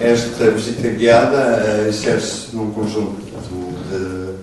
esta 0.00 0.50
visita 0.50 0.88
guiada 0.88 1.62
uh, 1.62 1.88
insere-se 1.88 2.54
num 2.56 2.72
conjunto 2.72 3.20
de 3.20 4.34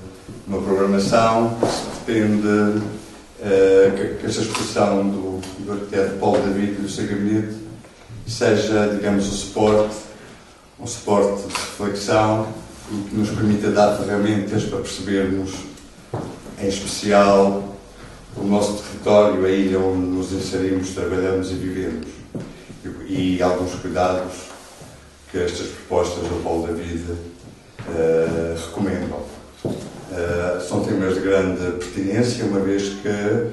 uma 0.47 0.61
programação 0.61 1.57
que 1.59 1.67
se 1.67 1.81
pretende 2.05 2.47
uh, 2.47 4.17
que, 4.19 4.25
esta 4.25 4.41
exposição 4.41 5.09
do, 5.09 5.41
do 5.65 5.71
arquiteto 5.73 6.17
Paulo 6.17 6.41
David 6.41 6.71
e 6.71 6.81
do 6.81 6.89
seu 6.89 7.07
gabinete 7.07 7.55
seja, 8.25 8.87
digamos, 8.95 9.27
o 9.27 9.31
suporte, 9.31 9.95
um 10.79 10.87
suporte 10.87 11.47
de 11.47 11.53
reflexão 11.53 12.47
e 12.91 13.09
que 13.09 13.15
nos 13.15 13.29
permita 13.29 13.69
dar 13.71 13.97
ferramentas 13.97 14.63
para 14.63 14.79
percebermos, 14.79 15.51
em 16.59 16.67
especial, 16.67 17.75
o 18.37 18.43
nosso 18.43 18.81
território, 18.83 19.45
a 19.45 19.49
ilha 19.49 19.79
onde 19.79 20.05
nos 20.05 20.31
inserimos, 20.31 20.89
trabalhamos 20.89 21.51
e 21.51 21.55
vivemos. 21.55 22.07
E, 23.07 23.35
e 23.37 23.43
alguns 23.43 23.73
cuidados 23.75 24.48
que 25.31 25.37
estas 25.37 25.67
propostas 25.67 26.23
do 26.23 26.43
Paulo 26.43 26.67
da 26.67 26.73
Vida 26.73 27.13
uh, 27.13 28.67
recomendam. 28.67 29.19
Uh, 29.63 30.67
são 30.67 30.83
temas 30.83 31.15
de 31.15 31.21
grande 31.21 31.71
pertinência, 31.77 32.45
uma 32.45 32.59
vez 32.59 32.89
que, 33.01 33.07
uh, 33.07 33.51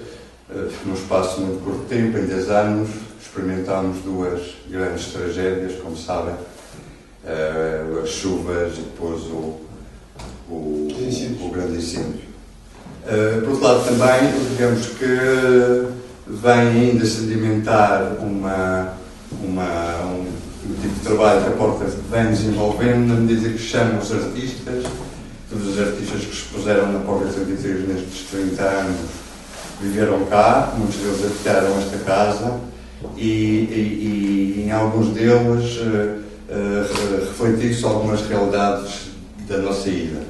num 0.86 0.94
espaço 0.94 1.40
muito 1.40 1.62
curto 1.62 1.84
tempo, 1.86 2.16
em 2.16 2.26
10 2.26 2.50
anos, 2.50 2.88
experimentámos 3.20 3.98
duas 4.02 4.54
grandes 4.68 5.12
tragédias, 5.12 5.78
como 5.80 5.96
sabem, 5.96 6.34
as 8.02 8.08
chuvas 8.08 8.78
e 8.78 8.82
depois 8.82 9.22
o, 9.24 9.60
o, 10.48 10.88
o 11.40 11.50
grande 11.50 11.78
incêndio. 11.78 12.26
Uh, 13.06 13.40
por 13.42 13.50
outro 13.50 13.64
lado, 13.64 13.84
também, 13.84 14.32
digamos 14.50 14.86
que 14.86 15.06
vem 16.26 16.90
ainda 16.90 17.06
sedimentar 17.06 18.16
uma, 18.20 18.94
uma, 19.40 20.04
um, 20.06 20.26
um, 20.68 20.80
tipo 20.80 20.94
de 20.94 21.00
trabalho 21.00 21.42
que 21.42 21.48
a 21.48 21.52
Porta 21.52 21.84
vem 22.10 22.26
desenvolvendo 22.26 23.08
na 23.08 23.14
medida 23.14 23.48
que 23.50 23.58
chama 23.58 23.98
os 23.98 24.12
artistas, 24.12 24.84
todos 25.50 25.68
os 25.68 25.80
artistas 25.80 26.24
que 26.24 26.32
expuseram 26.32 26.92
na 26.92 27.00
Porta 27.00 27.28
33 27.28 27.88
nestes 27.88 28.28
30 28.30 28.62
anos 28.62 28.96
viveram 29.80 30.24
cá, 30.26 30.74
muitos 30.76 30.96
deles 30.96 31.24
habitaram 31.24 31.78
esta 31.78 31.98
casa 31.98 32.60
e, 33.16 33.26
e, 33.26 34.54
e 34.56 34.62
em 34.66 34.72
alguns 34.72 35.08
deles 35.08 35.76
uh, 35.78 36.22
uh, 36.50 37.26
refletir-se 37.26 37.84
algumas 37.84 38.22
realidades 38.22 39.10
da 39.48 39.58
nossa 39.58 39.88
ilha. 39.88 40.22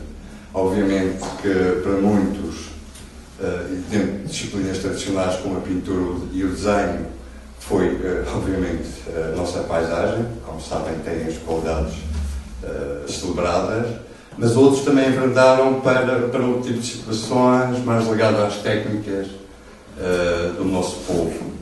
Obviamente 0.52 1.18
que 1.42 1.82
para 1.82 1.92
muitos 2.00 2.66
uh, 3.40 3.82
dentro 3.90 4.12
de 4.18 4.26
disciplinas 4.26 4.78
tradicionais 4.78 5.36
como 5.36 5.58
a 5.58 5.60
pintura 5.60 6.20
e 6.32 6.44
o 6.44 6.48
desenho, 6.48 7.06
foi, 7.68 7.88
uh, 7.88 8.24
obviamente, 8.34 8.88
a 9.14 9.36
nossa 9.36 9.60
paisagem, 9.60 10.24
como 10.44 10.60
sabem, 10.60 10.94
tem 11.04 11.26
as 11.26 11.36
qualidades 11.38 11.94
uh, 12.62 13.10
celebradas, 13.10 13.86
mas 14.38 14.56
outros 14.56 14.84
também 14.84 15.08
enverdaram 15.08 15.80
para, 15.80 16.28
para 16.28 16.44
outro 16.44 16.62
tipo 16.62 16.80
de 16.80 16.86
situações 16.86 17.82
mais 17.84 18.06
ligadas 18.06 18.40
às 18.40 18.56
técnicas 18.62 19.26
uh, 19.26 20.52
do 20.56 20.64
nosso 20.64 20.96
povo. 21.06 21.56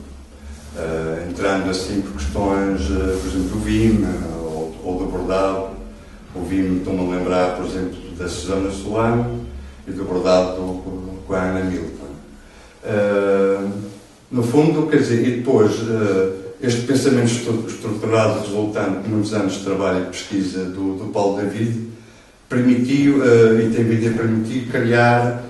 entrando 1.29 1.69
assim 1.69 2.01
por 2.01 2.13
questões, 2.13 2.81
por 2.81 3.27
exemplo, 3.29 3.49
do 3.49 3.59
vime 3.59 4.05
ou, 4.41 4.75
ou 4.83 4.99
do 4.99 5.05
bordado. 5.05 5.69
O 6.35 6.41
vime, 6.41 6.79
estou-me 6.79 6.99
a 6.99 7.17
lembrar, 7.17 7.55
por 7.55 7.65
exemplo, 7.65 7.95
da 8.17 8.27
Susana 8.27 8.69
Solano 8.69 9.45
e 9.87 9.91
do 9.91 10.03
bordado 10.03 10.55
do, 10.55 11.23
com 11.25 11.33
a 11.33 11.39
Ana 11.39 11.61
Milton. 11.61 12.05
No 14.31 14.41
fundo, 14.41 14.87
quer 14.87 14.97
dizer, 14.97 15.27
e 15.27 15.31
depois 15.37 15.71
uh, 15.81 16.33
este 16.61 16.81
pensamento 16.81 17.27
estruturado 17.67 18.41
resultante 18.41 19.03
de 19.03 19.09
muitos 19.09 19.33
anos 19.33 19.53
de 19.53 19.65
trabalho 19.65 20.05
e 20.05 20.07
pesquisa 20.07 20.65
do, 20.65 20.97
do 20.97 21.11
Paulo 21.11 21.37
David 21.37 21.89
permitiu, 22.49 23.19
uh, 23.19 23.59
e 23.59 23.69
tem 23.73 23.83
vindo 23.83 24.09
a 24.09 24.17
permitir, 24.17 24.67
criar 24.71 25.43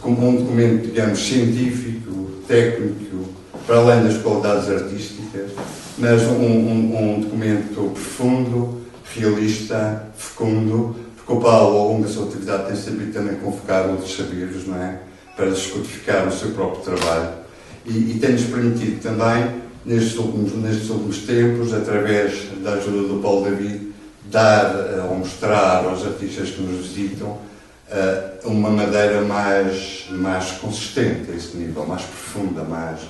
como 0.00 0.28
um 0.28 0.36
documento, 0.36 0.86
digamos, 0.86 1.18
científico, 1.18 2.30
técnico, 2.48 3.28
para 3.66 3.76
além 3.76 4.04
das 4.04 4.16
qualidades 4.22 4.68
artísticas, 4.70 5.50
mas 5.98 6.22
um, 6.22 6.42
um, 6.42 7.16
um 7.16 7.20
documento 7.20 7.90
profundo, 7.92 8.80
realista, 9.14 10.06
fecundo, 10.16 10.96
porque 11.16 11.32
o 11.32 11.40
Paulo, 11.40 11.76
ao 11.76 11.88
longo 11.88 12.04
da 12.04 12.08
sua 12.08 12.26
atividade, 12.26 12.68
tem 12.68 12.76
sabido 12.76 13.12
também 13.12 13.34
convocar 13.36 13.88
outros 13.88 14.16
saberes, 14.16 14.66
não 14.66 14.76
é? 14.76 15.00
para 15.36 15.46
descodificar 15.46 16.28
o 16.28 16.32
seu 16.32 16.50
próprio 16.50 16.82
trabalho 16.82 17.41
e, 17.84 18.12
e 18.12 18.18
tem-nos 18.20 18.44
permitido 18.44 19.02
também, 19.02 19.62
nestes 19.84 20.16
últimos, 20.16 20.54
nestes 20.54 20.90
últimos 20.90 21.18
tempos, 21.18 21.74
através 21.74 22.48
da 22.62 22.74
ajuda 22.74 23.08
do 23.08 23.20
Paulo 23.20 23.44
David, 23.44 23.92
dar 24.30 24.74
uh, 24.74 25.10
ou 25.10 25.18
mostrar 25.18 25.84
aos 25.84 26.06
artistas 26.06 26.50
que 26.50 26.62
nos 26.62 26.86
visitam 26.86 27.28
uh, 27.28 28.48
uma 28.48 28.70
madeira 28.70 29.20
mais, 29.22 30.06
mais 30.10 30.52
consistente 30.52 31.30
a 31.30 31.34
esse 31.34 31.56
nível, 31.56 31.84
mais 31.86 32.02
profunda, 32.02 32.62
mais, 32.62 33.00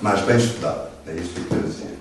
mais 0.00 0.20
bem 0.22 0.36
estudada. 0.36 0.90
É 1.06 1.14
isto 1.14 1.34
que 1.34 1.40
eu 1.40 1.44
quero 1.58 1.62
dizer. 1.62 1.98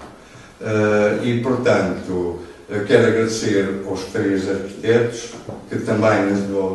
Uh, 0.61 1.25
e, 1.25 1.41
portanto, 1.41 2.39
quero 2.87 3.07
agradecer 3.07 3.81
aos 3.87 4.05
três 4.05 4.47
arquitetos 4.47 5.31
que 5.67 5.79
também 5.79 6.31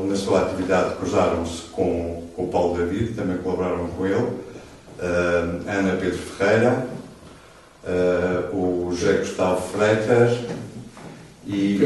na, 0.09 0.17
sua 0.17 0.43
atividade 0.43 0.97
cruzaram-se 0.97 1.63
com 1.71 2.27
com 2.37 2.45
o 2.45 2.49
Paulo 2.49 2.77
David, 2.77 3.15
também 3.15 3.39
colaboraram 3.39 3.89
com 3.89 4.07
ele, 4.07 4.29
Ana 5.01 5.97
Pedro 6.01 6.19
Ferreira, 6.19 6.87
uh, 7.85 8.57
o 8.57 8.95
José 8.95 9.19
Gustavo 9.19 9.61
Freitas 9.71 10.39
e, 11.47 11.79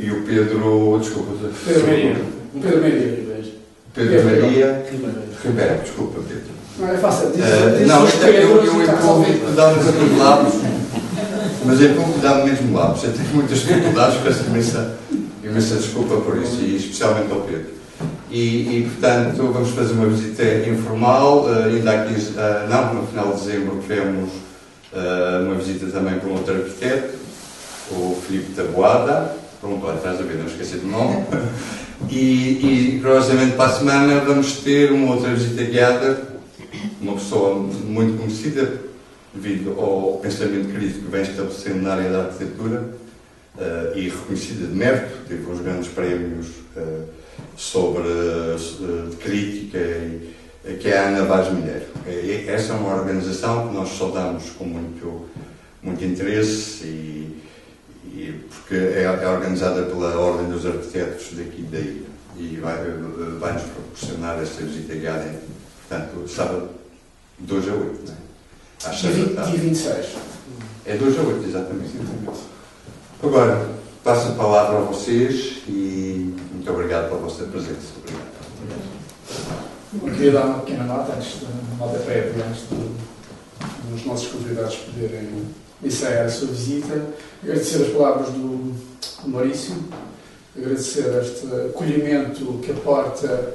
e 0.00 0.10
o 0.10 0.24
Pedro. 0.24 0.98
Desculpa. 0.98 1.32
Pedro 1.66 1.86
Maria. 1.86 2.16
Pedro 2.60 2.80
Maria. 2.80 3.26
Pedro 3.94 4.24
Maria 4.24 4.86
Ribeiro, 5.42 5.80
desculpa, 5.82 6.20
Pedro. 6.28 6.56
Não 6.78 6.88
é 6.88 6.98
fácil. 6.98 7.30
Diz, 7.30 7.44
uh, 7.44 7.86
não, 7.86 8.06
isto 8.06 8.24
é, 8.24 8.42
eu, 8.42 8.64
eu 8.64 8.82
empurro, 8.82 9.24
dá-me 9.54 9.78
os 9.78 10.18
lábios, 10.18 10.54
mas 11.64 11.80
empurro 11.80 12.18
dá-me 12.20 12.50
mesmo 12.50 12.76
lábios. 12.76 13.04
Eu 13.04 13.12
tenho 13.12 13.28
muitas 13.34 13.58
dificuldades, 13.60 14.20
peço 14.22 14.44
imensa, 14.44 14.98
imensa 15.42 15.76
desculpa 15.76 16.16
por 16.16 16.36
isso, 16.42 16.60
e 16.60 16.76
especialmente 16.76 17.32
ao 17.32 17.40
Pedro. 17.40 17.75
E, 18.30 18.78
e, 18.78 18.90
portanto, 18.90 19.50
vamos 19.52 19.70
fazer 19.70 19.92
uma 19.94 20.06
visita 20.06 20.42
informal, 20.68 21.44
uh, 21.44 21.64
ainda 21.64 21.92
aqui, 21.92 22.14
uh, 22.14 22.68
não, 22.68 22.94
no 22.94 23.06
final 23.06 23.32
de 23.32 23.40
dezembro 23.40 23.78
tivemos 23.80 24.30
uh, 24.92 25.44
uma 25.44 25.54
visita 25.54 25.86
também 25.86 26.18
com 26.18 26.30
outro 26.30 26.54
arquiteto, 26.54 27.14
o 27.92 28.20
Filipe 28.26 28.52
Taboada, 28.52 29.36
pronto, 29.60 29.86
olha, 29.86 29.96
estás 29.96 30.20
a 30.20 30.24
ver, 30.24 30.38
não 30.38 30.46
esqueci 30.46 30.78
do 30.78 30.88
nome, 30.88 31.24
e, 32.10 32.96
e 32.96 33.00
curiosamente 33.00 33.56
para 33.56 33.66
a 33.70 33.72
semana 33.72 34.20
vamos 34.20 34.54
ter 34.58 34.90
uma 34.90 35.14
outra 35.14 35.32
visita 35.32 35.62
guiada, 35.62 36.20
uma 37.00 37.14
pessoa 37.14 37.54
muito 37.54 38.18
conhecida, 38.18 38.82
devido 39.32 39.80
ao 39.80 40.18
pensamento 40.20 40.74
crítico 40.74 41.04
que 41.04 41.10
vem 41.10 41.22
estabelecendo 41.22 41.82
na 41.82 41.92
área 41.92 42.10
da 42.10 42.18
arquitetura, 42.24 43.06
e 43.94 44.10
reconhecida 44.10 44.66
de 44.66 44.74
mérito, 44.74 45.16
teve 45.26 45.50
uns 45.50 45.60
grandes 45.60 45.88
prémios 45.88 46.48
sobre 47.56 48.02
uh, 48.02 49.16
crítica, 49.20 49.78
e, 49.78 50.34
que 50.80 50.88
é 50.88 50.98
a 50.98 51.08
Ana 51.08 51.24
Vaz 51.24 51.52
Milheiro. 51.52 51.86
Essa 52.48 52.72
é 52.72 52.76
uma 52.76 52.94
organização 52.94 53.68
que 53.68 53.74
nós 53.74 53.96
saudamos 53.96 54.50
com 54.50 54.64
muito, 54.64 55.26
muito 55.82 56.04
interesse 56.04 56.84
e, 56.84 57.42
e 58.04 58.44
porque 58.48 58.74
é, 58.74 59.02
é, 59.02 59.28
organizada 59.28 59.82
pela 59.82 60.18
Ordem 60.18 60.50
dos 60.50 60.66
Arquitetos 60.66 61.34
daqui 61.34 61.62
da 61.62 61.78
ilha 61.78 62.06
e 62.38 62.56
vai, 62.56 62.74
eh, 62.74 63.38
vai 63.38 63.52
nos 63.54 63.62
proporcionar 63.62 64.38
esta 64.40 64.62
visita 64.62 64.94
guiada, 64.94 65.34
portanto, 65.88 66.28
sábado 66.28 66.68
2 67.38 67.68
a 67.68 67.72
8, 67.72 68.02
não 68.06 68.14
é? 68.14 68.90
Às 68.90 69.00
6 69.00 69.16
da 69.16 69.34
tarde. 69.34 69.50
Dia 69.52 69.60
26. 69.60 70.06
É 70.84 70.96
2 70.96 71.18
a 71.18 71.22
8, 71.22 71.48
exatamente. 71.48 71.90
Agora, 73.22 73.68
passo 74.06 74.28
a 74.28 74.34
palavra 74.36 74.78
a 74.78 74.80
vocês 74.82 75.64
e 75.66 76.32
muito 76.52 76.70
obrigado 76.70 77.08
pela 77.08 77.22
vossa 77.22 77.42
presença. 77.42 77.96
Obrigado. 77.98 78.86
Eu 79.94 80.14
queria 80.14 80.30
dar 80.30 80.44
uma 80.44 80.58
pequena 80.60 80.84
nota 80.84 81.12
antes 81.12 81.40
de 81.40 81.46
nota 81.76 81.98
prévia, 81.98 82.44
antes 82.48 82.62
de, 82.68 83.90
dos 83.90 84.06
nossos 84.06 84.28
convidados 84.28 84.76
poderem 84.76 85.28
ensaiar 85.82 86.26
a 86.26 86.28
sua 86.28 86.46
visita. 86.46 87.04
Agradecer 87.42 87.82
as 87.82 87.88
palavras 87.88 88.28
do, 88.28 88.74
do 89.24 89.28
Maurício, 89.28 89.74
agradecer 90.56 91.12
este 91.20 91.46
acolhimento 91.68 92.60
que 92.62 92.70
a 92.70 92.74
Porta 92.74 93.54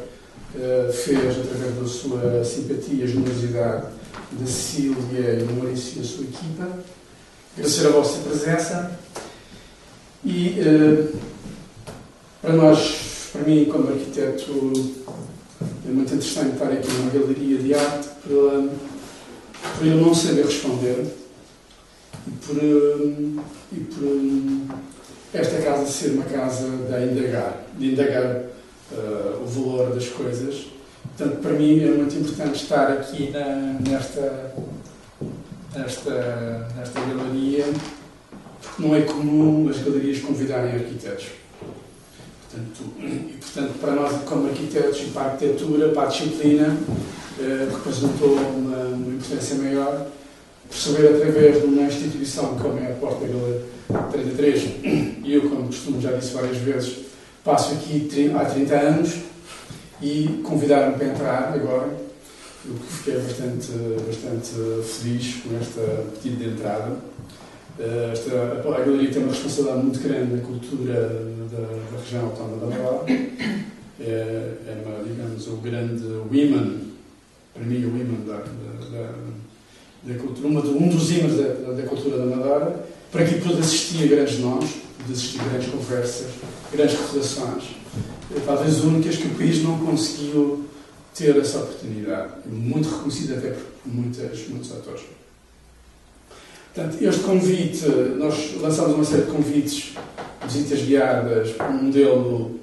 uh, 0.53 0.91
fez 0.91 1.39
através 1.39 1.75
da 1.79 1.87
sua 1.87 2.43
simpatia 2.43 3.05
e 3.05 3.07
generosidade 3.07 3.85
da 4.33 4.45
Cecília 4.45 5.39
e 5.39 5.45
do 5.45 5.53
Maurício 5.53 6.01
e 6.01 6.01
a 6.01 6.05
sua 6.05 6.25
equipa. 6.25 6.67
Agradecer 7.55 7.87
a 7.87 7.91
vossa 7.91 8.19
presença 8.19 8.99
e 10.23 10.59
uh, 10.61 11.19
para 12.41 12.53
nós, 12.53 13.29
para 13.31 13.41
mim, 13.43 13.65
como 13.65 13.89
arquiteto, 13.89 14.71
é 15.87 15.91
muito 15.91 16.13
interessante 16.13 16.53
estar 16.53 16.71
aqui 16.71 16.91
numa 16.91 17.11
galeria 17.11 17.57
de 17.57 17.73
arte 17.73 18.07
por, 18.23 18.69
por 19.77 19.87
eu 19.87 19.97
não 19.97 20.13
saber 20.13 20.45
responder 20.45 21.05
e 22.27 22.31
por, 22.31 22.57
e 23.71 23.79
por 23.79 24.77
esta 25.33 25.61
casa 25.61 25.85
ser 25.85 26.11
uma 26.11 26.25
casa 26.25 26.67
de 26.67 27.11
indagar, 27.11 27.63
de 27.77 27.91
indagar 27.93 28.43
uh, 28.91 29.43
o 29.43 29.45
valor 29.47 29.93
das 29.93 30.07
coisas. 30.07 30.67
Portanto, 31.17 31.41
para 31.41 31.53
mim 31.53 31.83
é 31.83 31.87
muito 31.87 32.15
importante 32.15 32.63
estar 32.63 32.91
aqui 32.91 33.31
na, 33.31 33.79
nesta, 33.87 34.53
nesta, 35.75 36.67
nesta 36.75 36.99
galeria, 37.01 37.65
porque 38.61 38.81
não 38.81 38.95
é 38.95 39.01
comum 39.01 39.69
as 39.69 39.79
galerias 39.79 40.19
convidarem 40.19 40.73
arquitetos. 40.73 41.27
Portanto, 42.49 42.83
e, 42.99 43.37
portanto, 43.39 43.79
para 43.79 43.93
nós, 43.93 44.23
como 44.25 44.47
arquitetos 44.47 45.01
e 45.01 45.05
para 45.05 45.21
a 45.21 45.31
arquitetura, 45.31 45.89
para 45.89 46.03
a 46.03 46.05
disciplina, 46.07 46.77
eh, 47.39 47.67
representou 47.71 48.33
uma, 48.33 48.77
uma 48.77 49.13
importância 49.15 49.55
maior 49.55 50.07
perceber 50.69 51.15
através 51.15 51.61
de 51.61 51.65
uma 51.65 51.83
instituição 51.83 52.55
como 52.57 52.79
é 52.79 52.91
a 52.91 52.95
Porta 52.95 53.25
Galeria 53.25 53.71
33, 54.11 54.63
e 55.23 55.33
eu, 55.33 55.49
como 55.49 55.67
costumo, 55.67 56.01
já 56.01 56.13
disse 56.13 56.33
várias 56.33 56.57
vezes, 56.57 56.97
passo 57.43 57.73
aqui 57.73 58.09
há 58.35 58.45
30 58.45 58.75
anos 58.75 59.15
e 60.01 60.41
convidaram-me 60.43 60.97
para 60.97 61.07
entrar 61.07 61.53
agora. 61.53 61.89
Eu 62.63 62.75
fiquei 62.75 63.15
bastante, 63.15 63.71
bastante 64.07 64.51
feliz 64.87 65.35
com 65.43 65.57
esta 65.57 66.05
pedido 66.21 66.43
de 66.43 66.49
entrada. 66.51 66.95
Eh, 67.81 68.09
esta, 68.13 68.61
a 68.63 68.79
Galeria 68.79 69.09
tem 69.09 69.23
uma 69.23 69.31
responsabilidade 69.31 69.83
muito 69.83 69.99
grande 70.01 70.35
na 70.35 70.41
cultura 70.43 70.93
da, 71.51 71.57
da 71.57 71.99
região 71.99 72.25
autónoma 72.25 72.57
da 72.57 72.67
Madeira. 72.67 73.31
É, 73.99 74.57
é 74.67 74.83
uma, 74.83 75.03
digamos, 75.03 75.47
o 75.47 75.57
grande 75.57 76.03
women, 76.03 76.91
para 77.53 77.63
mim, 77.63 77.85
o 77.85 77.89
women 77.89 78.25
da, 78.27 78.37
da, 78.37 79.13
da 80.03 80.19
cultura, 80.19 80.47
uma, 80.47 80.59
um 80.61 80.89
dos 80.89 81.11
ímãs 81.11 81.37
da, 81.37 81.71
da, 81.73 81.83
cultura 81.83 82.17
da 82.17 82.25
Madeira, 82.25 82.85
para 83.11 83.25
que 83.25 83.41
pude 83.41 83.59
assistir 83.59 84.03
a 84.03 84.07
grandes 84.07 84.39
nomes, 84.39 84.71
pude 84.99 85.13
assistir 85.13 85.41
a 85.41 85.43
grandes 85.45 85.69
conversas, 85.69 86.27
grandes 86.71 86.99
recordações, 86.99 87.63
talvez 88.45 88.83
únicas 88.83 89.17
que 89.17 89.27
o 89.27 89.35
país 89.35 89.63
não 89.63 89.77
conseguiu 89.79 90.65
ter 91.15 91.35
essa 91.37 91.59
oportunidade, 91.59 92.33
muito 92.47 92.89
reconhecida 92.89 93.37
até 93.37 93.51
por 93.51 93.65
muitas, 93.85 94.47
muitos 94.47 94.71
atores. 94.71 95.01
Portanto, 96.73 97.03
este 97.03 97.23
convite, 97.23 97.85
nós 98.17 98.55
lançamos 98.61 98.95
uma 98.95 99.03
série 99.03 99.23
de 99.23 99.31
convites, 99.31 99.93
visitas 100.45 100.81
guiadas, 100.81 101.53
um 101.69 101.83
modelo 101.83 102.59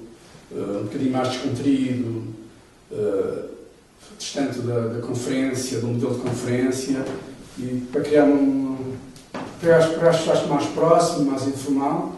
uh, 0.51 0.79
um 0.79 0.83
bocadinho 0.85 1.11
mais 1.11 1.27
descontraído, 1.27 2.23
uh, 2.91 3.49
distante 4.17 4.61
da, 4.61 4.79
da, 4.87 5.01
conferência, 5.01 5.79
do 5.79 5.87
modelo 5.87 6.15
de 6.15 6.21
conferência, 6.21 7.05
e 7.59 7.83
para 7.91 8.01
criar 8.01 8.23
um. 8.25 8.95
para 9.61 9.77
acho 9.77 10.47
mais 10.47 10.65
próximo, 10.65 11.29
mais 11.29 11.47
informal, 11.47 12.15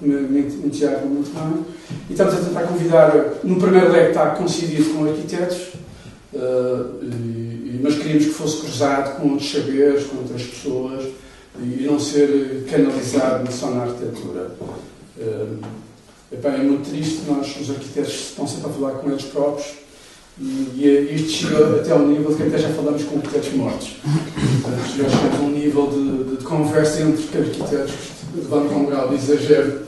me, 0.00 0.42
entusiasma 0.42 1.06
muito 1.06 1.32
bem. 1.34 1.64
E 2.08 2.12
estamos 2.12 2.34
a 2.34 2.36
tentar 2.36 2.62
convidar, 2.68 3.12
no 3.42 3.56
primeiro 3.56 3.90
leque 3.90 4.10
está 4.10 4.30
coincidido 4.30 4.94
com 4.94 5.06
arquitetos, 5.06 5.72
uh, 6.34 7.02
e, 7.02 7.80
mas 7.82 7.96
queríamos 7.96 8.26
que 8.26 8.30
fosse 8.30 8.60
cruzado 8.60 9.16
com 9.16 9.30
outros 9.30 9.50
saberes, 9.50 10.04
com 10.04 10.18
outras 10.18 10.44
pessoas 10.44 11.12
e 11.58 11.84
não 11.84 11.98
ser 11.98 12.64
canalizado 12.70 13.50
só 13.52 13.70
na 13.70 13.82
arquitetura. 13.82 14.50
Uh, 15.18 15.58
epá, 16.32 16.50
é 16.50 16.58
muito 16.58 16.88
triste, 16.88 17.22
nós, 17.28 17.54
os 17.60 17.70
arquitetos, 17.70 18.14
estão 18.14 18.46
sempre 18.46 18.70
a 18.70 18.72
falar 18.72 18.92
com 18.92 19.10
eles 19.10 19.24
próprios 19.24 19.66
e, 20.40 21.14
isto 21.14 21.30
chega 21.30 21.76
até 21.76 21.92
ao 21.92 22.06
nível 22.06 22.30
de 22.30 22.36
que 22.36 22.42
até 22.44 22.58
já 22.58 22.70
falamos 22.70 23.04
com 23.04 23.16
arquitetos 23.16 23.52
mortos. 23.52 23.96
Portanto, 24.62 24.96
já 24.96 25.08
chegamos 25.08 25.40
a 25.40 25.42
um 25.42 25.50
nível 25.50 25.86
de, 25.88 26.24
de, 26.24 26.36
de 26.36 26.44
conversa 26.44 27.02
entre 27.02 27.38
arquitetos 27.38 27.92
que 28.32 28.38
levantam 28.38 28.78
um 28.78 28.86
grau 28.86 29.08
de 29.08 29.16
exagero. 29.16 29.82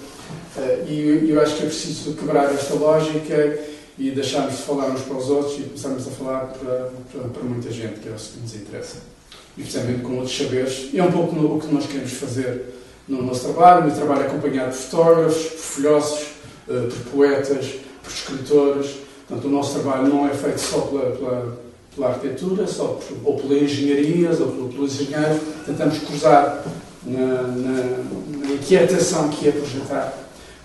Uh, 0.56 0.88
e 0.88 1.30
eu 1.30 1.40
acho 1.40 1.56
que 1.56 1.62
é 1.62 1.66
preciso 1.66 2.12
quebrar 2.12 2.52
esta 2.52 2.74
lógica 2.74 3.58
e 3.98 4.10
deixarmos 4.10 4.56
de 4.56 4.62
falar 4.62 4.90
uns 4.90 5.00
para 5.00 5.16
os 5.16 5.30
outros 5.30 5.58
e 5.58 5.62
começarmos 5.62 6.06
a 6.06 6.10
falar 6.10 6.40
para, 6.46 6.90
para, 7.10 7.28
para 7.28 7.42
muita 7.42 7.70
gente, 7.70 8.00
que 8.00 8.08
é 8.08 8.12
o 8.12 8.14
que 8.14 8.40
nos 8.40 8.54
interessa 8.54 9.13
e 9.56 9.62
precisamente 9.62 10.02
com 10.02 10.16
outros 10.18 10.36
saberes. 10.36 10.90
E 10.92 10.98
é 10.98 11.02
um 11.02 11.12
pouco 11.12 11.36
o 11.36 11.60
que 11.60 11.72
nós 11.72 11.86
queremos 11.86 12.12
fazer 12.12 12.74
no 13.08 13.22
nosso 13.22 13.44
trabalho. 13.44 13.82
O 13.82 13.86
meu 13.86 13.94
trabalho 13.94 14.22
é 14.22 14.26
acompanhado 14.26 14.70
por 14.70 14.76
fotógrafos, 14.76 15.42
por 15.44 15.58
filósofos, 15.58 16.26
eh, 16.68 16.88
por 16.88 17.12
poetas, 17.12 17.66
por 18.02 18.12
escritores. 18.12 18.90
Portanto, 19.28 19.48
o 19.48 19.50
nosso 19.50 19.80
trabalho 19.80 20.08
não 20.08 20.26
é 20.26 20.34
feito 20.34 20.58
só 20.58 20.80
pela, 20.80 21.10
pela, 21.12 21.58
pela 21.94 22.08
arquitetura, 22.08 22.66
só 22.66 22.88
por, 22.88 23.16
ou 23.24 23.36
pela 23.38 23.58
engenharia, 23.58 24.30
ou 24.30 24.68
pelos 24.68 25.00
engenheiros. 25.00 25.40
Tentamos 25.66 25.98
cruzar 25.98 26.64
na, 27.06 27.42
na, 27.42 27.98
na, 28.28 28.52
inquietação 28.52 29.28
que 29.28 29.48
é 29.48 29.52
projetar. 29.52 30.12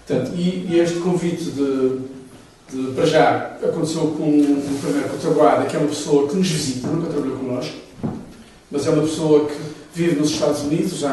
Portanto, 0.08 0.32
e, 0.36 0.68
e 0.70 0.80
este 0.80 1.00
convite 1.00 1.44
de, 1.52 2.00
de, 2.72 2.92
para 2.94 3.06
já, 3.06 3.58
aconteceu 3.64 4.02
com 4.18 4.24
o 4.24 4.80
primeiro 4.82 5.10
o 5.16 5.66
que 5.68 5.76
é 5.76 5.80
uma 5.80 5.88
pessoa 5.88 6.28
que 6.28 6.36
nos 6.36 6.48
visita, 6.48 6.88
nunca 6.88 7.10
trabalhou 7.10 7.38
connosco, 7.38 7.89
mas 8.72 8.86
é 8.86 8.90
uma 8.92 9.04
pessoa 9.04 9.48
que 9.48 9.58
vive 9.94 10.20
nos 10.20 10.32
Estados 10.32 10.62
Unidos 10.62 11.04
há, 11.04 11.10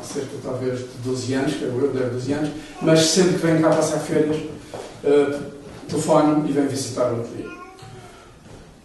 há 0.00 0.02
cerca 0.04 0.30
talvez 0.42 0.80
de 0.80 0.86
12 1.04 1.34
anos, 1.34 1.54
que 1.54 1.62
eu, 1.62 1.90
deve 1.92 2.10
12 2.10 2.32
anos, 2.32 2.50
mas 2.82 3.00
sempre 3.00 3.34
que 3.34 3.46
vem 3.46 3.60
cá 3.60 3.70
passar 3.70 3.98
férias, 4.00 4.36
uh, 4.36 5.40
telefone 5.88 6.48
e 6.48 6.52
vem 6.52 6.66
visitar 6.66 7.12
o 7.12 7.20
ateliê. 7.20 7.48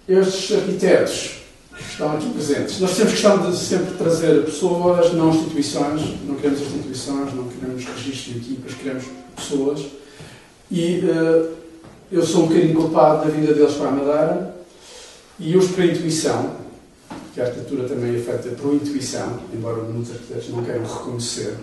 Estes 0.08 0.58
arquitetos 0.58 1.32
que 1.76 1.92
estão 1.92 2.14
aqui 2.14 2.30
presentes, 2.30 2.80
nós 2.80 2.92
sempre 2.92 3.12
gostamos 3.12 3.60
de 3.60 3.66
sempre 3.66 3.96
trazer 3.96 4.46
pessoas, 4.46 5.14
não 5.14 5.30
instituições, 5.30 6.02
não 6.26 6.36
queremos 6.36 6.62
instituições, 6.62 7.34
não 7.34 7.48
queremos 7.48 7.84
registros 7.86 8.36
de 8.36 8.40
equipas, 8.40 8.74
queremos 8.76 9.06
pessoas. 9.36 9.82
E 10.70 11.00
uh, 11.00 11.52
eu 12.12 12.24
sou 12.24 12.44
um 12.44 12.48
bocadinho 12.48 12.76
culpado 12.76 13.26
da 13.26 13.32
vinda 13.32 13.54
deles 13.54 13.74
para 13.74 13.88
a 13.88 13.92
Madeira 13.92 14.56
e 15.40 15.58
os 15.58 15.68
para 15.72 15.84
a 15.84 15.88
intuição, 15.88 16.63
que 17.34 17.42
a 17.42 17.46
arquitetura 17.46 17.88
também 17.88 18.16
é 18.16 18.20
feita 18.20 18.50
por 18.50 18.74
intuição, 18.76 19.40
embora 19.54 19.82
muitos 19.84 20.12
arquitetos 20.12 20.50
não 20.50 20.64
queiram 20.64 20.86
reconhecer. 20.86 21.56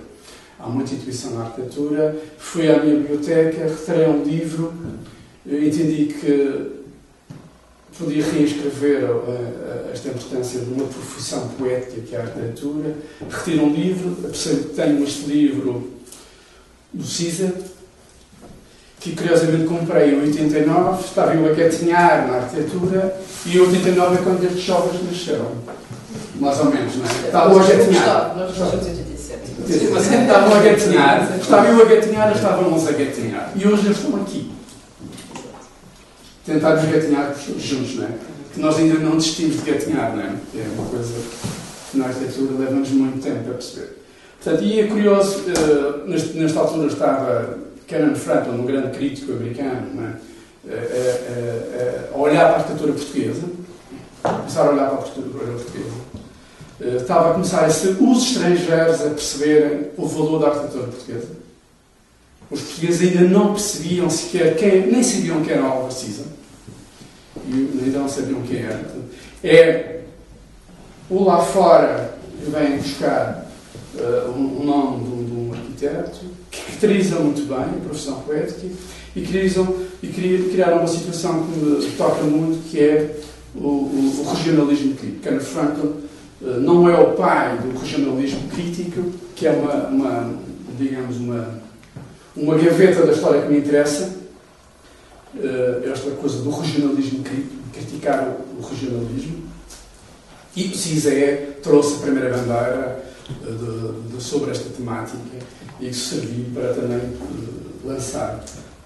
Há 0.58 0.68
muita 0.68 0.94
intuição 0.94 1.34
na 1.34 1.44
arquitetura. 1.44 2.16
Fui 2.38 2.68
à 2.68 2.82
minha 2.82 2.96
biblioteca, 2.96 3.68
retirei 3.68 4.08
um 4.08 4.24
livro, 4.24 4.74
entendi 5.46 6.06
que 6.06 6.80
podia 7.96 8.24
reescrever 8.24 9.08
esta 9.92 10.08
importância 10.08 10.60
de 10.60 10.72
uma 10.72 10.86
profissão 10.86 11.48
poética 11.50 12.00
que 12.00 12.14
é 12.14 12.18
a 12.18 12.22
arquitetura. 12.22 12.94
Retiro 13.30 13.64
um 13.64 13.74
livro, 13.74 14.16
percebo 14.22 14.68
que 14.68 14.74
tenho 14.74 15.04
este 15.04 15.26
livro 15.26 15.90
do 16.92 17.04
CISA, 17.04 17.54
que 19.00 19.16
curiosamente 19.16 19.64
comprei 19.64 20.14
em 20.14 20.20
89, 20.20 21.04
estava 21.04 21.34
eu 21.34 21.50
a 21.50 21.54
gatinhar 21.54 22.28
na 22.28 22.36
arquitetura 22.36 23.16
e 23.46 23.56
em 23.56 23.60
89 23.60 24.14
é 24.14 24.18
quando 24.22 24.44
estes 24.44 24.62
jovens 24.62 25.00
nasceram. 25.02 25.52
Mais 26.38 26.58
ou 26.60 26.66
menos, 26.66 26.96
não 26.96 27.04
é? 27.06 27.26
Estavam 27.26 27.60
a 27.60 27.66
gatinhar. 27.66 28.36
Nós 28.36 28.58
nascemos 28.58 28.86
em 28.86 28.90
87. 28.90 29.40
Estavam 30.22 30.54
a 30.54 30.60
gatinhar, 30.60 31.38
estava 31.40 31.68
eu 31.68 31.82
a 31.82 31.84
gatinhar, 31.86 32.32
estavam 32.32 32.70
eles 32.70 32.88
a 32.88 32.92
gatinhar. 32.92 33.52
E 33.56 33.66
hoje 33.66 33.86
eles 33.86 33.98
estão 33.98 34.20
aqui. 34.20 34.52
Tentar 36.44 36.76
gatinhar 36.76 37.34
juntos, 37.58 37.96
não 37.96 38.04
é? 38.04 38.10
Que 38.52 38.60
nós 38.60 38.76
ainda 38.76 38.98
não 38.98 39.16
desistimos 39.16 39.62
de 39.62 39.70
gatinhar, 39.70 40.14
não 40.14 40.22
é? 40.22 40.32
É 40.56 40.66
uma 40.76 40.86
coisa 40.88 41.14
que 41.90 41.98
na 41.98 42.06
arquitetura 42.06 42.52
leva-nos 42.58 42.90
muito 42.90 43.22
tempo 43.22 43.50
a 43.50 43.54
perceber. 43.54 43.96
Portanto, 44.42 44.64
e 44.64 44.80
é 44.80 44.86
curioso, 44.86 45.38
uh, 45.38 46.08
nesta 46.08 46.60
altura 46.60 46.86
estava 46.86 47.69
Canon 47.90 48.14
Franklin, 48.14 48.60
um 48.60 48.64
grande 48.64 48.96
crítico 48.96 49.32
americano, 49.32 50.16
é? 50.68 50.72
a, 50.72 52.14
a, 52.14 52.14
a, 52.14 52.18
olhar 52.18 52.46
para 52.46 52.52
a 52.52 52.56
arquitetura 52.60 52.92
portuguesa, 52.92 53.42
começar 54.22 54.62
a 54.62 54.70
olhar 54.70 54.86
para 54.86 54.96
a 54.96 55.00
arquitetura 55.00 55.52
portuguesa, 55.52 55.94
eh, 56.80 56.96
estava 56.96 57.30
a 57.30 57.32
começar 57.34 57.64
a 57.64 57.70
ser 57.70 57.96
os 58.00 58.22
estrangeiros 58.22 59.00
a 59.00 59.10
perceberem 59.10 59.88
o 59.96 60.06
valor 60.06 60.38
da 60.38 60.48
arquitetura 60.48 60.86
portuguesa. 60.86 61.28
Os 62.50 62.60
portugueses 62.60 63.08
ainda 63.08 63.28
não 63.28 63.52
percebiam 63.54 64.08
sequer 64.08 64.56
quem, 64.56 64.86
nem 64.86 65.02
sabiam 65.02 65.42
quem 65.42 65.54
era 65.54 65.62
o 65.62 65.84
Oliver 65.84 66.00
Caesar. 66.00 66.26
E 67.46 67.84
ainda 67.84 67.98
não 67.98 68.08
sabiam 68.08 68.42
quem 68.42 68.62
era. 68.62 68.80
É 69.42 70.00
o 71.08 71.24
lá 71.24 71.42
fora 71.42 72.14
vem 72.48 72.78
buscar 72.78 73.50
uh, 73.94 74.30
nome 74.64 75.04
de 75.04 75.10
um, 75.10 75.24
de 75.24 75.32
um 75.32 75.52
arquiteto, 75.52 76.20
caracterizam 76.66 77.24
muito 77.24 77.46
bem 77.46 77.58
a 77.58 77.84
profissão 77.84 78.20
poética 78.20 78.66
e, 79.14 79.22
criam, 79.22 79.76
e 80.02 80.08
criaram 80.50 80.78
uma 80.78 80.86
situação 80.86 81.46
que 81.46 81.58
me 81.58 81.92
toca 81.92 82.22
muito, 82.22 82.68
que 82.70 82.80
é 82.80 83.16
o, 83.54 83.66
o, 83.66 84.24
o 84.24 84.34
regionalismo 84.34 84.94
crítico. 84.94 85.22
Kenneth 85.22 85.40
Franklin 85.40 85.92
uh, 86.42 86.60
não 86.60 86.88
é 86.88 86.98
o 86.98 87.12
pai 87.12 87.58
do 87.58 87.78
regionalismo 87.78 88.48
crítico, 88.48 89.10
que 89.34 89.46
é 89.46 89.50
uma, 89.52 89.88
uma 89.88 90.34
digamos, 90.78 91.16
uma, 91.16 91.60
uma 92.36 92.56
gaveta 92.56 93.04
da 93.04 93.12
história 93.12 93.42
que 93.42 93.48
me 93.48 93.58
interessa, 93.58 94.16
uh, 95.34 95.90
esta 95.90 96.10
coisa 96.12 96.42
do 96.42 96.50
regionalismo 96.50 97.22
crítico, 97.22 97.56
criticar 97.72 98.36
o, 98.58 98.62
regionalismo. 98.62 99.50
E 100.56 100.64
o 100.64 100.76
CISE 100.76 101.38
trouxe 101.62 101.96
a 101.96 101.98
primeira 101.98 102.30
bandeira 102.30 103.09
de, 103.44 104.16
de, 104.16 104.22
sobre 104.22 104.50
esta 104.50 104.68
temática 104.70 105.18
e 105.80 105.88
que 105.88 105.94
serviu 105.94 106.46
para 106.54 106.74
também 106.74 107.00
lançar 107.84 108.44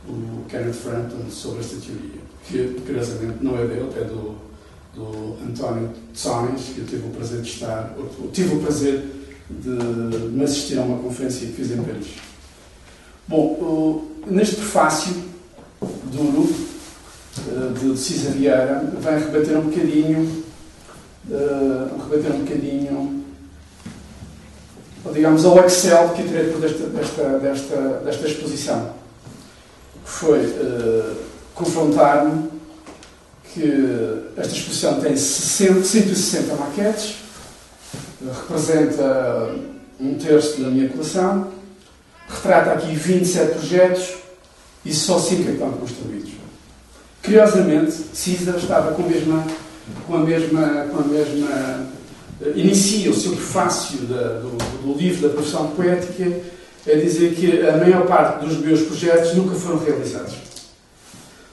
o 0.08 0.44
Kenneth 0.48 0.74
Frampton 0.74 1.30
sobre 1.30 1.60
esta 1.60 1.76
teoria, 1.76 2.20
que 2.46 2.80
curiosamente 2.84 3.42
não 3.42 3.58
é 3.58 3.66
dele, 3.66 3.90
é 3.96 4.04
do, 4.04 4.36
do 4.94 5.36
António 5.48 5.90
Tsonis, 6.12 6.62
que 6.74 6.80
eu 6.80 6.86
tive 6.86 7.06
o 7.06 7.10
prazer 7.10 7.40
de 7.40 7.48
estar, 7.48 7.94
tive 8.32 8.54
o 8.54 8.60
prazer 8.60 9.04
de 9.50 9.68
me 9.68 10.44
assistir 10.44 10.78
a 10.78 10.82
uma 10.82 10.98
conferência 10.98 11.46
que 11.46 11.54
fiz 11.54 11.70
em 11.70 11.82
Paris. 11.82 12.06
Bom, 13.26 14.04
neste 14.26 14.56
prefácio 14.56 15.14
duro 16.12 16.48
eh, 17.38 17.72
de 17.78 17.98
Cisa 17.98 18.30
Vieira, 18.30 18.92
vai 19.00 19.18
rebater 19.18 19.58
um 19.58 19.62
bocadinho, 19.62 20.44
rebater 21.28 22.32
um 22.32 22.44
bocadinho, 22.44 23.23
digamos, 25.12 25.44
ao 25.44 25.64
Excel 25.64 26.10
que 26.10 26.22
tirei 26.22 26.52
desta, 26.52 26.86
desta, 26.86 27.38
desta, 27.38 27.76
desta 28.04 28.28
exposição, 28.28 28.94
que 30.04 30.10
foi 30.10 30.40
uh, 30.46 31.16
confrontar-me 31.54 32.50
que 33.52 34.22
esta 34.36 34.52
exposição 34.52 35.00
tem 35.00 35.16
160 35.16 36.54
maquetes, 36.56 37.16
representa 38.20 39.54
um 40.00 40.14
terço 40.14 40.60
da 40.60 40.68
minha 40.68 40.88
coleção, 40.88 41.52
retrata 42.28 42.72
aqui 42.72 42.94
27 42.94 43.52
projetos 43.52 44.14
e 44.84 44.92
só 44.92 45.18
5 45.18 45.48
é 45.48 45.52
estão 45.52 45.72
construídos. 45.72 46.32
Curiosamente, 47.22 47.92
César 48.12 48.56
estava 48.58 48.92
com 48.92 49.02
a 49.02 49.06
mesma, 49.06 49.46
com 50.06 50.16
a 50.16 50.18
mesma, 50.18 50.86
com 50.90 50.98
a 50.98 51.04
mesma 51.04 51.93
inicia 52.54 53.10
o 53.10 53.14
seu 53.14 53.32
prefácio 53.32 53.98
da, 54.06 54.40
do, 54.40 54.56
do, 54.82 54.98
livro 54.98 55.28
da 55.28 55.34
profissão 55.34 55.68
poética 55.68 56.40
a 56.86 56.94
dizer 56.94 57.34
que 57.34 57.66
a 57.66 57.76
maior 57.78 58.06
parte 58.06 58.44
dos 58.44 58.58
meus 58.58 58.82
projetos 58.82 59.34
nunca 59.34 59.54
foram 59.54 59.78
realizados. 59.78 60.34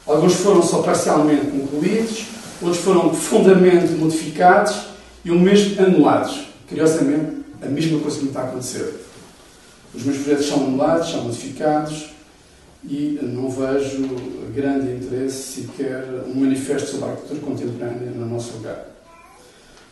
Alguns 0.05 0.33
foram 0.35 0.61
só 0.61 0.81
parcialmente 0.81 1.45
concluídos, 1.45 2.25
outros 2.61 2.83
foram 2.83 3.09
profundamente 3.09 3.93
modificados 3.93 4.75
e 5.23 5.31
o 5.31 5.39
mesmo 5.39 5.81
anulados. 5.81 6.47
Curiosamente, 6.67 7.41
a 7.61 7.67
mesma 7.67 7.99
coisa 7.99 8.17
que 8.17 8.23
me 8.23 8.29
está 8.29 8.41
a 8.41 8.45
acontecer. 8.45 8.93
Os 9.93 10.03
meus 10.03 10.17
projetos 10.17 10.47
são 10.47 10.65
anulados, 10.65 11.11
são 11.11 11.23
modificados 11.23 12.09
e 12.83 13.19
não 13.21 13.49
vejo 13.49 14.15
grande 14.53 14.91
interesse 14.91 15.61
sequer 15.61 16.03
um 16.27 16.39
manifesto 16.39 16.91
sobre 16.91 17.05
a 17.05 17.11
arquitetura 17.11 17.41
contemporânea 17.41 18.11
no 18.11 18.25
nosso 18.25 18.53
lugar. 18.53 18.87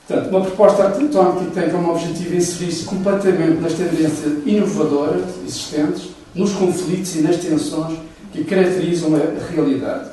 Portanto, 0.10 0.30
uma 0.32 0.42
proposta 0.42 0.84
arquitetónica 0.86 1.46
que 1.46 1.52
tem 1.52 1.70
como 1.70 1.92
objetivo 1.92 2.36
inserir-se 2.36 2.84
completamente 2.86 3.62
nas 3.62 3.74
tendências 3.74 4.40
inovadoras 4.44 5.24
existentes, 5.46 6.10
nos 6.34 6.52
conflitos 6.54 7.16
e 7.16 7.22
nas 7.22 7.38
tensões 7.38 8.00
que 8.34 8.44
caracterizam 8.44 9.12
a 9.14 9.54
realidade. 9.54 10.10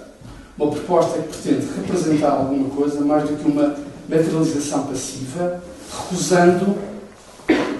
Uma 0.58 0.70
proposta 0.70 1.18
que 1.18 1.28
pretende 1.28 1.66
representar 1.74 2.32
alguma 2.32 2.68
coisa 2.68 3.00
mais 3.00 3.26
do 3.26 3.36
que 3.36 3.48
uma 3.48 3.74
materialização 4.06 4.86
passiva, 4.86 5.62
recusando 5.90 6.76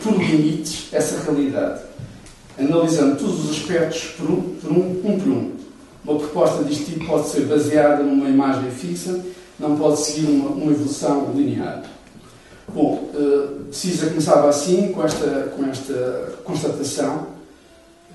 por 0.03 0.15
limites 0.15 0.89
essa 0.93 1.23
realidade, 1.23 1.83
analisando 2.59 3.17
todos 3.17 3.45
os 3.45 3.51
aspectos 3.51 4.15
por 4.17 4.31
um 4.31 4.41
por 4.41 4.73
um, 4.73 5.03
um 5.05 5.21
por 5.21 5.29
um. 5.29 5.51
Uma 6.03 6.19
proposta 6.19 6.63
deste 6.65 6.85
tipo 6.87 7.05
pode 7.05 7.29
ser 7.29 7.43
baseada 7.43 8.03
numa 8.03 8.27
imagem 8.27 8.71
fixa, 8.71 9.23
não 9.61 9.77
pode 9.77 10.01
seguir 10.01 10.31
uma, 10.31 10.49
uma 10.49 10.73
evolução 10.73 11.31
linear. 11.35 11.96
Bom, 12.69 13.11
uh, 13.15 13.73
Cisa 13.73 14.09
começava 14.09 14.49
assim, 14.49 14.93
com 14.93 15.05
esta, 15.05 15.53
com 15.57 15.65
esta 15.67 16.33
constatação 16.45 17.29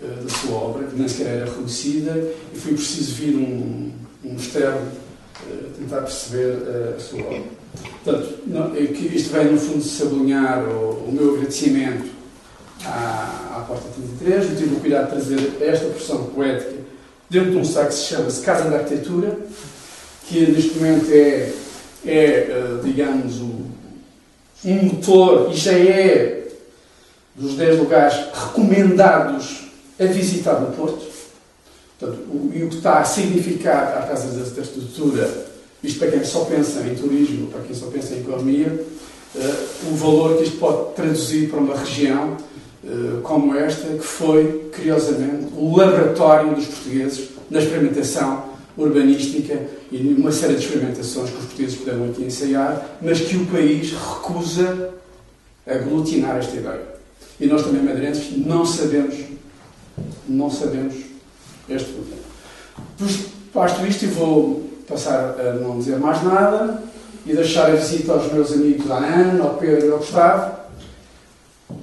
uh, 0.02 0.24
da 0.24 0.30
sua 0.30 0.56
obra, 0.56 0.88
que 0.88 0.96
nem 0.96 1.08
sequer 1.08 1.38
era 1.38 1.46
reconhecida, 1.46 2.12
e 2.54 2.58
foi 2.58 2.74
preciso 2.74 3.16
vir 3.16 3.36
um, 3.36 3.92
um 4.26 4.36
externo 4.36 4.82
uh, 4.82 5.70
tentar 5.80 6.02
perceber 6.02 6.58
a 6.96 7.00
sua 7.00 7.20
obra. 7.22 7.44
Portanto, 8.04 8.78
isto 9.14 9.32
vem, 9.32 9.52
no 9.52 9.58
fundo, 9.58 9.82
sublinhar 9.82 10.64
o, 10.68 11.06
o 11.08 11.12
meu 11.12 11.36
agradecimento 11.36 12.10
à, 12.86 13.58
à 13.58 13.66
Porta 13.66 13.88
33. 14.20 14.50
Eu 14.50 14.58
tive 14.58 14.76
o 14.76 14.80
cuidado 14.80 15.06
de 15.06 15.12
trazer 15.12 15.58
esta 15.62 15.86
porção 15.86 16.26
poética 16.26 16.74
dentro 17.30 17.52
de 17.52 17.58
um 17.58 17.64
site 17.64 17.88
que 17.88 17.94
se 17.94 18.06
chama 18.08 18.30
-se 18.30 18.42
Casa 18.42 18.70
da 18.70 18.78
Arquitetura, 18.78 19.38
que 20.28 20.52
neste 20.52 20.78
momento 20.78 21.10
é, 21.10 21.54
é 22.06 22.80
digamos, 22.84 23.40
um, 23.40 23.71
um 24.64 24.84
motor 24.84 25.52
e 25.52 25.58
já 25.58 25.74
é 25.74 26.48
dos 27.36 27.56
10 27.56 27.80
lugares 27.80 28.16
recomendados 28.34 29.68
a 30.00 30.06
visitar 30.06 30.60
no 30.60 30.72
Porto. 30.76 31.06
Portanto, 32.00 32.20
o, 32.30 32.52
e 32.54 32.64
o 32.64 32.70
que 32.70 32.76
está 32.76 33.00
a 33.00 33.06
significar 33.06 33.98
à 33.98 34.08
Casa 34.08 34.28
da 34.28 34.62
Arquitetura, 34.62 35.30
isto 35.84 36.00
para 36.00 36.12
quem 36.12 36.24
só 36.24 36.46
pensa 36.46 36.82
em 36.82 36.96
turismo, 36.96 37.48
para 37.48 37.62
quem 37.62 37.76
só 37.76 37.88
pensa 37.88 38.14
em 38.14 38.20
economia, 38.20 38.68
uh, 39.36 39.92
o 39.92 39.96
valor 39.96 40.38
que 40.38 40.44
isto 40.44 40.58
pode 40.58 40.94
traduzir 40.96 41.50
para 41.50 41.60
uma 41.60 41.78
região 41.78 42.38
uh, 42.84 43.22
como 43.22 43.56
esta, 43.56 43.88
que 43.88 44.04
foi, 44.04 44.70
curiosamente, 44.76 45.54
o 45.56 45.76
laboratório 45.76 46.56
dos 46.56 46.66
portugueses 46.66 47.30
na 47.50 47.60
experimentação 47.60 48.51
urbanística 48.78 49.60
e 49.92 50.16
uma 50.18 50.32
série 50.32 50.56
de 50.56 50.66
experimentações 50.66 51.30
que 51.30 51.38
os 51.38 51.46
portugueses 51.46 51.76
puderam 51.78 52.06
aqui 52.06 52.24
ensaiar, 52.24 52.98
mas 53.02 53.20
que 53.20 53.36
o 53.38 53.46
país 53.48 53.92
recusa 53.92 54.92
aglutinar 55.68 56.38
esta 56.38 56.56
ideia. 56.56 56.82
E 57.40 57.48
nós 57.48 57.64
também, 57.64 57.84
madeirenses, 57.84 58.38
não 58.38 58.66
sabemos, 58.66 59.16
não 60.28 60.50
sabemos 60.50 60.96
este 61.70 61.92
problema. 61.92 62.22
Posto 63.52 63.86
isto, 63.86 64.06
e 64.06 64.08
vou 64.08 64.70
passar 64.88 65.36
a 65.40 65.54
não 65.54 65.80
dizer 65.80 65.98
mais 65.98 66.24
nada 66.24 66.84
e 67.26 67.34
deixar 67.34 67.68
a 67.68 67.76
visita 67.76 68.14
aos 68.14 68.32
meus 68.32 68.52
amigos, 68.52 68.90
à 68.90 68.98
Ana, 68.98 69.44
ao 69.44 69.56
Pedro 69.56 69.88
e 69.88 69.92
ao 69.92 69.98
Gustavo. 69.98 70.62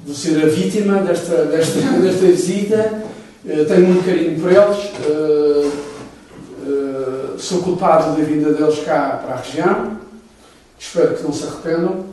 Vou 0.06 0.14
ser 0.14 0.42
a 0.42 0.46
vítima 0.46 1.02
desta, 1.02 1.44
desta, 1.44 1.80
desta 2.00 2.26
visita. 2.26 3.02
Uh, 3.44 3.64
tenho 3.66 3.86
muito 3.86 4.04
carinho 4.04 4.40
por 4.40 4.50
eles. 4.50 4.78
Sou 7.48 7.62
culpado 7.62 8.14
da 8.14 8.22
vinda 8.22 8.52
deles 8.52 8.80
cá 8.80 9.22
para 9.24 9.32
a 9.32 9.36
região. 9.38 9.96
Espero 10.78 11.16
que 11.16 11.22
não 11.22 11.32
se 11.32 11.44
arrependam. 11.46 12.04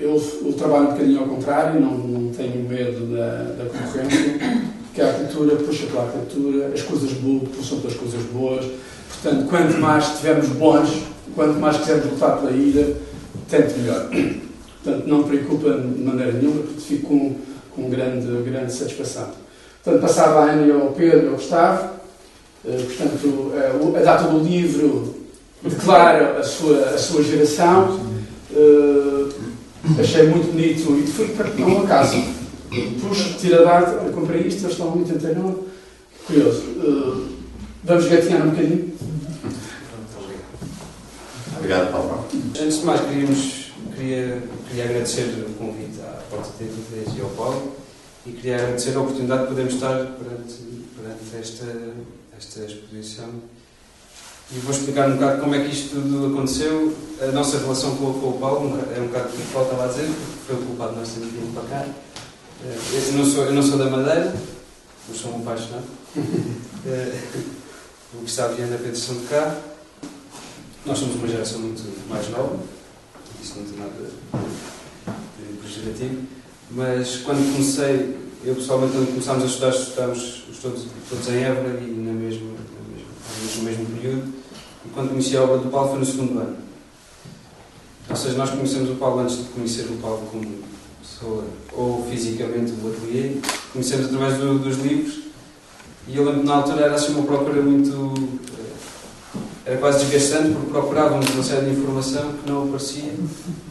eu, 0.00 0.22
eu, 0.46 0.52
trabalho 0.54 0.84
um 0.84 0.92
bocadinho 0.92 1.20
ao 1.20 1.26
contrário, 1.26 1.78
não, 1.78 1.90
não 1.90 2.32
tenho 2.32 2.66
medo 2.66 3.14
da, 3.14 3.42
da 3.62 3.68
concorrência, 3.68 4.38
porque 4.86 5.02
a 5.02 5.08
arquitetura 5.08 5.56
puxa 5.56 5.84
pela 5.84 6.04
arquitetura, 6.04 6.72
as 6.72 6.80
coisas 6.80 7.12
boas 7.12 7.48
puxam 7.54 7.80
pelas 7.80 7.96
coisas 7.98 8.22
boas. 8.32 8.64
Portanto, 9.20 9.46
quanto 9.50 9.78
mais 9.78 10.04
estivermos 10.08 10.48
bons, 10.48 11.02
quanto 11.34 11.60
mais 11.60 11.76
quisermos 11.76 12.06
lutar 12.06 12.38
pela 12.38 12.52
ida, 12.52 12.96
tanto 13.50 13.78
melhor. 13.78 14.08
Portanto, 14.82 15.06
não 15.06 15.18
me 15.18 15.24
preocupa 15.24 15.74
de 15.74 16.02
maneira 16.02 16.32
nenhuma, 16.32 16.62
porque 16.62 16.80
fico 16.80 17.06
com, 17.06 17.36
com 17.76 17.90
grande, 17.90 18.26
grande 18.50 18.72
satisfação. 18.72 19.28
Portanto, 19.84 20.00
passava 20.00 20.40
a 20.40 20.52
Ana 20.52 20.66
e 20.66 20.70
ao 20.70 20.92
Pedro 20.92 21.26
e 21.26 21.28
ao 21.28 21.34
Gustavo. 21.34 22.01
Uh, 22.64 22.84
portanto, 22.84 23.26
uh, 23.26 23.96
a 23.96 24.00
data 24.00 24.28
do 24.28 24.38
livro 24.38 25.14
declara 25.62 26.38
a 26.38 26.42
sua, 26.44 26.78
a 26.90 26.98
sua 26.98 27.22
geração. 27.22 28.00
Uh, 28.50 29.28
achei 29.98 30.28
muito 30.28 30.52
bonito 30.52 30.96
e 30.96 31.06
foi 31.06 31.28
para 31.28 31.48
um 31.50 31.82
acaso. 31.82 32.22
Puxa, 33.00 33.34
tira 33.38 33.60
a 33.60 33.80
data, 33.80 34.10
comprei 34.12 34.42
isto, 34.42 34.62
eles 34.62 34.72
estão 34.72 34.96
em 34.96 35.00
89. 35.00 35.72
Curioso. 36.26 36.62
vamos 37.82 38.06
gatinhar 38.06 38.46
um 38.46 38.50
bocadinho? 38.50 38.92
Obrigado, 41.56 41.92
Paulo. 41.92 42.24
Antes 42.60 42.78
de 42.78 42.84
mais, 42.84 43.00
queríamos, 43.00 43.72
queria, 43.94 44.42
queria 44.68 44.84
agradecer 44.84 45.46
o 45.48 45.52
convite 45.54 46.00
à 46.00 46.20
Porta 46.30 46.50
TV 46.58 47.04
e 47.16 47.20
ao 47.20 47.28
Paulo 47.30 47.72
e 48.26 48.32
queria 48.32 48.56
agradecer 48.56 48.96
a 48.96 49.00
oportunidade 49.00 49.42
de 49.42 49.48
podermos 49.48 49.74
estar 49.74 49.96
perante, 49.96 50.54
perante 50.96 51.36
esta, 51.40 51.64
esta 52.42 52.64
exposição. 52.64 53.30
E 54.50 54.58
vou 54.58 54.72
explicar 54.72 55.08
um 55.08 55.14
bocado 55.14 55.40
como 55.40 55.54
é 55.54 55.64
que 55.64 55.72
isto 55.72 55.94
tudo 55.94 56.26
aconteceu. 56.26 56.94
A 57.22 57.26
nossa 57.28 57.58
relação 57.58 57.96
com, 57.96 58.12
com 58.20 58.28
o 58.30 58.38
Paulo 58.38 58.78
é 58.94 59.00
um 59.00 59.06
bocado 59.06 59.28
o 59.28 59.32
que 59.32 59.42
o 59.42 59.46
Paulo 59.52 59.70
estava 59.70 59.84
a 59.84 59.88
dizer, 59.88 60.06
porque 60.06 60.46
foi 60.46 60.56
o 60.56 60.66
culpado 60.66 60.96
nós 60.96 61.08
termos 61.08 61.32
vindo 61.32 61.54
para 61.54 61.68
cá. 61.68 61.86
Eh, 62.64 62.78
eu 62.92 63.12
não 63.14 63.24
sou, 63.24 63.44
eu 63.44 63.54
não 63.54 63.62
sou 63.62 63.78
da 63.78 63.88
Madeira, 63.88 64.34
mas 65.08 65.16
sou 65.16 65.32
um 65.32 65.42
apaixonado. 65.42 65.84
Eh, 66.84 67.16
o 68.12 68.22
Gustavo 68.22 68.58
e 68.58 68.62
a 68.62 68.66
Ana 68.66 68.76
Pedro 68.76 68.96
são 68.96 69.14
de 69.14 69.26
cá. 69.28 69.56
Nós 70.84 70.98
somos 70.98 71.14
uma 71.14 71.28
geração 71.28 71.60
muito 71.60 72.08
mais 72.08 72.28
nova, 72.28 72.58
isso 73.40 73.54
não 73.56 73.64
tem 73.64 73.78
nada 73.78 74.10
de 75.38 75.58
pejorativo, 75.58 76.22
mas 76.72 77.18
quando 77.18 77.52
comecei, 77.52 78.16
eu 78.44 78.54
pessoalmente, 78.54 78.92
quando 78.92 79.08
começámos 79.08 79.44
a 79.44 79.46
estudar, 79.46 79.70
estudamos 79.70 80.42
todos, 80.60 80.86
todos 81.08 81.28
em 81.28 81.44
Évora 81.44 81.80
e 81.80 81.90
na 81.90 82.12
mesma, 82.12 82.46
na 82.46 82.94
mesma, 82.94 83.56
no 83.56 83.62
mesmo 83.62 83.86
período, 83.96 84.32
e 84.84 84.88
quando 84.90 85.10
conheci 85.10 85.36
a 85.36 85.42
obra 85.42 85.58
do 85.58 85.70
Paulo 85.70 85.90
foi 85.90 85.98
no 86.00 86.04
segundo 86.04 86.38
ano. 86.38 86.56
Ou 88.10 88.16
seja, 88.16 88.36
nós 88.36 88.50
conhecemos 88.50 88.90
o 88.90 88.96
Paulo 88.96 89.20
antes 89.20 89.38
de 89.38 89.44
conhecer 89.44 89.86
o 89.90 89.96
Paulo 89.96 90.26
como, 90.30 90.44
pessoa, 91.00 91.44
ou 91.72 92.04
fisicamente 92.10 92.72
o 92.82 92.88
ateliê, 92.88 93.36
conhecemos 93.72 94.06
através 94.06 94.38
do, 94.38 94.58
dos 94.58 94.78
livros 94.78 95.22
e 96.08 96.16
eu 96.16 96.24
lembro 96.24 96.40
que 96.40 96.46
na 96.46 96.56
altura 96.56 96.86
era 96.86 96.94
assim 96.94 97.14
uma 97.14 97.22
procura 97.24 97.62
muito. 97.62 98.12
eh, 98.58 98.72
era 99.64 99.78
quase 99.78 100.04
desgastante 100.04 100.50
porque 100.50 100.70
procurávamos 100.70 101.30
uma 101.30 101.44
série 101.44 101.66
de 101.66 101.78
informação 101.78 102.32
que 102.32 102.50
não 102.50 102.64
aparecia, 102.64 103.14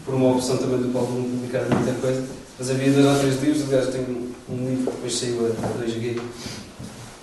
por 0.05 0.15
uma 0.15 0.31
opção 0.31 0.55
também 0.57 0.77
do 0.77 0.93
Paulo 0.93 1.13
não 1.13 1.29
publicar 1.29 1.65
muita 1.69 1.91
coisa, 1.99 2.23
mas 2.61 2.69
havia 2.69 2.91
dois 2.91 3.07
ou 3.07 3.15
três 3.15 3.41
livros, 3.41 3.63
aliás 3.63 3.87
tenho 3.87 4.29
um, 4.47 4.69
livro 4.69 4.91
que 4.91 4.91
depois 4.91 5.17
saiu 5.17 5.47
a, 5.47 5.65
a 5.65 5.83
2G 5.83 6.19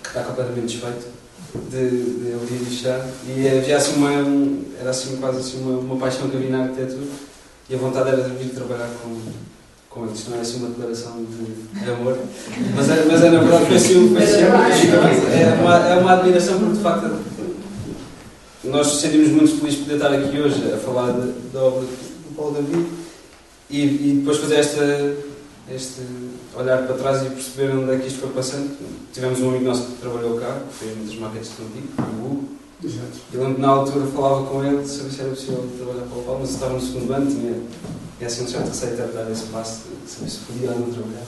que 0.02 0.08
está 0.08 0.24
completamente 0.24 0.66
desfeito 0.66 1.06
de, 1.70 1.90
de 1.90 2.54
li 2.54 2.64
lixar 2.68 3.06
e 3.24 3.48
havia 3.48 3.76
assim 3.76 3.98
uma 3.98 4.10
um, 4.10 4.64
era 4.80 4.90
assim 4.90 5.16
quase 5.18 5.38
assim 5.38 5.60
uma, 5.60 5.78
uma 5.78 5.96
paixão 5.96 6.28
que 6.28 6.36
havia 6.36 6.50
na 6.50 6.64
arquitetura 6.64 7.06
e 7.70 7.74
a 7.76 7.78
vontade 7.78 8.08
era 8.08 8.22
de 8.22 8.30
vir 8.30 8.50
trabalhar 8.50 8.90
com, 9.00 9.16
com 9.88 10.06
eles. 10.06 10.26
Não 10.28 10.38
é 10.38 10.40
assim 10.40 10.56
uma 10.56 10.70
declaração 10.70 11.24
de, 11.24 11.88
amor, 11.88 12.18
mas 12.74 12.90
é, 12.90 13.04
mas 13.04 13.22
é 13.22 13.30
na 13.30 13.38
verdade 13.38 13.66
foi 13.66 13.76
assim, 13.76 14.08
foi 14.12 14.22
assim 14.24 14.40
é, 14.40 15.56
uma, 15.60 15.88
é 15.88 15.94
uma 16.00 16.12
admiração 16.14 16.58
porque 16.58 16.78
de 16.78 16.82
facto 16.82 17.16
nós 18.64 18.88
sentimos 18.88 19.28
muito 19.28 19.56
felizes 19.60 19.78
poder 19.82 19.94
estar 19.94 20.12
aqui 20.12 20.36
hoje 20.36 20.72
a 20.72 20.78
falar 20.78 21.12
da 21.52 21.62
obra 21.62 21.82
do 21.82 22.34
Paulo 22.34 22.54
David 22.54 22.98
e, 23.70 23.82
e 23.82 24.16
depois 24.18 24.38
fazer 24.38 24.56
esta, 24.56 25.16
este 25.70 26.02
olhar 26.54 26.86
para 26.86 26.96
trás 26.96 27.26
e 27.26 27.30
perceber 27.30 27.76
onde 27.76 27.94
é 27.94 27.98
que 27.98 28.08
isto 28.08 28.20
foi 28.20 28.30
passando. 28.30 28.76
Tivemos 29.12 29.40
um 29.40 29.50
amigo 29.50 29.64
nosso 29.64 29.82
que 29.82 29.92
trabalhou 30.00 30.38
cá, 30.38 30.60
que 30.68 30.84
fez 30.84 30.96
muitas 30.96 31.16
maquetes 31.16 31.50
de 31.50 31.56
Contigo, 31.56 31.88
o 31.98 32.26
Hugo, 32.26 32.48
Exato. 32.84 33.18
eu 33.32 33.40
lembro 33.40 33.54
que 33.56 33.60
na 33.60 33.68
altura 33.68 34.06
falava 34.06 34.46
com 34.46 34.64
ele, 34.64 34.86
sabia 34.86 35.10
se 35.10 35.20
era 35.20 35.30
possível 35.30 35.68
trabalhar 35.76 36.06
para 36.06 36.18
o 36.18 36.22
Paulo, 36.22 36.40
mas 36.40 36.50
estava 36.50 36.74
no 36.74 36.80
segundo 36.80 37.12
ano, 37.12 37.26
tinha, 37.26 37.52
tinha 38.18 38.26
assim 38.26 38.44
um 38.44 38.48
certo 38.48 38.68
receio 38.68 38.96
de 38.96 39.12
dar 39.12 39.30
esse 39.30 39.46
passo, 39.46 39.82
de 40.04 40.10
saber 40.10 40.30
se 40.30 40.38
podia 40.38 40.70
ou 40.70 40.78
não 40.78 40.90
trabalhar. 40.92 41.26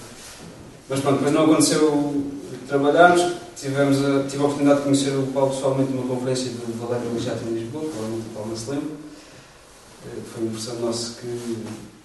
Mas 0.89 1.01
pronto, 1.01 1.17
depois 1.17 1.35
não 1.35 1.45
aconteceu 1.45 2.25
trabalharmos, 2.67 3.33
tivemos 3.57 3.99
a, 4.05 4.25
tive 4.29 4.43
a 4.43 4.47
oportunidade 4.47 4.79
de 4.79 4.85
conhecer 4.85 5.11
o 5.11 5.27
Paulo 5.29 5.51
pessoalmente 5.51 5.93
numa 5.93 6.07
conferência 6.07 6.51
do 6.51 6.81
Valério 6.81 7.13
Lijato 7.13 7.45
em 7.45 7.55
Lisboa, 7.55 7.85
provavelmente 7.85 8.27
o 8.29 8.35
Paulo 8.35 8.49
não 8.51 8.57
se 8.57 8.71
lembra. 8.71 8.91
Eh, 10.07 10.19
Foi 10.33 10.45
um 10.45 10.51
professor 10.51 10.81
nosso 10.81 11.17
que, 11.17 11.27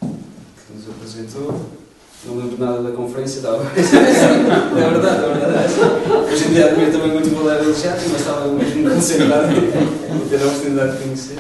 que 0.02 0.74
nos 0.74 0.90
apresentou. 0.90 1.85
Não 2.28 2.38
lembro 2.38 2.58
nada 2.66 2.82
da 2.82 2.92
conferência, 2.92 3.38
estava. 3.38 3.62
é 3.78 4.90
verdade, 4.90 5.26
é 5.26 5.34
verdade. 5.34 5.74
Hoje 6.34 6.46
em 6.46 6.54
dia 6.54 6.66
admiro 6.68 6.92
também 6.92 7.12
muito 7.12 7.30
o 7.32 7.44
Valério 7.44 7.70
Lijato, 7.70 8.02
mas 8.12 8.20
estava 8.22 8.48
mesmo 8.48 8.90
concentrado 8.90 9.48
em 9.54 10.30
ter 10.30 10.42
a 10.42 10.46
oportunidade 10.48 10.98
de 10.98 11.04
conhecer. 11.04 11.38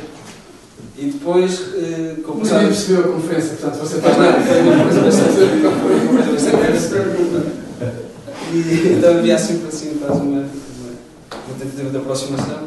E 0.97 1.05
depois, 1.07 1.59
eh, 1.75 2.15
ninguém 2.17 2.67
percebeu 2.67 2.99
a 3.01 3.07
conferência, 3.15 3.49
portanto 3.55 3.79
você 3.81 3.97
está 3.97 4.09
Pois 4.11 4.17
não, 4.17 4.33
foi 4.45 4.61
uma 4.61 4.83
coisa 4.83 5.01
bastante- 5.01 5.39
uma 5.65 6.23
coisa 6.23 6.51
bastante 6.71 7.65
E 8.53 8.93
então 8.97 9.17
havia 9.17 9.37
sempre 9.37 9.67
assim 9.67 9.97
quase 9.99 10.21
uma, 10.21 10.37
uma, 10.39 10.39
uma 10.39 11.59
tentativa 11.59 11.89
de 11.89 11.97
aproximação. 11.97 12.59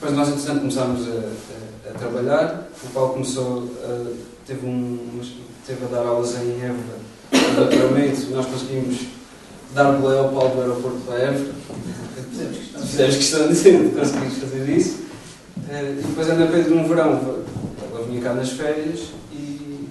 Depois 0.00 0.16
nós, 0.16 0.28
entretanto, 0.28 0.60
começámos 0.60 1.06
a, 1.08 1.10
a- 1.12 1.71
a 1.94 1.98
trabalhar. 1.98 2.68
O 2.84 2.88
Paulo 2.88 3.12
começou 3.14 3.70
a, 3.84 4.10
teve, 4.46 4.66
um, 4.66 4.98
teve 5.66 5.84
a 5.84 5.88
dar 5.88 6.06
aulas 6.06 6.34
em 6.36 6.60
Évora, 6.60 6.98
doutoramento. 7.56 8.30
Nós 8.30 8.46
conseguimos 8.46 8.98
dar 9.74 9.92
boleia 9.92 10.20
ao 10.22 10.30
Paulo 10.30 10.54
do 10.54 10.60
aeroporto 10.60 10.98
para 11.06 11.18
Évora. 11.18 11.52
Fizemos 12.80 13.16
questão 13.16 13.48
de 13.48 13.54
conseguirmos 13.54 14.38
fazer 14.38 14.68
isso. 14.68 15.02
Eh, 15.68 15.96
E 15.98 16.02
depois 16.02 16.28
anda 16.28 16.46
Pedro 16.46 16.74
num 16.74 16.88
verão, 16.88 17.12
ela 17.90 18.04
vinha 18.06 18.20
cá 18.20 18.34
nas 18.34 18.50
férias 18.50 19.00
e, 19.32 19.88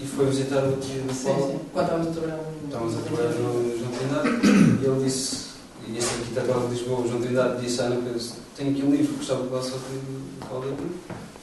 e 0.00 0.06
foi 0.06 0.26
visitar 0.26 0.64
o 0.64 0.76
tio 0.76 1.02
do 1.02 1.12
Sim, 1.14 1.24
Paulo. 1.24 1.46
sim. 1.52 1.58
Quando 1.72 1.84
estávamos 1.84 2.08
a 2.08 2.10
trabalhar 2.20 2.36
no- 2.42 2.66
Estávamos 2.66 2.94
a 2.94 3.00
trabalhar 3.02 3.30
no 3.30 4.82
e 4.82 4.84
ele 4.86 5.04
disse, 5.04 5.51
e 5.88 5.98
este 5.98 6.10
arquiteto 6.14 6.50
lá 6.50 6.66
de 6.66 6.74
Lisboa, 6.74 7.00
o 7.00 7.08
João 7.08 7.20
Trindade, 7.20 7.60
disse 7.60 7.80
à 7.80 7.84
Ana 7.84 7.96
Pedro, 7.96 8.22
tenho 8.56 8.70
aqui 8.70 8.82
um 8.82 8.90
livro 8.90 9.12
que 9.12 9.18
gostava 9.18 9.42
de 9.42 9.52
lá 9.52 9.62
só 9.62 9.76
de 9.76 10.46
Paulo 10.46 10.76
Cruz. 10.76 10.92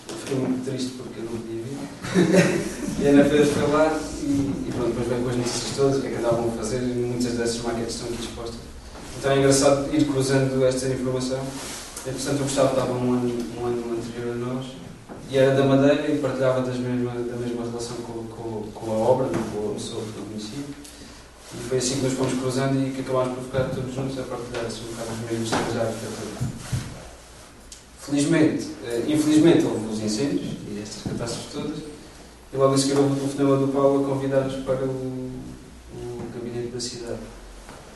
Eu 0.10 0.16
fiquei 0.16 0.38
muito 0.38 0.66
triste 0.66 0.92
porque 0.98 1.20
eu 1.20 1.26
não 1.26 1.32
podia 1.32 1.62
vir. 1.64 3.04
e 3.04 3.08
a 3.08 3.10
Ana 3.12 3.24
Pedro 3.30 3.46
foi 3.46 3.68
lá 3.72 4.00
e, 4.22 4.26
e 4.26 4.72
pronto, 4.72 4.90
depois 4.90 5.08
veio 5.08 5.24
com 5.24 5.30
as 5.30 5.36
notícias 5.36 5.76
todas, 5.76 5.98
o 5.98 6.02
que 6.02 6.08
é 6.08 6.10
que 6.12 6.18
andavam 6.18 6.50
a 6.50 6.52
fazer 6.58 6.78
e 6.78 6.94
muitas 6.94 7.34
dessas 7.34 7.62
maquetes 7.62 7.96
estão 7.96 8.08
aqui 8.10 8.24
expostas. 8.24 8.60
Então 9.18 9.32
é 9.32 9.38
engraçado 9.40 9.96
ir 9.96 10.06
cruzando 10.06 10.66
esta 10.66 10.88
informação. 10.88 11.40
Entretanto, 12.08 12.40
o 12.40 12.44
Gustavo 12.44 12.70
estava 12.70 12.94
um 12.94 13.14
ano, 13.14 13.46
um 13.60 13.66
ano 13.66 13.98
anterior 13.98 14.34
a 14.34 14.38
nós 14.38 14.66
e 15.30 15.38
era 15.38 15.54
da 15.54 15.64
Madeira 15.64 16.10
e 16.10 16.18
partilhava 16.18 16.62
mesma, 16.62 17.12
da 17.12 17.36
mesma 17.36 17.64
relação 17.66 17.98
com, 17.98 18.24
com, 18.26 18.72
com 18.74 18.92
a 18.92 18.96
obra, 18.96 19.28
com 19.28 19.72
a 19.72 19.74
pessoa 19.74 20.02
que 20.02 20.18
eu 20.18 20.26
conhecia. 20.26 20.64
E 21.52 21.58
foi 21.68 21.78
assim 21.80 21.96
que 21.96 22.02
nos 22.02 22.14
fomos 22.14 22.34
cruzando 22.40 22.80
e 22.80 22.92
que 22.92 23.02
acabámos 23.02 23.36
por 23.36 23.44
ficar 23.46 23.64
todos 23.70 23.94
juntos 23.94 24.20
a 24.20 24.24
partilhar 24.24 24.66
assim, 24.66 24.82
um 24.84 24.92
bocado 24.92 25.12
os 25.12 25.32
mesmos 25.32 25.50
temas 25.50 25.74
da 25.74 25.82
arquitetura. 25.82 26.50
Felizmente, 28.00 28.68
eh, 28.86 29.04
infelizmente 29.08 29.66
houve 29.66 29.88
os 29.88 30.00
incêndios 30.00 30.58
e 30.68 30.80
estas 30.82 31.04
catástrofes 31.04 31.52
todas, 31.52 31.80
e 32.54 32.58
logo 32.58 32.74
a 32.74 32.78
seguir 32.78 32.98
houve 32.98 33.14
o 33.14 33.16
telefonema 33.16 33.58
do 33.58 33.68
Paulo 33.72 34.04
a 34.04 34.10
convidar-nos 34.10 34.64
para 34.64 34.86
o, 34.86 35.32
o 35.96 36.28
gabinete 36.34 36.72
da 36.72 36.80
cidade. 36.80 37.20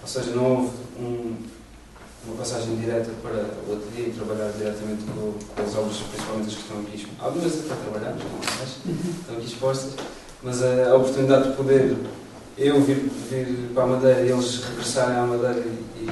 Ou 0.01 0.07
seja, 0.07 0.31
não 0.31 0.57
houve 0.57 0.71
um, 0.99 1.35
uma 2.25 2.35
passagem 2.37 2.75
direta 2.75 3.11
para 3.21 3.49
o 3.67 3.73
ateliê 3.73 4.09
e 4.09 4.13
trabalhar 4.13 4.51
diretamente 4.51 5.03
com, 5.03 5.33
com 5.33 5.61
as 5.61 5.75
obras, 5.75 5.97
principalmente 5.97 6.47
as 6.47 6.55
que 6.55 6.61
estão 6.61 6.79
aqui 6.81 6.95
expostas. 6.95 7.25
Algumas 7.25 7.53
até 7.53 7.75
trabalhamos, 7.75 8.23
não 8.23 8.57
mais, 8.57 9.19
estão 9.19 9.37
aqui 9.37 9.45
expostas, 9.45 9.91
mas 10.41 10.63
a, 10.63 10.89
a 10.89 10.95
oportunidade 10.95 11.49
de 11.49 11.55
poder 11.55 11.97
eu 12.57 12.81
vir, 12.81 13.09
vir 13.29 13.69
para 13.73 13.83
a 13.83 13.87
Madeira 13.87 14.21
e 14.21 14.31
eles 14.31 14.63
regressarem 14.63 15.17
à 15.17 15.25
Madeira 15.25 15.59
e, 15.59 16.07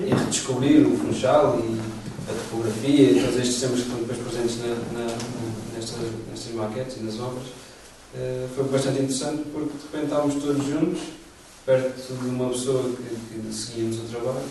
e, 0.00 0.14
redescobrir 0.14 0.86
o 0.86 0.96
Funchal 0.96 1.58
e 1.58 1.80
a 2.30 2.34
topografia 2.34 3.10
e 3.10 3.20
todos 3.20 3.36
estes 3.40 3.60
temas 3.60 3.80
que 3.80 3.86
estão 3.86 3.98
depois 4.00 4.18
presentes 4.18 4.58
na, 4.58 4.68
na, 4.98 5.16
nestas, 5.74 5.98
nestas 6.30 6.54
maquetes 6.54 6.96
e 6.98 7.00
nas 7.00 7.18
obras, 7.18 7.44
eh, 8.14 8.46
foi 8.54 8.64
bastante 8.64 8.98
interessante 8.98 9.42
porque 9.52 9.72
de 9.76 9.82
repente 9.84 10.04
estávamos 10.04 10.34
todos 10.42 10.66
juntos, 10.66 11.00
perto 11.66 12.14
de 12.14 12.28
uma 12.28 12.50
pessoa 12.50 12.82
que, 12.82 13.40
que 13.40 13.54
seguíamos 13.54 13.98
o 13.98 14.02
trabalho 14.02 14.44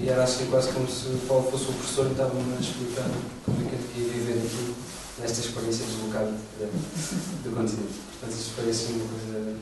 e 0.00 0.08
era 0.08 0.22
assim 0.22 0.46
quase 0.46 0.70
como 0.72 0.88
se 0.88 1.06
o 1.06 1.18
Paulo 1.26 1.50
fosse 1.50 1.64
o 1.64 1.72
professor 1.72 2.06
e 2.06 2.10
estava-me 2.12 2.56
a 2.56 2.60
explicar 2.60 3.10
como 3.44 3.56
é 3.58 3.68
que 3.68 3.74
eu 3.74 4.04
devia 4.04 4.12
viver 4.12 4.46
aqui 4.46 4.74
nesta 5.18 5.40
experiência 5.40 5.84
deslocada 5.86 6.32
de- 6.58 7.48
do 7.48 7.54
continente. 7.56 7.94
Portanto, 8.20 8.38
isso 8.38 8.50
foi 8.56 8.70
assim 8.70 8.92
uma 9.00 9.08
coisa. 9.08 9.54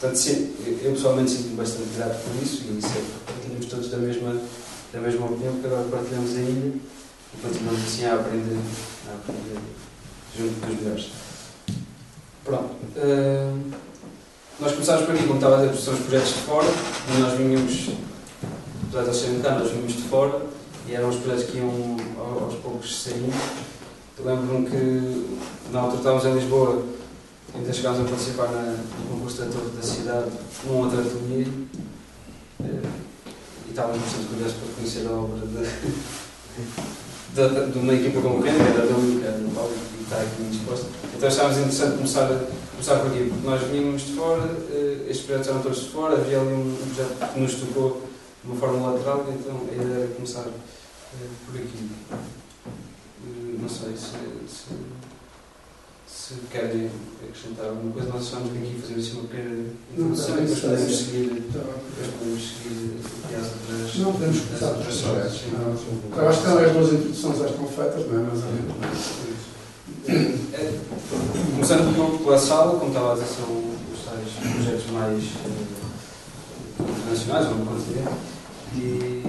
Portanto, 0.00 0.16
sim, 0.18 0.54
eu 0.66 0.78
eu 0.88 0.92
pessoalmente 0.92 1.30
sinto-me 1.30 1.56
bastante 1.56 1.88
grato 1.96 2.18
por 2.24 2.42
isso 2.42 2.62
e 2.64 2.80
sei 2.82 3.02
que 3.02 3.32
partilhamos 3.32 3.66
todos 3.66 3.88
da 3.90 3.96
mesma, 3.98 4.40
da 4.92 5.00
mesma 5.00 5.26
opinião, 5.26 5.52
porque 5.54 5.66
agora 5.68 5.88
partilhamos 5.88 6.30
a 6.36 6.40
ilha 6.40 6.72
e 7.34 7.40
continuamos 7.40 7.82
assim 7.82 8.04
a 8.06 8.14
aprender, 8.14 8.58
a 9.08 9.14
aprender 9.14 9.60
junto 10.36 10.66
dos 10.66 10.80
melhores. 10.80 11.06
Pronto. 12.44 12.74
eh, 12.96 13.52
nós 14.58 14.72
começámos 14.72 15.06
por 15.06 15.14
aqui, 15.14 15.22
como 15.24 15.36
estava 15.36 15.62
a 15.62 15.66
dizer, 15.66 15.80
são 15.80 15.94
os 15.94 16.00
projetos 16.00 16.28
de 16.34 16.40
fora, 16.40 16.66
e 16.68 17.20
nós 17.20 17.38
vinhamos, 17.38 17.90
apesar 18.92 19.10
de 19.12 19.36
de 19.36 19.42
cá, 19.42 19.58
nós 19.58 19.70
vinhamos 19.70 19.92
de 19.92 20.02
fora 20.02 20.42
e 20.88 20.94
eram 20.94 21.08
os 21.08 21.16
projetos 21.16 21.44
que 21.50 21.58
iam 21.58 21.96
ao- 22.18 22.44
aos 22.44 22.54
poucos 22.56 23.02
saindo. 23.02 23.32
Lembro-me 24.24 24.70
que 24.70 25.26
na 25.72 25.80
altura 25.80 25.98
estávamos 25.98 26.24
em 26.26 26.34
Lisboa, 26.34 26.84
ainda 27.52 27.72
chegámos 27.72 28.00
a 28.00 28.04
participar 28.04 28.52
na, 28.52 28.76
no 29.00 29.08
concurso 29.10 29.42
da 29.42 29.46
Torre 29.50 29.70
da 29.76 29.82
Cidade, 29.82 30.30
num 30.64 30.78
outro 30.78 31.00
ateliê, 31.00 31.44
eh, 32.62 32.82
e 33.66 33.70
estávamos 33.70 34.00
bastante 34.00 34.26
curiosos 34.26 34.56
para 34.58 34.74
conhecer 34.76 35.08
a 35.08 35.10
obra 35.10 35.44
de, 35.44 35.58
de, 37.34 37.72
de 37.72 37.78
uma 37.80 37.94
equipa 37.94 38.20
concorrente, 38.20 38.58
que 38.58 38.62
era 38.62 38.86
da 38.86 38.96
Lu, 38.96 39.18
que 39.18 39.26
era 39.26 39.38
do 39.38 39.54
Paulo, 39.56 39.72
e 39.98 40.02
está 40.04 40.16
aqui 40.18 40.40
muito 40.40 40.56
exposta. 40.56 40.86
Então 41.16 41.28
achámos 41.28 41.56
interessante 41.56 41.96
começar, 41.96 42.28
começar 42.70 42.96
por 43.00 43.06
aqui, 43.08 43.28
porque 43.28 43.46
nós 43.48 43.60
vínhamos 43.62 44.02
de 44.02 44.12
fora, 44.12 44.48
eh, 44.70 45.06
estes 45.08 45.26
projetos 45.26 45.48
eram 45.48 45.62
todos 45.62 45.80
de 45.80 45.88
fora, 45.88 46.14
havia 46.14 46.40
ali 46.40 46.54
um, 46.54 46.60
um 46.60 46.94
projeto 46.94 47.34
que 47.34 47.40
nos 47.40 47.54
tocou 47.56 48.02
de 48.44 48.52
uma 48.52 48.60
forma 48.60 48.92
lateral, 48.92 49.26
então 49.28 49.62
a 49.68 49.74
ideia 49.74 49.98
era 49.98 50.14
começar 50.14 50.46
eh, 50.46 51.26
por 51.44 51.56
aqui. 51.56 51.90
Eh, 53.24 53.56
não 53.60 53.68
sei 53.68 53.90
se, 53.96 54.12
se, 54.48 54.64
se 56.06 56.34
querem 56.50 56.90
acrescentar 57.22 57.66
alguma 57.66 57.92
coisa, 57.92 58.08
nós 58.08 58.26
achamos 58.26 58.52
que 58.52 58.58
aqui 58.58 58.78
fazemos 58.80 59.06
assim 59.06 59.18
uma 59.18 59.28
pequena 59.28 59.64
introdução 59.92 60.34
e 60.34 60.40
depois 60.40 60.60
podemos 60.60 60.96
seguir, 60.98 61.28
depois 61.52 62.10
podemos 62.18 62.42
seguir 62.42 62.98
aqui 63.24 63.34
às 63.34 63.46
outras. 63.46 63.98
Não, 63.98 64.12
podemos 64.12 64.40
começar. 64.40 64.66
Não, 65.52 66.18
Eu 66.22 66.28
acho 66.28 66.40
que 66.42 66.46
as 66.48 66.72
duas 66.72 66.92
introduções 66.92 67.38
já 67.38 67.46
estão 67.46 67.66
feitas, 67.66 68.06
não 68.06 68.20
é? 68.20 68.22
Mas 68.30 68.42
É, 70.54 70.78
Começando 71.54 71.94
pelo- 71.94 72.18
pela 72.18 72.38
sala, 72.38 72.78
como 72.78 72.88
estava 72.90 73.12
a 73.12 73.14
dizer, 73.14 73.26
são 73.26 73.46
os 73.92 74.04
tais 74.04 74.52
projetos 74.54 74.90
mais 74.90 75.22
eh, 75.22 76.82
internacionais, 76.90 77.46
vamos 77.46 77.68
considerar. 77.68 78.12
E, 78.74 79.22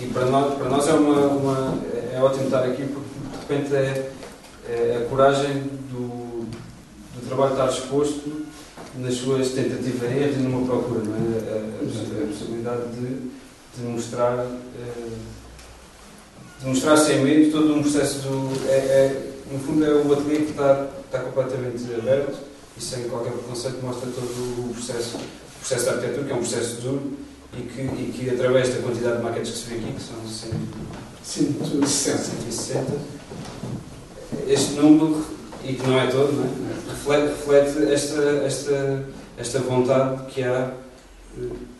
e 0.00 0.10
para, 0.12 0.26
nós, 0.26 0.54
para 0.58 0.68
nós 0.68 0.88
é, 0.88 0.92
uma, 0.92 1.20
uma- 1.28 1.78
é 2.12 2.20
ótimo 2.20 2.44
estar 2.46 2.64
aqui 2.64 2.84
porque 2.84 3.07
repente 3.48 3.74
é, 3.74 4.10
é 4.68 5.02
a 5.02 5.08
coragem 5.08 5.62
do, 5.90 6.44
do 7.14 7.26
trabalho 7.26 7.52
estar 7.52 7.68
exposto 7.68 8.46
nas 8.96 9.14
suas 9.14 9.50
tentativas 9.50 10.10
e 10.10 10.18
erros 10.18 10.36
e 10.36 10.40
numa 10.40 10.66
procura, 10.66 11.02
não 11.04 11.14
é? 11.14 11.18
A, 11.50 11.54
a, 11.54 12.24
a 12.24 12.26
possibilidade 12.26 12.82
de, 12.92 13.30
de 13.76 13.82
mostrar. 13.82 14.44
Uh, 14.44 15.38
de 16.60 16.66
mostrar 16.66 16.96
sem 16.96 17.20
medo 17.20 17.52
todo 17.52 17.72
um 17.72 17.82
processo 17.82 18.18
do. 18.18 18.68
É, 18.68 18.74
é, 18.74 19.32
no 19.52 19.60
fundo, 19.60 19.84
é 19.84 19.94
o 19.94 20.12
ateliê 20.12 20.38
que 20.38 20.50
está, 20.50 20.88
está 21.04 21.20
completamente 21.20 21.84
aberto 21.94 22.36
e 22.76 22.82
sem 22.82 23.08
qualquer 23.08 23.32
preconceito 23.32 23.80
mostra 23.80 24.10
todo 24.10 24.68
o 24.68 24.74
processo, 24.74 25.16
o 25.18 25.58
processo 25.60 25.84
de 25.84 25.90
arquitetura, 25.90 26.24
que 26.26 26.32
é 26.32 26.34
um 26.34 26.38
processo 26.38 26.80
duro 26.80 27.16
e 27.56 27.62
que, 27.62 27.80
e 27.80 28.12
que 28.12 28.30
através 28.30 28.74
da 28.74 28.82
quantidade 28.82 29.18
de 29.18 29.22
maquetes 29.22 29.52
que 29.52 29.58
se 29.58 29.64
vê 29.66 29.76
aqui, 29.76 29.92
que 29.92 30.02
são 30.02 30.16
160, 31.22 31.86
160 31.86 33.17
este 34.48 34.74
número, 34.74 35.24
e 35.64 35.74
que 35.74 35.86
não 35.86 35.98
é 35.98 36.06
todo, 36.06 36.32
não 36.32 36.44
é? 36.44 36.90
reflete, 36.90 37.28
reflete 37.28 37.92
esta, 37.92 38.22
esta, 38.44 39.04
esta 39.36 39.58
vontade 39.60 40.24
que 40.32 40.42
há 40.42 40.72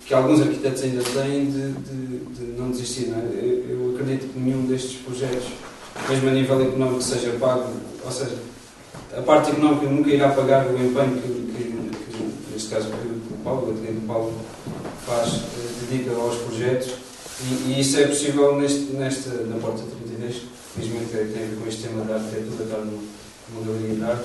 que 0.07 0.15
alguns 0.15 0.41
arquitetos 0.41 0.83
ainda 0.83 1.03
têm 1.03 1.51
de, 1.51 1.73
de, 1.73 2.19
de 2.35 2.59
não 2.59 2.71
desistir. 2.71 3.09
Não 3.09 3.19
é? 3.19 3.25
eu, 3.43 3.65
eu, 3.69 3.95
acredito 3.95 4.33
que 4.33 4.39
nenhum 4.39 4.67
destes 4.67 5.01
projetos, 5.01 5.49
mesmo 6.09 6.29
a 6.29 6.33
nível 6.33 6.63
económico, 6.63 7.03
seja 7.03 7.33
pago, 7.39 7.71
ou 8.05 8.11
seja, 8.11 8.39
a 9.17 9.21
parte 9.21 9.51
económica 9.51 9.87
nunca 9.87 10.11
irá 10.11 10.31
pagar 10.31 10.67
o 10.67 10.75
empenho 10.75 11.21
que, 11.21 11.29
que, 11.29 11.65
que 11.65 12.53
neste 12.53 12.71
caso, 12.71 12.89
o 12.89 13.39
Paulo, 13.45 13.73
o 13.73 14.07
Paulo, 14.07 14.33
faz, 15.05 15.35
eh, 15.35 15.91
dedica 15.91 16.15
aos 16.15 16.37
projetos, 16.37 16.89
e, 17.43 17.73
e, 17.73 17.81
isso 17.81 17.99
é 18.01 18.07
possível 18.07 18.57
neste, 18.57 18.93
nesta, 18.93 19.31
na 19.45 19.57
Porta 19.57 19.83
32, 20.07 20.43
felizmente 20.79 21.11
tem 21.11 21.21
a 21.21 21.47
ver 21.47 21.59
com 21.61 21.69
este 21.69 21.83
tema 21.83 22.05
da 22.05 22.15
arquitetura, 22.15 22.65
estar 22.65 22.79
numa 22.79 23.67
galeria 23.67 23.95
de 23.95 24.05
arte 24.05 24.25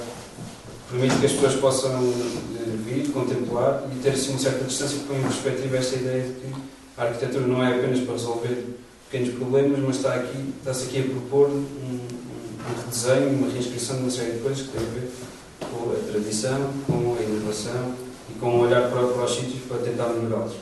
permite 0.94 1.18
que 1.18 1.26
as 1.26 1.32
pessoas 1.32 1.56
possam 1.56 1.92
eh, 1.92 2.78
vir, 2.86 3.12
contemplar 3.12 3.84
e 3.92 4.00
ter 4.00 4.10
assim 4.10 4.30
uma 4.30 4.40
certa 4.40 4.64
distância 4.66 5.00
que 5.00 5.06
põe 5.06 5.18
em 5.18 5.24
perspectiva 5.24 5.78
esta 5.78 5.96
ideia 5.96 6.22
de 6.22 6.34
que 6.34 6.54
a 6.96 7.04
arquitetura 7.06 7.48
não 7.48 7.64
é 7.64 7.76
apenas 7.76 8.00
para 8.02 8.14
resolver 8.14 8.78
pequenos 9.10 9.34
problemas, 9.36 9.80
mas 9.80 9.96
está 9.96 10.14
aqui, 10.14 10.54
está-se 10.60 10.86
aqui 10.86 11.00
a 11.00 11.04
propor 11.04 11.50
um, 11.50 11.54
um, 11.54 12.00
um 12.00 12.82
redesenho, 12.86 13.30
uma 13.40 13.52
reinscrição 13.52 13.96
de 13.96 14.02
uma 14.04 14.12
série 14.12 14.34
de 14.34 14.40
coisas 14.40 14.68
que 14.68 14.70
têm 14.70 14.82
a 14.86 14.90
ver 14.92 15.12
com 15.60 15.92
a 15.92 16.12
tradição, 16.12 16.74
com 16.86 17.18
a 17.18 17.24
inovação 17.24 17.96
e 18.30 18.40
com 18.40 18.50
um 18.50 18.60
olhar 18.60 18.90
para, 18.92 19.08
para 19.08 19.24
os 19.24 19.36
sítios 19.36 19.64
para 19.68 19.78
tentar 19.78 20.10
melhorá-los. 20.10 20.54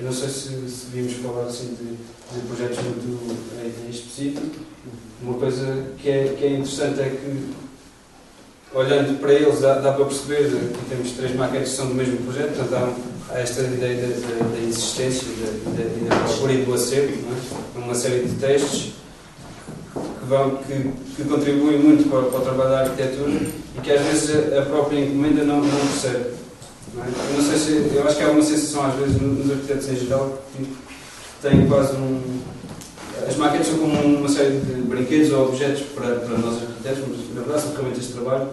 Eu 0.00 0.06
não 0.06 0.12
sei 0.14 0.28
se, 0.30 0.48
se 0.66 1.14
falar 1.22 1.44
assim 1.44 1.74
de, 1.74 1.84
de 1.94 2.46
projetos 2.46 2.78
muito 2.78 3.36
em, 3.62 3.86
em 3.86 3.90
específico. 3.90 4.46
Uma 5.22 5.34
coisa 5.34 5.92
que 5.98 6.08
é, 6.08 6.34
que 6.38 6.44
é 6.46 6.52
interessante 6.52 7.00
é 7.00 7.10
que 7.10 7.52
olhando 8.72 9.20
para 9.20 9.34
eles, 9.34 9.60
dá, 9.60 9.74
dá 9.74 9.92
para 9.92 10.06
perceber 10.06 10.48
que 10.48 10.88
temos 10.88 11.10
três 11.12 11.34
maquetes 11.34 11.70
que 11.70 11.76
são 11.76 11.88
do 11.88 11.94
mesmo 11.94 12.16
projeto, 12.18 12.56
portanto 12.56 12.94
há 13.28 13.38
esta 13.40 13.60
ideia 13.60 13.96
da, 13.96 14.46
da, 14.46 14.58
existência 14.58 15.28
da, 15.66 16.16
da, 16.16 16.24
procura 16.24 16.52
e 16.54 16.64
do 16.64 16.72
acerto, 16.72 17.12
é? 17.12 17.78
uma 17.78 17.94
série 17.94 18.24
de 18.24 18.34
testes 18.36 18.92
que, 19.84 20.26
vão, 20.26 20.56
que, 20.56 20.92
que 21.14 21.24
contribuem 21.28 21.78
muito 21.78 22.08
para, 22.08 22.22
para, 22.22 22.38
o 22.38 22.42
trabalho 22.42 22.70
da 22.70 22.80
arquitetura 22.80 23.32
e 23.76 23.80
que 23.82 23.92
às 23.92 24.00
vezes 24.00 24.56
a, 24.56 24.62
própria 24.62 24.98
encomenda 24.98 25.44
não, 25.44 25.60
não 25.60 25.86
percebe. 25.88 26.39
É? 26.96 27.32
eu, 27.32 27.36
não 27.36 27.50
sei 27.50 27.58
se, 27.58 27.94
eu 27.94 28.06
acho 28.06 28.16
que 28.16 28.22
há 28.22 28.30
uma 28.30 28.42
sensação 28.42 28.86
às 28.86 28.94
vezes 28.96 29.20
nos 29.20 29.50
arquitetos 29.50 29.88
em 29.88 29.96
geral 29.96 30.42
que 30.56 30.66
têm 31.42 31.66
quase 31.66 31.96
um. 31.96 32.40
As 33.28 33.36
maquetes 33.36 33.68
são 33.68 33.78
como 33.78 33.94
uma 33.94 34.28
série 34.28 34.58
de 34.60 34.82
brinquedos 34.82 35.32
ou 35.32 35.48
objetos 35.48 35.82
para, 35.94 36.16
para 36.16 36.38
nós 36.38 36.62
arquitetos, 36.62 37.04
mas 37.08 37.34
na 37.34 37.42
verdade 37.42 37.62
são 37.62 37.72
ferramentas 37.72 38.06
de 38.06 38.12
trabalho 38.12 38.48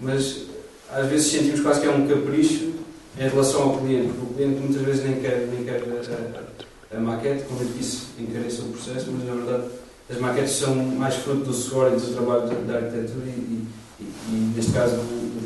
mas 0.00 0.46
às 0.92 1.06
vezes 1.08 1.30
sentimos 1.30 1.60
quase 1.60 1.80
que 1.80 1.86
é 1.86 1.90
um 1.90 2.06
capricho 2.06 2.72
em 3.18 3.28
relação 3.28 3.62
ao 3.62 3.78
cliente, 3.78 4.08
porque 4.08 4.32
o 4.32 4.34
cliente 4.34 4.60
muitas 4.60 4.82
vezes 4.82 5.04
nem 5.04 5.20
quer, 5.20 5.48
nem 5.52 5.64
quer 5.64 5.82
a, 5.82 6.96
a, 6.96 6.98
a 6.98 7.00
maquete, 7.00 7.44
como 7.44 7.60
eu 7.60 7.68
disse, 7.76 8.06
encareça 8.18 8.62
o 8.62 8.68
processo, 8.68 9.10
mas 9.12 9.26
na 9.26 9.34
verdade 9.34 9.64
as 10.08 10.18
maquetes 10.18 10.52
são 10.52 10.74
mais 10.74 11.14
fruto 11.16 11.44
do 11.44 11.52
suor 11.52 11.92
e 11.92 11.96
do 11.96 12.14
trabalho 12.14 12.48
da, 12.66 12.76
arquitetura 12.76 13.26
e, 13.26 13.66
e, 14.00 14.04
e, 14.28 14.52
neste 14.56 14.72
caso 14.72 14.96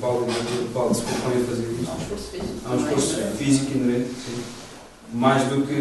Paulo 0.04 0.26
e 0.28 0.64
o 0.64 0.68
Paulo 0.68 0.94
se 0.94 1.00
propõem 1.00 1.42
a 1.42 1.46
fazer 1.46 1.76
isto. 1.80 1.90
Há 1.90 1.94
um 1.94 2.02
esforço 2.02 2.28
físico. 2.30 2.60
Há 2.66 2.70
um 2.70 2.76
esforço 2.76 3.36
físico 3.38 3.72
inerente, 3.72 4.10
sim. 4.10 4.42
Mais 5.14 5.48
do 5.48 5.66
que 5.66 5.72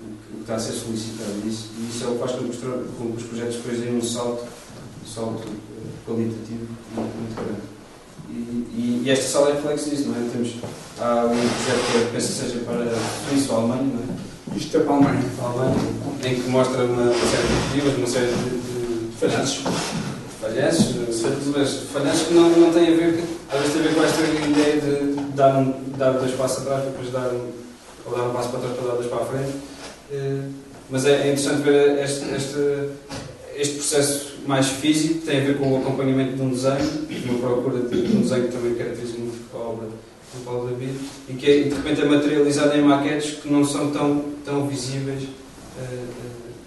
o 0.00 0.34
que 0.34 0.40
está 0.40 0.54
a 0.54 0.58
ser 0.58 0.72
solicitado. 0.72 1.32
E 1.44 1.48
isso, 1.48 1.68
isso 1.90 2.04
é 2.04 2.06
o 2.06 2.12
que 2.12 2.18
faz 2.20 2.32
com 2.32 2.48
que 2.48 3.16
os 3.16 3.22
projetos 3.24 3.56
depois 3.56 3.80
deem 3.80 3.98
um 3.98 4.02
salto, 4.02 4.44
um 4.44 5.06
salto 5.06 5.46
qualitativo 6.06 6.68
muito 6.94 7.34
grande. 7.34 7.60
E, 8.30 8.32
e, 8.32 9.02
e, 9.04 9.10
esta 9.10 9.26
sala 9.26 9.50
é 9.50 9.54
reflexo 9.54 9.90
disso, 9.90 10.08
não 10.08 10.16
é? 10.16 10.28
Temos, 10.30 10.54
há 10.98 11.26
um 11.26 11.28
projeto 11.28 11.90
que 11.90 11.98
eu 11.98 12.08
penso 12.12 12.32
seja 12.32 12.58
para 12.60 12.82
a 12.82 13.28
Suíça 13.28 13.52
ou 13.52 13.58
a 13.58 13.62
Alemanha, 13.62 13.82
não 13.82 14.14
é? 14.14 14.56
Isto 14.56 14.76
é 14.76 14.80
para 14.80 14.92
a 14.92 14.96
Alemanha. 14.96 15.24
Para 15.36 15.44
a 15.44 15.50
Alemanha, 15.50 15.76
em 16.24 16.34
que 16.40 16.48
mostra 16.48 16.84
uma, 16.84 17.04
série 17.04 17.46
de 17.46 17.68
pedidos, 17.72 17.98
uma 17.98 18.06
série 18.06 18.32
de, 18.32 19.10
de 19.10 19.16
falhanços. 19.16 19.64
Falhanços, 20.58 21.46
mas 21.56 21.70
falhanços 21.92 22.26
que 22.26 22.34
não, 22.34 22.50
não 22.50 22.72
têm 22.72 22.88
a 22.88 22.96
ver, 22.96 23.24
às 23.48 23.60
vezes 23.60 23.76
a 23.76 23.80
ver 23.80 23.94
com 23.94 24.02
esta 24.02 24.22
ideia 24.22 24.80
de 24.80 25.36
dar, 25.36 25.56
um, 25.56 25.72
dar 25.96 26.10
dois 26.12 26.32
passos 26.32 26.62
atrás, 26.62 26.84
depois 26.84 27.12
dar 27.12 27.28
um, 27.28 27.52
ou 28.04 28.16
dar 28.16 28.24
um 28.24 28.32
passo 28.32 28.48
para 28.48 28.58
trás 28.58 28.76
para 28.76 28.88
dar 28.88 28.94
dois 28.94 29.06
para 29.06 29.22
a 29.22 29.26
frente. 29.26 29.52
Eh, 30.10 30.48
mas 30.90 31.06
é, 31.06 31.12
é 31.12 31.32
interessante 31.32 31.62
ver 31.62 32.02
este, 32.02 32.24
este, 32.34 32.88
este 33.54 33.74
processo 33.76 34.38
mais 34.48 34.66
físico 34.66 35.24
tem 35.24 35.42
a 35.42 35.44
ver 35.44 35.58
com 35.58 35.72
o 35.72 35.76
acompanhamento 35.76 36.34
de 36.34 36.42
um 36.42 36.50
desenho, 36.50 37.06
uma 37.28 37.38
procura 37.38 37.80
de 37.80 38.16
um 38.16 38.22
desenho 38.22 38.48
que 38.48 38.52
também 38.52 38.74
caracteriza 38.74 39.16
muito 39.16 39.56
a 39.56 39.58
obra 39.58 39.86
do 39.86 40.44
Paulo 40.44 40.70
David, 40.70 40.98
e 41.28 41.34
que 41.34 41.48
é, 41.48 41.62
de 41.64 41.74
repente 41.74 42.00
é 42.00 42.04
materializado 42.04 42.76
em 42.76 42.82
maquetes 42.82 43.36
que 43.36 43.48
não 43.48 43.64
são 43.64 43.92
tão, 43.92 44.24
tão 44.44 44.66
visíveis, 44.66 45.22
uh, 45.22 46.06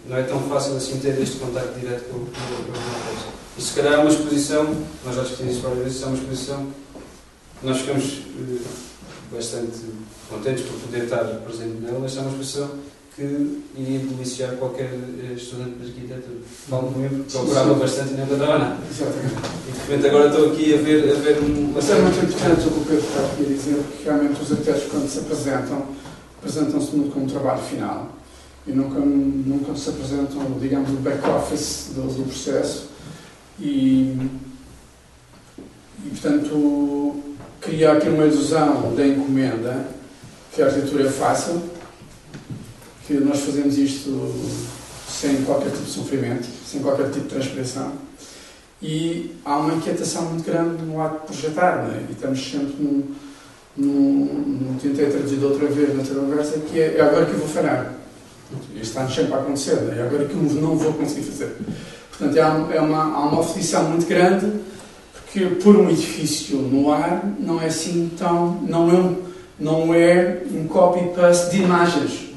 não 0.08 0.15
é 0.15 0.23
tão 0.23 0.39
fácil 0.43 0.77
assim 0.77 0.97
ter 0.99 1.21
este 1.21 1.38
contato 1.39 1.77
direto 1.77 2.06
com, 2.10 2.19
com, 2.19 2.25
com. 2.25 3.31
E 3.62 3.63
se 3.63 3.74
calhar 3.74 3.93
é 3.93 3.97
uma 3.97 4.10
exposição, 4.10 4.76
nós 5.06 5.15
já 5.15 5.21
discutimos 5.21 5.54
isso 5.54 5.62
várias 5.62 5.84
vezes, 5.84 6.02
é 6.02 6.06
uma 6.08 6.17
exposição 6.17 6.67
que 7.60 7.67
nós 7.67 7.78
ficamos 7.78 8.06
uh, 8.06 8.62
bastante 9.32 9.78
contentes 10.28 10.65
por 10.65 10.80
poder 10.80 11.04
estar 11.04 11.24
presente 11.24 11.80
nela, 11.80 12.00
mas 12.00 12.17
é 12.17 12.21
uma 12.21 12.32
exposição 12.32 12.71
que 13.15 13.21
iria 13.78 14.00
deliciar 14.00 14.56
qualquer 14.56 14.89
eh, 14.89 15.34
estudante 15.36 15.76
de 15.78 15.89
arquitetura. 15.89 16.39
Falo 16.69 16.91
comigo 16.91 17.24
procurava 17.26 17.76
bastante 17.76 18.13
e 18.13 18.17
não 18.17 18.24
encontrava 18.24 18.58
nada. 18.58 18.78
Exatamente. 18.89 19.36
E 19.67 19.71
de 19.71 19.80
repente 19.80 20.08
agora 20.08 20.30
estou 20.30 20.52
aqui 20.52 20.74
a 20.74 20.78
ver, 20.78 21.12
a 21.12 21.19
ver 21.19 21.39
uma 21.39 21.74
Mas 21.76 21.89
é 21.91 21.95
muito 22.02 22.17
importante 22.17 22.67
o 22.67 22.71
que 22.71 22.80
o 22.80 22.86
Pedro 22.86 23.06
está 23.06 23.19
aqui 23.26 23.43
a 23.43 23.45
dizer, 23.45 23.76
porque 23.76 24.04
realmente 24.06 24.41
os 24.41 24.52
arquitetos 24.52 24.84
quando 24.89 25.08
se 25.08 25.19
apresentam, 25.19 25.86
apresentam-se 26.39 26.95
muito 26.95 27.13
com 27.13 27.19
um 27.19 27.28
trabalho 27.28 27.62
final 27.62 28.10
e 28.65 28.71
nunca, 28.71 29.00
nunca 29.00 29.76
se 29.76 29.89
apresentam, 29.89 30.58
digamos, 30.60 30.89
o 30.89 30.93
back-office 30.93 31.91
do, 31.93 32.02
do, 32.08 32.24
processo 32.24 32.90
e, 33.62 34.17
e, 36.04 36.10
portanto, 36.10 37.24
criar 37.62 37.93
aqui 37.93 38.10
uma 38.10 38.26
ilusão 38.26 38.95
da 38.95 39.06
encomenda 39.06 39.86
que 40.54 40.62
a 40.62 40.65
arquitetura 40.65 41.08
é 41.08 41.12
fácil 41.12 41.62
que 43.06 43.13
nós 43.13 43.39
fazemos 43.39 43.78
isto 43.78 44.10
sem 45.08 45.43
qualquer 45.43 45.69
tipo 45.69 45.84
de 45.84 45.91
sofrimento, 45.91 46.47
sem 46.65 46.82
qualquer 46.82 47.12
tipo 47.12 47.21
de 47.21 47.30
transpiração. 47.30 47.93
E 48.82 49.36
há 49.45 49.58
uma 49.58 49.76
inquietação 49.76 50.24
muito 50.26 50.43
grande 50.43 50.84
no 50.84 51.00
ato 51.00 51.19
de 51.32 51.38
projetar, 51.38 51.88
é? 51.93 52.06
e 52.10 52.13
estamos 52.13 52.39
sempre 52.43 52.76
num, 52.80 53.13
num, 53.78 54.78
tentei 54.82 55.08
traduzir 55.12 55.43
outra 55.43 55.67
vez 55.67 55.95
nesta 55.95 56.15
conversa, 56.15 56.60
que 56.60 56.80
é, 56.80 56.97
é 56.97 57.02
agora 57.02 57.26
que 57.28 57.34
eu 57.34 57.39
vou 57.39 57.47
falhar. 57.47 57.93
Isto 58.74 58.82
está 58.82 59.08
sempre 59.08 59.34
a 59.34 59.38
acontecer, 59.38 59.78
é? 59.93 60.00
é 60.00 60.04
agora 60.04 60.26
que 60.26 60.34
eu 60.34 60.41
não 60.41 60.76
vou 60.76 60.93
conseguir 60.93 61.24
fazer. 61.24 61.56
Portanto, 62.17 62.38
há, 62.38 62.76
é 62.76 62.82
uma, 62.82 63.04
há 63.04 63.19
uma 63.28 63.41
aflição 63.41 63.89
muito 63.89 64.06
grande, 64.06 64.52
porque 65.13 65.45
por 65.62 65.76
um 65.76 65.89
edifício 65.89 66.58
no 66.58 66.91
ar 66.91 67.24
não 67.39 67.62
é 67.62 67.67
assim 67.67 68.12
tão. 68.17 68.62
não 68.67 68.89
é 68.89 68.93
um, 68.93 69.15
não 69.60 69.93
é 69.93 70.41
um 70.52 70.67
copy-paste 70.67 71.52
de 71.52 71.63
imagens 71.63 72.32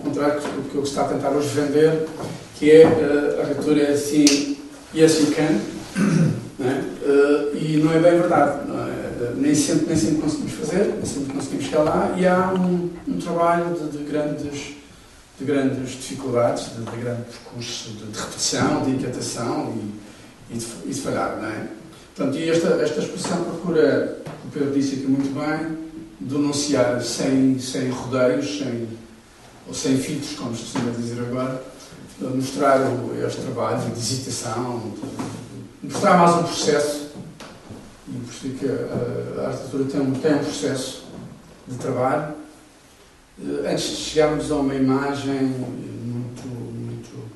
contrário 0.00 0.40
do 0.40 0.70
que 0.70 0.74
eu 0.74 0.82
está 0.82 1.02
a 1.02 1.08
tentar 1.08 1.30
hoje 1.30 1.48
vender, 1.48 2.06
que 2.56 2.70
é 2.70 2.86
uh, 2.86 3.38
a 3.38 3.42
arquitetura 3.42 3.82
é 3.82 3.92
assim, 3.92 4.56
yes 4.94 5.20
you 5.20 5.34
can, 5.34 5.60
né? 6.58 6.84
uh, 7.02 7.56
e 7.56 7.76
não 7.76 7.92
é 7.92 7.98
bem 8.00 8.18
verdade. 8.18 8.60
É? 8.68 9.24
Uh, 9.24 9.36
nem, 9.36 9.54
sempre, 9.54 9.86
nem 9.86 9.96
sempre 9.96 10.22
conseguimos 10.22 10.52
fazer, 10.52 10.94
nem 10.96 11.04
sempre 11.04 11.32
conseguimos 11.34 11.64
chegar 11.66 11.82
lá, 11.82 12.14
e 12.18 12.26
há 12.26 12.52
um, 12.52 12.90
um 13.06 13.18
trabalho 13.18 13.74
de, 13.74 13.98
de, 13.98 14.04
grandes, 14.04 14.74
de 15.40 15.46
grandes 15.46 15.90
dificuldades, 15.92 16.66
de, 16.76 16.82
de 16.82 16.96
grande 16.98 17.22
percurso 17.22 17.90
de, 17.90 18.04
de, 18.04 18.18
repetição, 18.18 18.84
de 18.84 18.90
inquietação 18.90 19.74
e, 19.74 20.54
e, 20.54 20.58
de, 20.58 20.66
e 20.84 20.88
de 20.90 21.00
falhar. 21.00 21.38
Não 21.40 21.48
é? 21.48 21.66
Portanto, 22.14 22.38
e 22.38 22.50
esta, 22.50 22.68
esta 22.74 23.00
expressão 23.00 23.42
procura, 23.44 24.18
o 24.44 24.50
Pedro 24.50 24.72
disse 24.72 24.96
aqui 24.96 25.06
muito 25.06 25.34
bem, 25.34 25.78
denunciar 26.20 27.02
sem, 27.02 27.58
sem 27.58 27.88
rodeios, 27.88 28.58
sem 28.58 28.86
ou 29.66 29.74
sem 29.74 29.96
filtros, 29.98 30.34
como 30.34 30.54
se 30.54 30.62
costuma 30.62 30.90
dizer 30.90 31.20
agora, 31.22 31.62
mostrar 32.20 32.80
este 33.26 33.40
trabalho 33.40 33.80
de 33.90 33.98
hesitação, 33.98 34.92
mostrar 35.82 36.18
mais 36.18 36.36
um 36.36 36.42
processo 36.42 37.10
e 38.08 38.18
percebi 38.18 38.58
que 38.58 38.66
a, 38.66 39.42
a 39.42 39.46
arquitetura 39.48 39.84
tem 39.84 40.10
tem 40.10 40.34
um 40.34 40.38
processo 40.38 41.04
de 41.68 41.76
trabalho 41.76 42.34
eh, 42.34 42.39
antes 43.66 43.88
de 43.88 43.96
chegarmos 43.96 44.50
a 44.50 44.56
uma 44.56 44.74
imagem 44.74 45.42
muito, 45.42 46.46
muito 46.46 47.30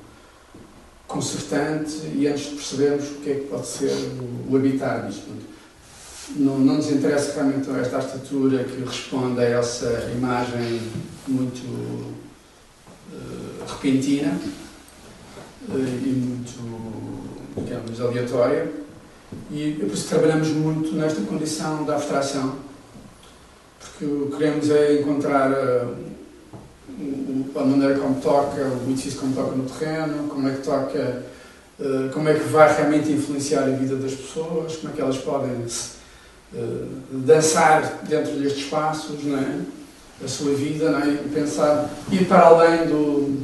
concertante 1.07 2.07
e 2.15 2.27
antes 2.27 2.45
de 2.45 2.55
percebermos 2.55 3.09
o 3.09 3.15
que 3.15 3.31
é 3.31 3.35
que 3.35 3.47
pode 3.47 3.67
ser 3.67 3.91
o, 3.91 4.51
o 4.51 4.57
habitar 4.57 5.07
disto. 5.07 5.35
Não, 6.37 6.57
não 6.57 6.75
nos 6.75 6.91
interessa 6.91 7.33
realmente 7.33 7.69
esta 7.69 7.97
arquitetura 7.97 8.63
que 8.63 8.83
responde 8.83 9.39
a 9.39 9.43
essa 9.43 10.11
imagem 10.15 10.81
muito 11.27 11.63
uh, 11.63 12.13
repentina 13.67 14.39
uh, 15.69 15.77
e 15.77 16.09
muito, 16.09 17.63
digamos, 17.63 18.01
aleatória. 18.01 18.71
E 19.51 19.77
por 19.79 19.93
isso 19.93 20.07
trabalhamos 20.07 20.47
muito 20.49 20.95
nesta 20.95 21.21
condição 21.21 21.85
da 21.85 21.95
abstração, 21.95 22.55
porque 23.91 24.05
o 24.05 24.29
que 24.31 24.37
queremos 24.37 24.69
é 24.69 25.01
encontrar 25.01 25.51
uh, 25.51 26.15
a 27.55 27.63
maneira 27.63 27.99
como 27.99 28.19
toca, 28.21 28.61
o 28.61 28.91
edifício 28.91 29.19
como 29.19 29.33
toca 29.35 29.55
no 29.55 29.69
terreno, 29.69 30.27
como 30.27 30.47
é 30.47 30.53
que 30.53 30.61
toca, 30.61 31.23
como 32.13 32.29
é 32.29 32.33
que 32.33 32.43
vai 32.47 32.73
realmente 32.73 33.11
influenciar 33.11 33.63
a 33.63 33.69
vida 33.69 33.95
das 33.97 34.13
pessoas, 34.13 34.77
como 34.77 34.93
é 34.93 34.95
que 34.95 35.01
elas 35.01 35.17
podem 35.17 35.51
uh, 35.51 36.87
dançar 37.11 38.01
dentro 38.03 38.33
destes 38.33 38.63
espaços, 38.63 39.19
é? 39.25 39.61
a 40.23 40.27
sua 40.27 40.53
vida, 40.53 40.91
não 40.91 40.99
é? 40.99 41.09
e 41.09 41.29
pensar, 41.33 41.89
ir 42.11 42.25
para 42.25 42.41
além 42.43 42.87
do, 42.87 43.37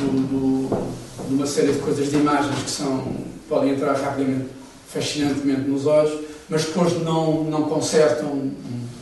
do, 0.00 0.10
do, 0.28 1.28
de 1.28 1.34
uma 1.34 1.46
série 1.46 1.72
de 1.72 1.78
coisas, 1.80 2.10
de 2.10 2.16
imagens 2.16 2.62
que 2.62 2.70
são, 2.70 3.16
podem 3.48 3.74
entrar 3.74 3.92
rapidamente, 3.92 4.48
fascinantemente 4.88 5.62
nos 5.62 5.86
olhos, 5.86 6.24
mas 6.48 6.64
depois 6.64 7.02
não, 7.02 7.44
não 7.44 7.62
consertam 7.64 8.50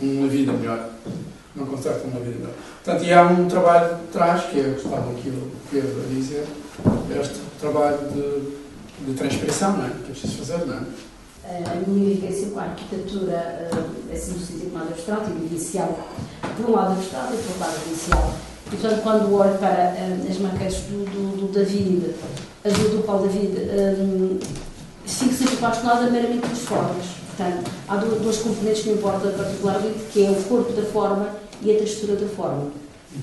uma 0.00 0.28
vida 0.28 0.52
melhor. 0.52 0.90
Não 1.54 1.66
consertam 1.66 2.10
uma 2.10 2.20
vida 2.20 2.36
melhor. 2.36 2.54
Portanto, 2.82 3.04
e 3.04 3.12
há 3.12 3.24
um 3.24 3.46
trabalho 3.46 3.96
de 3.96 4.06
trás, 4.12 4.44
que 4.44 4.58
é, 4.58 4.68
estava 4.76 5.10
aqui 5.10 5.28
o 5.28 5.50
Pedro 5.70 6.02
a 6.02 6.14
dizer, 6.14 6.46
este 7.20 7.40
trabalho 7.60 7.98
de, 8.12 9.06
de 9.06 9.14
transcrição, 9.16 9.76
não 9.76 9.86
é? 9.86 9.90
que 9.90 10.10
é 10.10 10.10
preciso 10.10 10.38
fazer, 10.38 10.66
não 10.66 10.74
é? 10.74 10.84
a 11.46 11.88
minha 11.88 12.14
vivência 12.14 12.48
com 12.48 12.58
a 12.58 12.62
arquitetura, 12.64 13.68
assim 14.12 14.32
no 14.32 14.38
sentido 14.38 14.72
mais 14.72 14.88
abstrato 14.88 15.30
e 15.30 15.46
vivencial, 15.46 15.98
por 16.56 16.70
um 16.70 16.72
lado 16.72 16.92
abstrato 16.92 17.34
e 17.34 17.36
por 17.36 17.48
outro 17.48 17.60
lado 17.60 17.84
vivencial. 17.84 18.34
E, 18.72 18.76
portanto, 18.76 19.02
quando 19.02 19.34
olho 19.34 19.58
para 19.58 19.94
uh, 19.94 20.30
as 20.30 20.38
maquetes 20.38 20.78
do, 20.88 21.04
do, 21.04 21.46
do 21.46 21.52
David, 21.52 22.14
do, 22.64 22.96
do 22.96 23.02
Paulo 23.04 23.28
David, 23.28 23.56
fico 25.06 25.34
sempre 25.34 25.54
apaixonada 25.54 26.10
meramente 26.10 26.40
pelas 26.40 26.58
formas. 26.60 27.06
Portanto, 27.36 27.70
há 27.88 27.96
duas 27.96 28.38
componentes 28.38 28.82
que 28.82 28.90
me 28.90 28.94
importam 28.96 29.32
particularmente, 29.32 29.98
que 30.12 30.24
é 30.24 30.30
o 30.30 30.34
corpo 30.44 30.72
da 30.72 30.82
forma 30.82 31.28
e 31.62 31.74
a 31.74 31.78
textura 31.78 32.14
da 32.16 32.26
forma. 32.28 32.70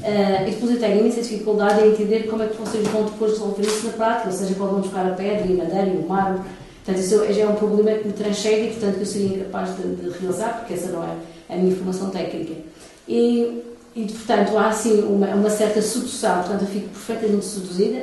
Uh, 0.02 0.48
e 0.48 0.52
depois 0.52 0.72
eu 0.72 0.80
tenho 0.80 1.00
imensa 1.00 1.22
dificuldade 1.22 1.82
em 1.82 1.92
entender 1.92 2.24
como 2.30 2.44
é 2.44 2.48
que 2.48 2.58
vocês 2.58 2.88
vão 2.88 3.04
depois 3.04 3.34
resolver 3.34 3.62
isso 3.62 3.88
na 3.88 3.94
prática, 3.94 4.30
ou 4.30 4.34
seja, 4.34 4.56
quando 4.56 4.72
vão 4.72 4.82
buscar 4.82 5.06
a 5.06 5.12
pedra 5.12 5.46
e 5.46 5.60
a 5.60 5.64
madeira 5.64 5.88
e 5.88 5.98
o 5.98 6.08
mármore, 6.08 6.44
Portanto, 6.84 7.00
isso 7.00 7.34
já 7.34 7.44
é 7.44 7.48
um 7.48 7.56
problema 7.56 7.98
que 7.98 8.08
me 8.08 8.14
transcende 8.14 8.68
e, 8.68 8.72
portanto, 8.72 8.98
eu 9.00 9.06
seria 9.06 9.38
incapaz 9.38 9.76
de, 9.78 9.84
de, 9.96 10.10
realizar, 10.18 10.58
porque 10.60 10.74
essa 10.74 10.88
não 10.88 11.04
é 11.04 11.16
a 11.50 11.56
minha 11.56 11.76
formação 11.76 12.10
técnica. 12.10 12.54
E, 13.08 13.62
e 13.96 14.06
portanto, 14.08 14.58
há 14.58 14.70
assim 14.70 15.00
uma, 15.04 15.28
uma, 15.28 15.50
certa 15.50 15.80
sedução, 15.82 16.40
portanto, 16.40 16.62
eu 16.62 16.68
fico 16.68 16.90
perfeitamente 16.90 17.46
seduzida, 17.46 18.00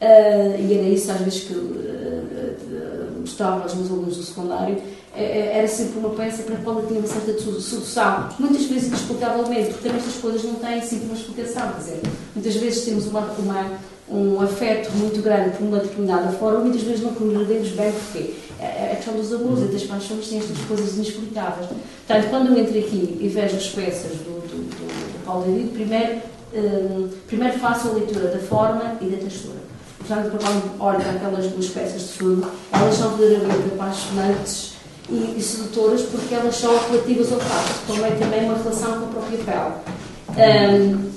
uh, 0.00 0.58
e 0.58 0.74
era 0.74 0.88
isso 0.88 1.10
às 1.12 1.20
vezes 1.20 1.44
que 1.44 1.52
uh, 1.52 3.03
mostrava 3.24 3.62
aos 3.62 3.74
meus 3.74 3.90
alunos 3.90 4.16
do 4.16 4.22
secundário, 4.22 4.80
era 5.16 5.66
sempre 5.68 5.98
uma 5.98 6.10
peça 6.10 6.42
para 6.42 6.56
a 6.56 6.58
qual 6.58 6.80
eu 6.80 6.86
tinha 6.86 6.98
uma 6.98 7.08
certa 7.08 7.32
sedução, 7.38 8.28
muitas 8.38 8.64
vezes 8.64 8.88
inexplicavelmente, 8.88 9.70
porque 9.70 9.88
também 9.88 9.98
estas 9.98 10.20
coisas 10.20 10.42
não 10.42 10.54
têm 10.54 10.82
sempre 10.82 11.06
uma 11.06 11.14
explicação, 11.14 11.72
quer 11.72 11.78
dizer, 11.78 12.00
muitas 12.34 12.56
vezes 12.56 12.84
temos 12.84 13.06
uma, 13.06 13.20
uma 13.38 13.78
um 14.08 14.40
afeto 14.40 14.90
muito 14.96 15.22
grande 15.22 15.56
por 15.56 15.64
uma 15.64 15.78
determinada 15.78 16.30
forma, 16.32 16.60
muitas 16.60 16.82
vezes 16.82 17.02
não 17.02 17.14
compreendemos 17.14 17.70
bem 17.70 17.90
porquê. 17.90 18.34
A 18.60 18.96
questão 18.96 19.14
dos 19.14 19.32
amores 19.32 19.64
e 19.64 19.72
das 19.72 19.82
paixões 19.84 20.28
tem 20.28 20.38
estas 20.38 20.58
coisas 20.66 20.94
inexplicáveis. 20.94 21.68
Portanto, 22.06 22.30
quando 22.30 22.48
eu 22.48 22.58
entro 22.58 22.78
aqui 22.78 23.18
e 23.20 23.28
vejo 23.28 23.56
as 23.56 23.68
peças 23.68 24.12
do, 24.18 24.40
do, 24.46 24.56
do, 24.56 25.12
do 25.12 25.24
Paulo 25.24 25.44
David, 25.44 25.70
primeiro, 25.70 26.20
um, 26.54 27.08
primeiro 27.26 27.58
faço 27.58 27.88
a 27.88 27.92
leitura 27.92 28.28
da 28.28 28.38
forma 28.38 28.96
e 29.00 29.06
da 29.06 29.16
textura. 29.16 29.63
Portanto, 30.06 30.38
quando 30.38 30.82
olho 30.82 31.00
para 31.00 31.12
aquelas 31.12 31.46
duas 31.46 31.66
peças 31.68 32.02
de 32.02 32.08
fundo, 32.08 32.46
elas 32.72 32.94
são 32.94 33.16
verdadeiramente 33.16 33.74
apaixonantes 33.74 34.74
e, 35.08 35.34
e 35.38 35.42
sedutoras 35.42 36.02
porque 36.02 36.34
elas 36.34 36.56
são 36.56 36.76
apelativas 36.76 37.32
ao 37.32 37.40
facto, 37.40 37.86
também, 37.86 38.16
também 38.16 38.44
uma 38.44 38.58
relação 38.58 39.00
com 39.00 39.04
a 39.06 39.08
própria 39.08 39.38
pele. 39.38 39.94
Um, 40.36 41.10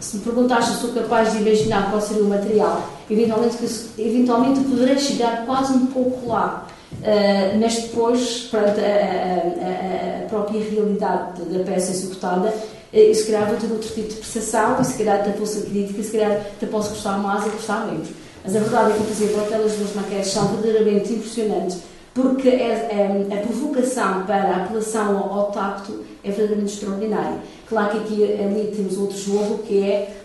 se 0.00 0.18
me 0.18 0.22
perguntaste 0.22 0.74
se 0.74 0.80
sou 0.82 0.92
capaz 0.92 1.32
de 1.32 1.38
imaginar 1.38 1.90
qual 1.90 2.00
seria 2.00 2.22
o 2.22 2.28
material, 2.28 2.90
eventualmente, 3.10 3.56
eventualmente 3.98 4.60
poderei 4.60 4.98
chegar 4.98 5.46
quase 5.46 5.72
um 5.72 5.86
pouco 5.86 6.28
lá. 6.28 6.66
Uh, 6.92 7.58
mas 7.60 7.74
depois, 7.74 8.48
perante 8.50 8.80
a, 8.80 8.84
a, 8.84 10.24
a, 10.24 10.28
própria 10.28 10.60
realidade 10.60 11.42
da 11.42 11.64
peça 11.64 11.90
executada, 11.90 12.48
uh, 12.48 13.14
se 13.14 13.24
calhar 13.24 13.48
vou 13.48 13.56
ter 13.56 13.72
outro 13.72 13.88
tipo 13.88 14.08
de 14.08 14.14
percepção, 14.14 14.80
e 14.80 14.84
se 14.84 14.98
calhar 14.98 15.20
até 15.20 15.30
posso 15.30 15.62
crítica, 15.62 16.02
se 16.02 16.12
calhar 16.12 16.32
até 16.32 16.66
posso 16.66 16.90
gostar 16.90 17.18
mais 17.18 17.44
ou 17.44 17.50
gostar 17.50 17.86
menos. 17.86 18.08
Mas 18.46 18.54
a 18.54 18.60
verdade 18.60 18.92
é 18.92 18.94
que, 18.94 19.02
por 19.02 19.10
exemplo, 19.10 19.42
aquelas 19.42 19.72
duas 19.72 19.94
maquetes 19.96 20.30
são 20.30 20.46
verdadeiramente 20.46 21.12
impressionantes, 21.12 21.78
porque 22.14 22.48
é, 22.48 23.28
é, 23.28 23.34
a 23.34 23.42
provocação 23.44 24.22
para 24.24 24.36
a 24.36 24.64
apelação 24.64 25.18
ao, 25.18 25.32
ao 25.32 25.50
tacto 25.50 26.04
é 26.22 26.28
verdadeiramente 26.30 26.74
extraordinária. 26.74 27.38
Claro 27.68 27.90
que 27.90 27.98
aqui 27.98 28.22
ali 28.40 28.72
temos 28.74 28.96
outro 28.98 29.18
jogo 29.18 29.58
que 29.64 29.82
é 29.82 30.15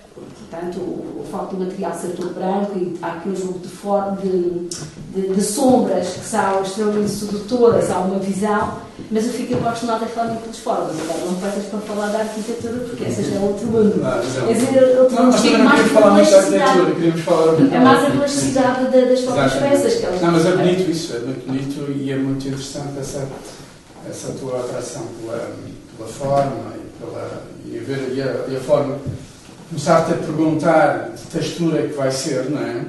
portanto, 0.51 0.79
o, 0.79 1.21
o 1.21 1.25
facto 1.31 1.55
do 1.55 1.65
material 1.65 1.93
ser 1.93 2.09
todo 2.09 2.33
branco 2.35 2.77
e 2.77 2.97
há 3.01 3.13
aqui 3.13 3.29
um 3.29 3.35
jogo 3.35 3.59
de, 3.59 3.69
de, 4.21 5.21
de, 5.21 5.33
de, 5.33 5.41
sombras 5.41 6.09
que 6.09 6.25
são 6.25 6.61
extremamente 6.61 7.09
sedutoras, 7.09 7.89
há 7.89 7.99
uma 7.99 8.19
visão, 8.19 8.79
mas 9.09 9.25
eu 9.25 9.31
fico 9.31 9.55
apaixonada 9.55 10.05
realmente 10.13 10.41
pelas 10.41 10.59
formas. 10.59 10.95
Agora, 10.99 11.25
não 11.25 11.35
peças 11.35 11.65
para 11.65 11.79
falar 11.79 12.07
da 12.07 12.19
arquitetura, 12.19 12.79
porque 12.79 13.05
essa 13.05 13.23
já 13.23 13.35
é 13.35 13.39
outro 13.39 13.65
mundo. 13.67 13.95
Não, 13.97 14.15
não. 14.17 14.47
Quer 14.47 14.53
dizer, 14.53 14.99
outro 14.99 15.23
mundo 15.23 15.47
é 15.47 15.57
mais 15.57 15.91
falar 15.91 16.11
muito 16.11 16.31
da 16.31 16.37
arquitetura, 16.37 16.95
queríamos 16.95 17.21
falar 17.21 17.53
É 17.73 17.79
mais 17.79 18.05
a 18.05 18.09
plasticidade 18.11 18.91
das 18.91 19.21
próprias 19.21 19.53
peças 19.53 19.95
que 19.95 20.05
elas 20.05 20.21
Não, 20.21 20.31
mas 20.33 20.45
é 20.45 20.51
bonito 20.51 20.91
isso, 20.91 21.15
é 21.15 21.19
muito 21.19 21.47
bonito 21.47 21.91
e 21.97 22.11
é 22.11 22.17
muito 22.17 22.45
interessante 22.45 22.99
essa, 22.99 23.25
essa 24.09 24.33
tua 24.33 24.59
atração 24.59 25.03
pela, 25.21 25.49
pela 25.95 26.09
forma 26.09 26.73
e, 26.75 26.99
pela, 26.99 27.21
a, 27.23 27.83
ver, 27.83 28.13
e, 28.13 28.21
a, 28.21 28.53
e 28.53 28.57
a 28.57 28.59
forma 28.59 28.99
começar-te 29.71 30.11
a 30.11 30.15
perguntar 30.17 31.11
que 31.15 31.37
textura 31.37 31.79
é 31.79 31.87
que 31.87 31.93
vai 31.93 32.11
ser, 32.11 32.49
não 32.49 32.59
é? 32.59 32.81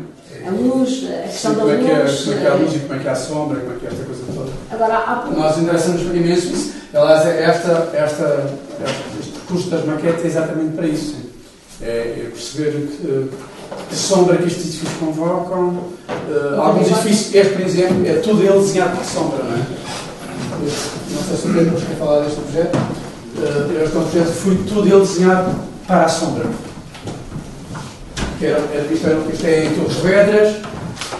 A 0.45 0.51
luz, 0.51 1.05
a 1.09 1.29
questão 1.29 1.55
da 1.55 1.65
luz. 1.65 1.79
Como 1.79 1.93
é, 1.93 1.99
como 1.99 2.35
é 2.35 2.41
que 2.41 2.47
é 2.47 2.51
a 2.51 2.55
luz 2.55 2.75
e 2.75 2.79
como 2.81 2.95
é 2.95 2.99
que 2.99 3.09
é 3.09 3.11
a 3.11 3.15
sombra, 3.15 3.61
como 3.61 3.73
é 3.73 3.79
que 3.79 3.87
é 3.87 3.89
esta 3.91 4.05
coisa 4.05 4.23
toda. 4.35 4.51
Agora, 4.73 4.99
há 4.99 5.31
Nós 5.31 5.59
interessamos 5.59 6.03
imenso 6.03 6.49
isso. 6.49 6.73
Aliás, 6.93 7.27
esta, 7.27 7.91
esta, 7.95 8.51
este 9.21 9.33
percurso 9.33 9.71
das 9.71 9.85
maquetes 9.85 10.25
é 10.25 10.27
exatamente 10.27 10.75
para 10.75 10.87
isso. 10.87 11.17
É, 11.81 11.87
é 11.87 12.31
perceber 12.33 12.73
que, 12.73 13.31
que 13.89 13.95
sombra 13.95 14.37
que 14.37 14.49
estes 14.49 14.65
edifícios 14.65 14.99
convocam. 14.99 15.69
Uh, 15.69 16.61
alguns 16.61 16.89
edifícios, 16.89 17.35
este, 17.35 17.53
por 17.53 17.61
exemplo, 17.63 18.07
é 18.07 18.15
tudo 18.15 18.43
ele 18.43 18.59
desenhado 18.59 18.97
para 18.97 19.05
sombra, 19.05 19.45
não 19.45 19.55
é? 19.55 19.67
Não 20.61 21.23
sei 21.29 21.37
se 21.37 21.47
o 21.47 21.55
Pedro 21.55 21.77
quer 21.77 21.97
falar 21.97 22.21
deste 22.25 22.41
projeto. 22.41 22.77
Uh, 22.77 23.85
este 23.85 23.97
é 23.97 23.99
um 23.99 24.03
projeto 24.03 24.33
que 24.33 24.41
foi 24.41 24.57
tudo 24.69 24.89
ele 24.89 25.01
desenhado 25.01 25.55
para 25.87 26.05
a 26.05 26.09
sombra 26.09 26.47
que 28.43 28.47
era, 28.47 28.59
isto, 28.93 29.07
era, 29.07 29.21
isto 29.33 29.47
é 29.47 29.67
em 29.67 29.71
Torres 29.71 29.97
Vedras, 29.99 30.57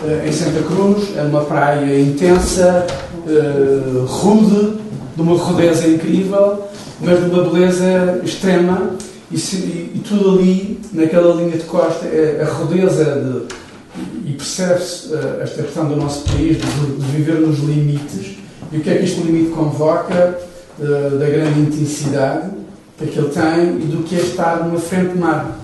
eh, 0.05 0.25
em 0.27 0.33
Santa 0.33 0.61
Cruz, 0.63 1.17
é 1.17 1.23
uma 1.23 1.45
praia 1.45 2.01
intensa, 2.01 2.85
uh, 3.25 4.05
rude, 4.07 4.79
de 5.15 5.23
uma 5.23 5.37
rudeza 5.37 5.87
incrível, 5.87 6.65
mas 7.01 7.21
de 7.21 7.31
uma 7.31 7.45
beleza 7.45 8.21
extrema, 8.25 8.97
e, 9.31 9.39
se, 9.39 9.57
e, 9.57 10.03
tudo 10.05 10.31
ali, 10.31 10.81
naquela 10.93 11.33
linha 11.37 11.57
de 11.57 11.65
costa, 11.65 12.07
é 12.07 12.43
a 12.43 12.53
rudeza 12.53 13.05
de, 13.05 14.29
e 14.29 14.33
percebe-se 14.33 15.13
uh, 15.13 15.43
esta 15.43 15.63
questão 15.63 15.87
do 15.89 15.95
nosso 15.95 16.25
país, 16.25 16.57
de, 16.57 16.97
de, 16.97 17.07
viver 17.17 17.39
nos 17.39 17.61
limites, 17.61 18.37
e 18.73 18.79
o 18.79 18.81
que 18.81 18.91
é 18.91 18.97
que 18.97 19.05
este 19.05 19.21
limite 19.21 19.51
convoca, 19.51 20.39
da 20.79 21.27
grande 21.27 21.61
intensidade 21.61 22.51
que 22.97 23.19
ele 23.19 23.29
tem 23.29 23.83
e 23.83 23.87
do 23.95 24.03
que 24.03 24.17
é 24.17 24.21
estar 24.21 24.65
numa 24.65 24.81
frente 24.81 25.13
de 25.13 25.19
mar. 25.19 25.61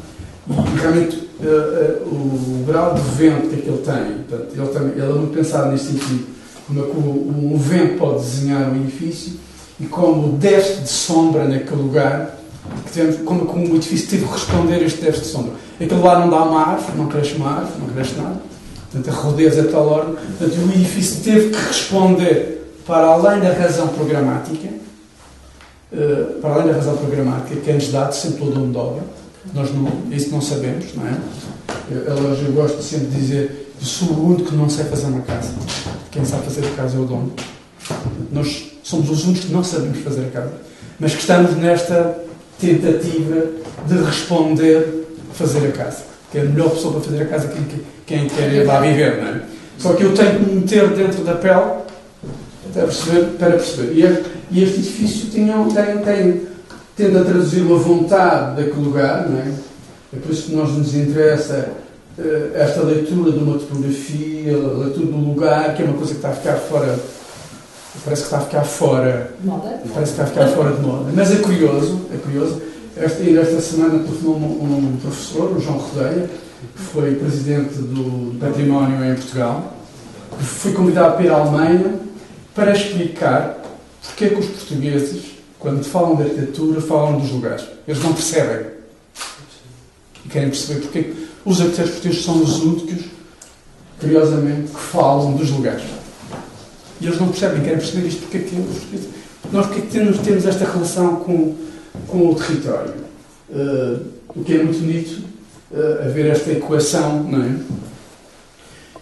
E 0.49 0.81
realmente 0.81 1.28
o, 1.41 2.65
grau 2.67 2.95
de 2.95 3.01
vento 3.01 3.49
que, 3.49 3.55
é 3.55 3.59
que 3.59 3.69
ele 3.69 3.79
tem. 3.79 4.25
Portanto, 4.25 4.55
ele, 4.55 4.69
também, 4.69 4.93
ele 4.93 5.03
é 5.03 5.15
muito 5.15 5.35
pensado 5.35 5.71
nesse 5.71 5.87
sentido, 5.87 6.27
como 6.67 6.81
é 6.81 6.83
que 6.83 6.97
o, 6.97 7.55
o 7.55 7.59
vento 7.59 7.99
pode 7.99 8.21
desenhar 8.21 8.71
um 8.71 8.77
edifício 8.77 9.33
e 9.81 9.87
como 9.87 10.29
o 10.29 10.33
déficit 10.39 10.83
de 10.83 10.89
sombra 10.89 11.45
naquele 11.45 11.83
lugar, 11.83 12.37
que 12.85 12.93
tivemos, 12.93 13.17
como, 13.23 13.47
como 13.47 13.73
o 13.73 13.77
edifício 13.77 14.09
teve 14.09 14.27
que 14.27 14.33
responder 14.33 14.75
a 14.75 14.83
este 14.83 15.01
déficit 15.01 15.27
de 15.27 15.33
sombra. 15.33 15.53
Aquele 15.81 16.01
lá 16.01 16.19
não 16.19 16.29
dá 16.29 16.43
uma 16.43 16.61
árvore, 16.61 16.99
não 16.99 17.07
cresce 17.07 17.35
uma 17.35 17.51
árvore, 17.51 17.81
não 17.81 17.89
cresce 17.89 18.15
nada. 18.17 18.41
Portanto, 18.91 19.15
a 19.15 19.21
rodeza 19.21 19.61
é 19.61 19.65
tal 19.65 19.87
ordem. 19.87 20.15
Portanto, 20.15 20.59
o 20.59 20.73
edifício 20.73 21.23
teve 21.23 21.51
que 21.51 21.57
responder 21.57 22.59
para 22.87 23.07
além 23.07 23.41
da 23.41 23.53
razão 23.53 23.89
programática, 23.89 24.69
uh, 25.93 26.41
para 26.41 26.55
além 26.55 26.69
da 26.69 26.73
razão 26.73 26.97
programática 26.97 27.61
que 27.61 27.71
é-nos 27.71 27.89
dado 27.93 28.13
sempre 28.15 28.39
pelo 28.39 28.51
dono 28.51 28.73
de 28.73 28.79
obra, 28.79 29.03
nós 29.55 29.73
não, 29.75 29.91
isso 30.11 30.31
não 30.31 30.41
sabemos, 30.41 30.95
não 30.95 31.07
é? 31.07 31.15
Eu, 31.91 32.01
eu 32.03 32.53
gosto 32.53 32.83
sempre 32.83 33.07
de 33.07 33.17
dizer, 33.17 33.73
eu 33.81 33.87
sou 33.87 34.09
o 34.09 34.27
único 34.33 34.51
que 34.51 34.57
não 34.57 34.69
sei 34.69 34.85
fazer 34.85 35.07
uma 35.07 35.23
casa. 35.23 35.51
Quem 36.11 36.25
sabe 36.25 36.45
fazer 36.45 36.67
a 36.67 36.71
casa 36.71 36.97
é 36.97 37.01
o 37.01 37.05
dono. 37.05 37.33
Nós 38.33 38.73
somos 38.83 39.09
os 39.11 39.25
únicos 39.25 39.47
que 39.47 39.53
não 39.53 39.65
sabemos 39.65 39.99
fazer 39.99 40.27
a 40.27 40.31
casa, 40.31 40.53
mas 40.99 41.15
que 41.15 41.21
estamos 41.21 41.57
nesta 41.57 42.19
tentativa 42.61 43.47
de 43.87 43.95
responder 44.05 45.07
fazer 45.33 45.67
a 45.69 45.73
casa. 45.73 46.03
Que 46.31 46.39
é 46.39 46.41
a 46.43 46.45
melhor 46.45 46.71
pessoa 46.71 46.95
para 46.95 47.03
fazer 47.03 47.23
a 47.23 47.27
casa 47.27 47.49
quem, 47.49 47.65
quem 48.07 48.29
quer 48.29 48.53
ir 48.53 48.65
lá 48.65 48.81
viver, 48.81 49.23
não 49.23 49.29
é? 49.29 49.43
Só 49.79 49.93
que 49.93 50.03
eu 50.03 50.13
tenho 50.13 50.41
que 50.41 50.45
me 50.45 50.61
meter 50.61 50.89
dentro 50.89 51.23
da 51.25 51.35
pele 51.35 51.89
para 52.73 52.83
perceber. 52.85 53.27
Para 53.39 53.51
perceber. 53.53 53.93
E, 53.95 54.03
este, 54.61 54.79
edifício 54.79 55.31
tem, 55.31 55.47
tem, 55.47 55.99
tem, 55.99 56.43
tende 56.99 57.17
a 57.17 57.23
traduzir 57.23 57.63
uma 57.63 57.79
vontade 57.79 58.57
daquele 58.57 58.85
lugar, 58.85 59.29
não 59.29 59.39
é? 59.39 59.53
É 60.13 60.19
por 60.19 60.33
isso 60.33 60.47
que 60.47 60.55
nós 60.57 60.71
nos 60.71 60.95
interessa 60.97 61.69
uh, 62.19 62.57
esta 62.57 62.83
leitura 62.83 63.31
de 63.31 63.39
uma 63.39 63.57
topografia, 63.57 64.53
a 64.53 64.79
leitura 64.79 65.07
do 65.07 65.17
lugar, 65.17 65.77
que 65.77 65.83
é 65.83 65.85
uma 65.85 65.95
coisa 65.95 66.11
que 66.11 66.19
está 66.19 66.31
a 66.31 66.33
ficar 66.33 66.57
fora. 66.57 66.99
Parece 68.05 68.23
que 68.23 68.27
está 68.27 68.39
a 68.39 68.41
ficar 68.41 68.65
fora. 68.65 69.33
Moda? 69.45 69.81
Parece 69.95 70.15
que 70.15 70.21
está 70.21 70.25
a 70.25 70.27
ficar 70.27 70.49
fora 70.49 70.73
de 70.75 70.83
moda. 70.83 71.13
Mas 71.15 71.31
é 71.31 71.37
curioso, 71.37 72.01
é 72.13 72.17
curioso. 72.17 72.61
Esta, 72.97 73.23
esta 73.23 73.61
semana 73.61 74.01
telefonou 74.01 74.37
um, 74.37 74.95
um 74.95 74.97
professor, 75.01 75.57
o 75.57 75.61
João 75.61 75.79
Rodeia, 75.79 76.29
que 76.75 76.83
foi 76.83 77.15
presidente 77.15 77.75
do 77.75 78.37
Património 78.41 79.05
em 79.05 79.15
Portugal, 79.15 79.73
que 80.37 80.45
foi 80.45 80.73
convidado 80.73 81.15
para 81.15 81.25
ir 81.25 81.31
à 81.31 81.37
Alemanha 81.37 81.95
para 82.55 82.73
explicar 82.73 83.59
porque 84.19 84.25
é 84.25 84.29
que 84.31 84.41
os 84.41 84.47
portugueses, 84.47 85.28
quando 85.59 85.85
falam 85.85 86.17
de 86.17 86.23
arquitetura, 86.23 86.81
falam 86.81 87.19
dos 87.19 87.31
lugares. 87.31 87.65
Eles 87.87 88.03
não 88.03 88.13
percebem. 88.13 88.67
E 90.25 90.29
querem 90.29 90.49
perceber 90.49 90.81
porque 90.81 91.03
que 91.03 91.29
os 91.45 91.61
arquitetos 91.61 91.93
portugueses 91.93 92.25
são 92.25 92.43
os 92.43 92.61
únicos, 92.61 93.05
curiosamente, 94.01 94.71
que 94.71 94.81
falam 94.81 95.33
dos 95.33 95.51
lugares. 95.51 95.83
E 97.01 97.07
eles 97.07 97.19
não 97.19 97.29
percebem, 97.29 97.63
querem 97.63 97.79
perceber 97.79 98.09
isto 98.09 98.21
porque 98.23 98.39
é 98.39 98.41
que. 98.41 98.57
Nós 99.53 99.67
porque 99.67 99.81
é 99.81 99.83
que 99.87 100.19
temos, 100.23 100.47
esta 100.47 100.65
relação 100.65 101.17
com, 101.17 101.55
com 102.07 102.31
o 102.31 102.35
território. 102.35 102.95
Uh, 103.49 104.19
o 104.35 104.45
que 104.45 104.55
é 104.55 104.63
muito 104.63 104.79
bonito 104.81 105.25
uh, 105.71 106.07
haver 106.07 106.27
esta 106.27 106.53
equação, 106.53 107.23
não 107.23 107.43
é? 107.43 107.57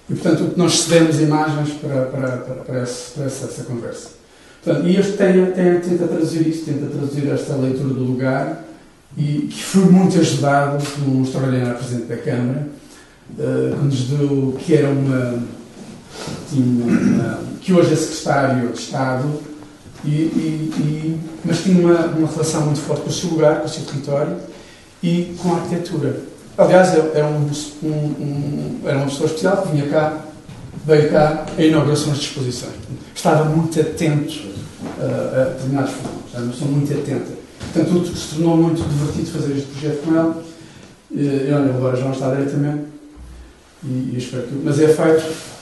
E, 0.08 0.14
portanto, 0.14 0.52
nós 0.56 0.82
cedemos 0.82 1.20
imagens 1.20 1.70
para, 1.80 2.06
para, 2.06 2.28
para, 2.28 2.54
para, 2.54 2.54
para 2.64 2.80
essa, 2.80 3.24
essa, 3.24 3.64
conversa. 3.64 4.10
Portanto, 4.66 4.88
e 4.88 4.96
este 4.96 5.12
tem, 5.12 5.46
tem, 5.52 5.78
tenta 5.78 6.08
traduzir 6.08 6.48
isto, 6.48 6.64
tenta 6.64 6.86
traduzir 6.86 7.30
esta 7.30 7.54
leitura 7.54 7.94
do 7.94 8.02
lugar, 8.02 8.64
e 9.16 9.48
que 9.48 9.62
foi 9.62 9.84
muito 9.84 10.18
ajudado 10.18 10.84
por 10.84 11.08
um 11.08 11.22
extraordinário 11.22 11.78
Presidente 11.78 12.08
da 12.08 12.16
Câmara, 12.16 12.68
uh, 13.38 13.76
que 13.76 13.84
nos 13.84 14.00
deu, 14.08 14.56
que 14.58 14.74
era 14.74 14.88
uma, 14.88 15.38
tinha 16.50 16.84
uma, 16.84 17.38
que 17.60 17.72
hoje 17.72 17.92
é 17.92 17.96
Secretário 17.96 18.68
de 18.70 18.78
Estado, 18.80 19.40
e, 20.04 20.08
e, 20.08 20.72
e, 20.78 21.20
mas 21.44 21.62
tinha 21.62 21.78
uma, 21.78 22.04
uma 22.06 22.28
relação 22.28 22.62
muito 22.62 22.80
forte 22.80 23.02
com 23.02 23.08
o 23.08 23.12
seu 23.12 23.30
lugar, 23.30 23.60
com 23.60 23.66
o 23.66 23.68
seu 23.68 23.84
território 23.84 24.36
e 25.00 25.36
com 25.40 25.54
a 25.54 25.58
arquitetura. 25.58 26.22
Aliás, 26.58 26.92
era, 26.92 27.24
um, 27.24 27.48
um, 27.84 27.88
um, 27.88 28.80
era 28.84 28.98
uma 28.98 29.06
pessoa 29.06 29.26
especial 29.26 29.62
que 29.62 29.76
vinha 29.76 29.86
cá, 29.88 30.24
veio 30.84 31.08
cá 31.08 31.46
a 31.56 31.62
inaugurações 31.62 32.18
de 32.18 32.24
exposições. 32.24 32.74
Estava 33.14 33.44
muito 33.44 33.80
atento 33.80 34.55
a 35.00 35.44
determinados 35.50 35.92
fenómenos, 35.92 36.34
era 36.34 36.42
uma 36.42 36.52
pessoa 36.52 36.70
muito 36.70 36.92
atenta. 36.92 37.32
Portanto, 37.58 37.88
tudo 37.88 38.16
se 38.16 38.34
tornou 38.34 38.56
muito 38.56 38.88
divertido 38.88 39.30
fazer 39.30 39.56
este 39.56 39.68
projeto 39.68 40.04
com 40.04 40.16
ela. 40.16 40.42
E, 41.10 41.52
olha, 41.52 41.74
agora 41.74 41.96
já 41.96 42.04
não 42.04 42.12
está 42.12 42.34
diretamente. 42.34 42.84
E, 43.84 44.10
e 44.14 44.18
espero 44.18 44.44
que. 44.44 44.54
Mas 44.64 44.80
é 44.80 44.88
feito. 44.88 45.56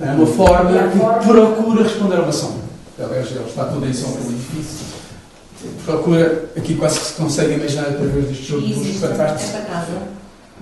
É 0.00 0.10
uma 0.10 0.26
forma 0.26 0.70
que 0.88 1.26
procura 1.26 1.82
responder 1.82 2.16
a 2.16 2.22
uma 2.22 2.32
sombra. 2.32 2.66
Aliás, 2.98 3.30
ele 3.30 3.44
está 3.46 3.64
todo 3.64 3.86
em 3.86 3.92
sombra 3.92 4.20
no 4.20 4.30
edifício 4.30 4.96
procura, 5.84 6.50
aqui 6.56 6.74
quase 6.74 7.00
que 7.00 7.06
se 7.06 7.12
consegue 7.14 7.54
imaginar 7.54 7.88
através 7.88 8.26
deste 8.26 8.44
jogo 8.44 8.66
de 8.66 8.74
luz 8.74 9.02
Esta 9.02 9.08
casa? 9.08 9.38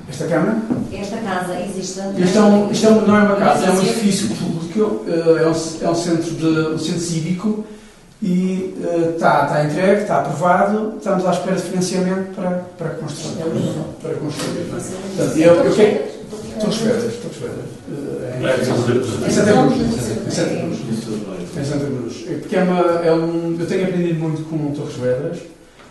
Esta 0.08 0.26
câmara? 0.26 0.58
Esta 0.92 1.16
casa 1.18 1.60
existe. 1.60 2.00
Isto, 2.18 2.38
é 2.38 2.42
um, 2.42 2.70
isto 2.70 2.86
é 2.86 2.90
um, 2.90 3.06
não 3.06 3.16
é 3.16 3.22
uma 3.22 3.36
casa, 3.36 3.66
é 3.66 3.70
um 3.70 3.78
edifício 3.80 4.28
público, 4.74 5.04
eh, 5.08 5.42
é 5.42 5.46
um, 5.46 5.86
é 5.86 5.90
um 5.90 5.94
centro, 5.94 6.30
de, 6.34 6.46
um 6.46 6.78
centro 6.78 7.00
cívico 7.00 7.64
e 8.22 8.74
uh, 8.78 9.10
está, 9.14 9.44
está 9.44 9.64
entregue, 9.64 10.02
está 10.02 10.20
aprovado, 10.20 10.94
estamos 10.96 11.26
à 11.26 11.30
espera 11.30 11.56
de 11.56 11.62
financiamento 11.62 12.34
para, 12.34 12.50
para 12.78 12.90
construir. 12.90 13.44
Para 14.00 14.14
construir. 14.14 14.66
Portanto, 14.70 15.36
eu, 15.36 15.54
eu, 15.54 15.64
eu, 15.64 16.14
Torres 16.60 16.76
Vedras, 16.78 17.14
Torres 17.16 17.38
Vedras. 17.40 17.74
Em 19.26 19.30
Santa 19.30 19.52
Cruz. 19.52 20.26
Em 20.26 20.30
Santa 20.30 20.60
Cruz. 20.60 20.78
Em 21.56 21.64
Santa 21.64 21.86
Cruz. 21.86 22.14
Porque 22.40 22.56
é 22.56 22.62
uma, 22.62 22.80
é 23.04 23.12
um, 23.12 23.56
eu 23.58 23.66
tenho 23.66 23.84
aprendido 23.84 24.20
muito 24.20 24.42
com 24.48 24.72
Torres 24.72 24.94
Vedras, 24.94 25.38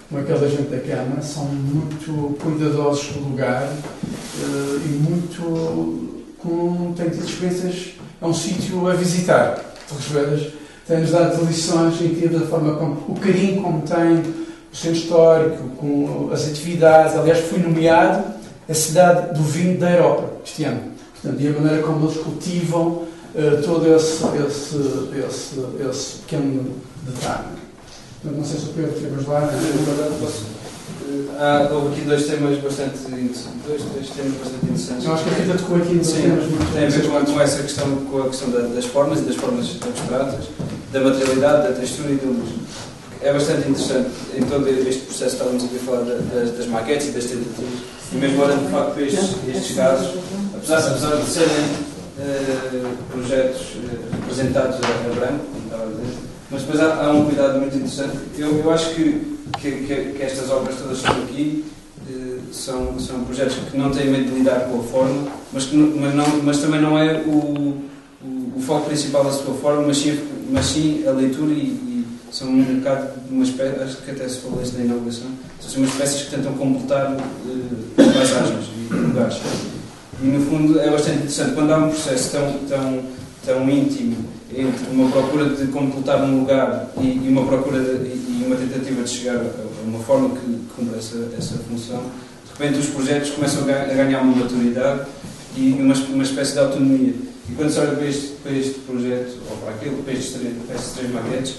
com 0.10 0.17
aquela 0.17 0.50
gente 0.50 0.69
da 0.69 0.80
Câmara, 0.80 1.22
são 1.22 1.46
muito 1.46 2.36
cuidadosos 2.41 3.08
do 3.13 3.30
lugar 3.30 3.63
uh, 3.63 4.82
e 4.86 4.89
muito. 4.89 6.24
Com, 6.39 6.93
tenho 6.98 7.12
tido 7.12 7.26
experiências. 7.26 8.03
É 8.24 8.26
um 8.26 8.34
sítio 8.34 8.88
a 8.88 8.94
visitar. 8.94 9.60
Torres 9.90 10.06
Vedras 10.06 10.54
tem-nos 10.88 11.12
dado 11.12 11.44
lições 11.44 12.02
incríveis 12.02 12.42
da 12.42 12.48
forma 12.48 12.76
como. 12.76 12.94
o 13.10 13.20
carinho 13.20 13.62
como 13.62 13.82
tem 13.82 14.20
o 14.72 14.76
centro 14.76 14.98
histórico, 14.98 15.70
com 15.78 16.30
as 16.32 16.48
atividades. 16.48 17.18
Aliás, 17.18 17.40
fui 17.40 17.60
nomeado 17.60 18.24
a 18.70 18.74
cidade 18.74 19.38
do 19.38 19.44
vinho 19.44 19.78
da 19.78 19.92
Europa 19.92 20.38
este 20.46 20.64
ano. 20.64 20.94
Portanto, 21.22 21.42
e 21.42 21.48
a 21.50 21.52
maneira 21.52 21.84
como 21.84 22.06
eles 22.06 22.18
cultivam 22.18 22.88
uh, 22.88 23.08
todo 23.66 23.94
esse, 23.94 24.24
esse, 24.48 24.78
esse, 25.28 25.66
esse 25.90 26.20
pequeno 26.20 26.76
detalhe. 27.02 27.48
Portanto, 28.22 28.38
não 28.40 28.46
sei 28.46 28.60
se 28.60 28.66
o 28.68 28.70
Pedro 28.70 28.94
queres 28.94 29.28
lá. 29.28 29.50
Há, 31.39 31.70
houve 31.72 31.96
aqui 31.96 32.02
dois 32.08 32.26
temas 32.26 32.58
bastante 32.60 32.98
dois, 33.68 33.82
dois 33.82 34.10
temas 34.10 34.34
bastante 34.38 34.66
interessantes. 34.66 35.06
Eu 35.06 35.13
acho 35.13 35.24
que 35.24 35.30
a 35.30 35.34
Rita 35.34 35.58
tocou 35.58 35.78
aqui 35.78 35.96
dois 35.96 36.12
temas 36.12 36.46
muito 36.46 36.74
Tem 36.74 36.86
a 36.86 36.89
ver 36.89 37.08
com, 37.08 37.34
com 37.34 37.42
essa 37.42 37.63
questão, 37.63 37.96
com 37.96 38.22
a 38.22 38.30
questão 38.30 38.50
da, 38.52 38.60
das 38.60 38.86
formas 38.86 39.20
e 39.20 39.24
das 39.24 39.36
formas 39.36 39.78
abstratas, 39.82 40.46
da 40.92 41.00
materialidade, 41.02 41.68
da 41.70 41.80
textura 41.80 42.12
e 42.12 42.16
da 42.16 42.28
luz. 42.28 42.50
É 43.22 43.32
bastante 43.32 43.70
interessante 43.70 44.10
em 44.36 44.44
todo 44.44 44.68
este 44.68 45.06
processo, 45.06 45.36
estávamos 45.36 45.63
aqui 45.63 45.78
a 45.78 45.80
falar 45.80 46.02
das, 46.02 46.52
das 46.52 46.68
maquetes 46.68 47.08
e 47.08 47.12
das 47.12 47.24
tentativas, 47.24 47.80
e 48.12 48.16
mesmo 48.18 48.44
olhando 48.44 48.66
de 48.66 48.72
facto 48.72 48.94
para 48.94 49.04
estes, 49.04 49.30
estes 49.48 49.76
casos, 49.78 50.20
apesar, 50.56 50.78
apesar 50.80 51.16
de 51.16 51.30
serem 51.30 51.66
uh, 52.20 52.98
projetos 53.12 53.62
uh, 53.62 54.16
representados 54.20 54.76
a, 54.76 55.10
a 55.10 55.16
branco, 55.16 55.46
como 55.46 55.63
estava 55.63 55.84
a 55.84 55.88
dizer, 55.88 56.18
mas 56.52 56.62
depois 56.63 56.80
há, 56.82 57.06
há, 57.06 57.12
um 57.12 57.26
cuidado 57.26 57.60
muito 57.60 57.76
interessante. 57.76 58.18
Eu, 58.38 58.60
eu 58.60 58.72
acho 58.72 58.94
que, 58.94 59.33
que, 59.60 59.72
que, 59.72 60.13
que 60.18 60.24
estas 60.24 60.50
obras 60.50 60.76
todas 60.76 60.98
estão 60.98 61.24
aqui 61.24 61.66
uh, 62.10 62.54
são, 62.54 63.00
são 63.00 63.24
projetos 63.24 63.56
que 63.70 63.78
não 63.78 63.92
têm 63.92 64.10
medo 64.10 64.32
de 64.32 64.39
lidar 64.39 64.62
com 64.62 64.80
a 64.80 64.84
forma, 64.84 65.28
mas, 65.52 65.66
que, 65.66 65.76
mas, 65.76 66.13
não, 66.16 66.26
mas 66.44 66.60
também 66.60 66.82
não 66.82 66.98
é 66.98 67.22
o, 67.26 67.30
o, 67.30 67.84
o, 68.56 68.62
foco 68.62 68.88
principal 68.88 69.24
da 69.24 69.32
sua 69.32 69.54
forma, 69.56 69.84
mas 69.84 69.98
sim, 69.98 70.20
mas 70.52 70.66
sim 70.66 71.04
a 71.08 71.12
leitura 71.12 71.54
e, 71.54 71.94
são 72.32 72.50
um 72.50 72.80
bocado 72.80 73.10
uma 73.30 73.44
espécie, 73.44 73.80
acho 73.80 73.98
que 73.98 74.10
até 74.10 74.28
se 74.28 74.39
falou 74.39 74.62
isso 74.62 74.76
na 74.76 74.86
inauguração, 74.86 75.28
são 75.62 75.82
umas 75.82 75.92
espécies 75.92 76.22
que 76.24 76.32
tentam 76.32 76.54
completar 76.54 77.13
uh, 77.13 77.96
paisagens 77.96 78.66
e 78.89 78.94
lugares. 78.94 79.38
E 80.22 80.26
no 80.26 80.44
fundo 80.46 80.80
é 80.80 80.89
bastante 80.89 81.18
interessante, 81.18 81.54
quando 81.54 81.72
há 81.72 81.78
um 81.78 81.89
processo 81.89 82.32
tão, 82.32 82.54
tão, 82.68 83.04
tão 83.45 83.70
íntimo 83.70 84.16
entre 84.56 84.89
uma 84.91 85.10
procura 85.12 85.49
de 85.49 85.68
completar 85.68 86.24
um 86.24 86.39
lugar 86.39 86.91
e, 87.01 87.28
uma 87.28 87.45
procura 87.45 87.80
de, 87.80 88.06
e 88.06 88.43
uma 88.45 88.56
tentativa 88.56 89.04
de 89.04 89.10
chegar 89.10 89.38
a 89.38 89.88
uma 89.88 89.99
forma 89.99 90.30
que, 90.30 90.60
cumpra 90.76 90.97
essa, 90.97 91.30
essa 91.38 91.56
função, 91.70 91.97
de 91.99 92.60
repente 92.64 92.80
os 92.80 92.88
projetos 92.88 93.32
começam 93.32 93.64
a 93.64 93.93
ganhar 93.93 94.22
uma 94.22 94.36
maturidade 94.36 95.08
e 95.56 95.74
uma, 95.74 95.93
uma 95.93 96.24
espécie 96.24 96.54
de 96.54 96.60
autonomia. 96.60 97.14
E 97.49 97.54
quando 97.56 97.70
se 97.70 97.80
olha 97.80 97.91
para 97.91 98.06
este, 98.06 98.28
para 98.41 98.51
este 98.51 98.80
projeto, 98.82 99.38
ou 99.49 99.58
para 99.58 99.74
aquele, 99.74 100.01
para 100.01 100.14
estes 100.14 100.34
três, 100.34 100.54
para 100.66 100.76
estes 100.76 100.93
três 100.93 101.12
maquetes, 101.12 101.56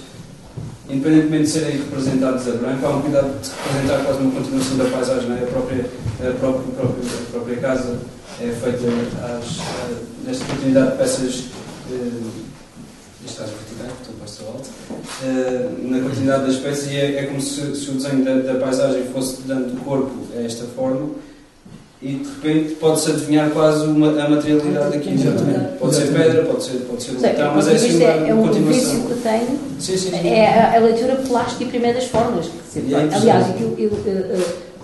independentemente 0.88 1.45
de 1.45 1.51
serem 1.51 1.78
representados 1.78 2.49
a 2.49 2.53
branco, 2.53 2.86
há 2.86 2.90
um 2.90 3.03
cuidado 3.03 3.40
de 3.40 3.51
representar 3.51 4.05
quase 4.05 4.20
uma 4.20 4.32
continuação 4.32 4.76
da 4.76 4.84
paisagem. 4.84 5.32
É? 5.32 5.42
A, 5.42 5.47
própria, 5.47 5.84
a, 5.84 6.32
própria, 6.32 6.61
a, 6.61 6.76
própria, 6.76 7.05
a 7.05 7.30
própria 7.30 7.57
casa 7.57 7.99
é 8.40 8.49
feita 8.49 8.86
às, 9.22 9.59
nesta 10.26 10.45
continuidade 10.47 10.92
de 10.92 10.99
peças. 10.99 11.45
Eh, 11.90 12.53
está 13.27 13.45
vertical, 13.45 13.87
portanto 13.87 14.16
passo 14.20 14.45
alto. 14.47 14.68
Eh, 15.22 15.68
na 15.83 16.01
continuidade 16.01 16.47
das 16.47 16.57
peças, 16.57 16.91
e 16.91 16.97
é, 16.97 17.16
é 17.16 17.22
como 17.27 17.41
se, 17.41 17.75
se 17.77 17.91
o 17.91 17.95
desenho 17.95 18.25
da, 18.25 18.53
da, 18.53 18.59
paisagem 18.59 19.05
fosse 19.12 19.43
dando 19.43 19.83
corpo 19.85 20.12
a 20.37 20.43
esta 20.43 20.64
forma. 20.66 21.11
e 22.03 22.16
de 22.16 22.29
repente 22.29 22.75
pode-se 22.75 23.12
adivinhar 23.12 23.51
quase 23.51 23.87
uma, 23.87 24.09
a 24.22 24.29
materialidade 24.29 24.93
daquilo. 24.93 25.14
Exatamente. 25.14 25.79
Pode 25.79 25.95
ser 25.95 26.07
pedra, 26.12 26.45
pode 26.45 26.64
ser, 26.64 26.72
pode 26.89 27.03
ser 27.03 27.12
metal, 27.12 27.53
mas 27.55 27.68
é 27.68 27.72
assim 27.72 27.97
uma, 27.97 28.05
é 28.05 28.35
um 28.35 28.43
continuação. 28.43 28.83
vício 28.83 29.09
que 29.09 29.22
tenho 29.22 29.59
Sim, 29.79 29.97
sim, 29.97 30.11
sim. 30.11 30.29
É 30.29 30.49
a, 30.49 30.77
a 30.77 30.79
leitura 30.81 31.16
plástica 31.16 31.64
e 31.64 31.68
primeira 31.68 31.99
das 31.99 32.09
formas. 32.09 32.47
Quer 32.72 32.81
dizer, 32.81 32.91
E 32.91 32.95
é 32.95 33.14
aliás, 33.14 33.61
eu, 33.61 33.75
eu, 33.79 33.91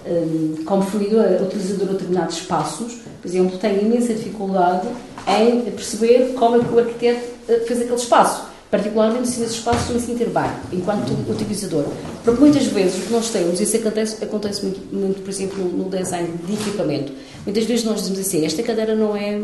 eh, 0.07 0.63
como 0.65 0.83
formidora, 0.83 1.43
utilizadora 1.43 1.93
de 1.93 1.99
determinados 1.99 2.37
espaços, 2.37 3.01
por 3.21 3.29
exemplo, 3.29 3.59
tenho 3.59 3.83
imensa 3.83 4.15
dificuldade 4.15 4.89
em 5.27 5.63
perceber 5.71 6.35
como 6.35 6.57
é 6.57 6.59
que 6.61 6.73
o 6.73 6.79
arquiteto 6.79 7.21
eh, 7.49 7.61
fez 7.67 7.81
aquele 7.81 7.97
espaço. 7.97 8.50
Particularmente 8.71 9.29
se 9.29 9.43
esse 9.43 9.55
espaço 9.55 9.93
me 9.93 9.99
sentir 9.99 10.29
bem, 10.29 10.51
enquanto 10.73 11.11
utilizador. 11.29 11.85
Porque 12.25 12.41
muitas 12.41 12.65
vezes 12.67 12.99
o 12.99 13.07
que 13.07 13.13
nós 13.13 13.29
temos, 13.31 13.61
isso 13.61 13.77
acontece, 13.77 14.23
acontece 14.23 14.63
muito, 14.65 14.95
muito, 14.95 15.23
por 15.23 15.31
exemplo, 15.31 15.59
no, 15.59 15.85
no 15.85 15.91
design 15.91 16.29
de 16.47 16.53
equipamento. 16.53 17.13
Muitas 17.45 17.65
vezes 17.65 17.85
nós 17.85 18.01
dizemos 18.01 18.21
assim, 18.21 18.45
esta 18.45 18.63
cadeira 18.63 18.95
não 18.95 19.17
é, 19.17 19.41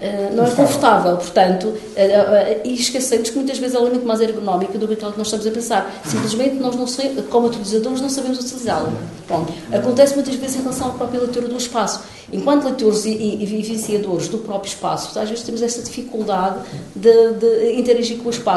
eh, 0.00 0.32
não 0.34 0.46
é 0.46 0.50
confortável, 0.50 1.16
portanto, 1.16 1.74
eh, 1.94 2.06
eh, 2.06 2.62
e 2.64 2.74
esquecemos 2.74 3.28
que 3.28 3.36
muitas 3.36 3.58
vezes 3.58 3.76
ela 3.76 3.86
é 3.86 3.90
muito 3.90 4.06
mais 4.06 4.20
ergonómica 4.20 4.78
do 4.78 4.88
que 4.88 4.94
aquela 4.94 5.12
que 5.12 5.18
nós 5.18 5.26
estamos 5.26 5.46
a 5.46 5.50
pensar. 5.50 6.02
Simplesmente 6.04 6.54
nós, 6.54 6.74
não 6.74 6.86
sei, 6.86 7.14
como 7.30 7.48
utilizadores, 7.48 8.00
não 8.00 8.08
sabemos 8.08 8.38
utilizá-la. 8.38 8.90
Pronto. 9.28 9.52
Acontece 9.70 10.14
muitas 10.14 10.34
vezes 10.34 10.56
em 10.56 10.60
relação 10.60 10.88
à 10.88 10.90
própria 10.90 11.20
leitura 11.20 11.46
do 11.46 11.56
espaço. 11.56 12.02
Enquanto 12.32 12.64
leitores 12.64 13.04
e, 13.04 13.10
e, 13.10 13.42
e 13.42 13.46
vivenciadores 13.46 14.28
do 14.28 14.38
próprio 14.38 14.68
espaço, 14.68 15.16
às 15.18 15.28
vezes 15.28 15.44
temos 15.44 15.62
essa 15.62 15.82
dificuldade 15.82 16.58
de, 16.94 17.34
de 17.34 17.72
interagir 17.78 18.18
com 18.18 18.28
o 18.28 18.30
espaço. 18.30 18.55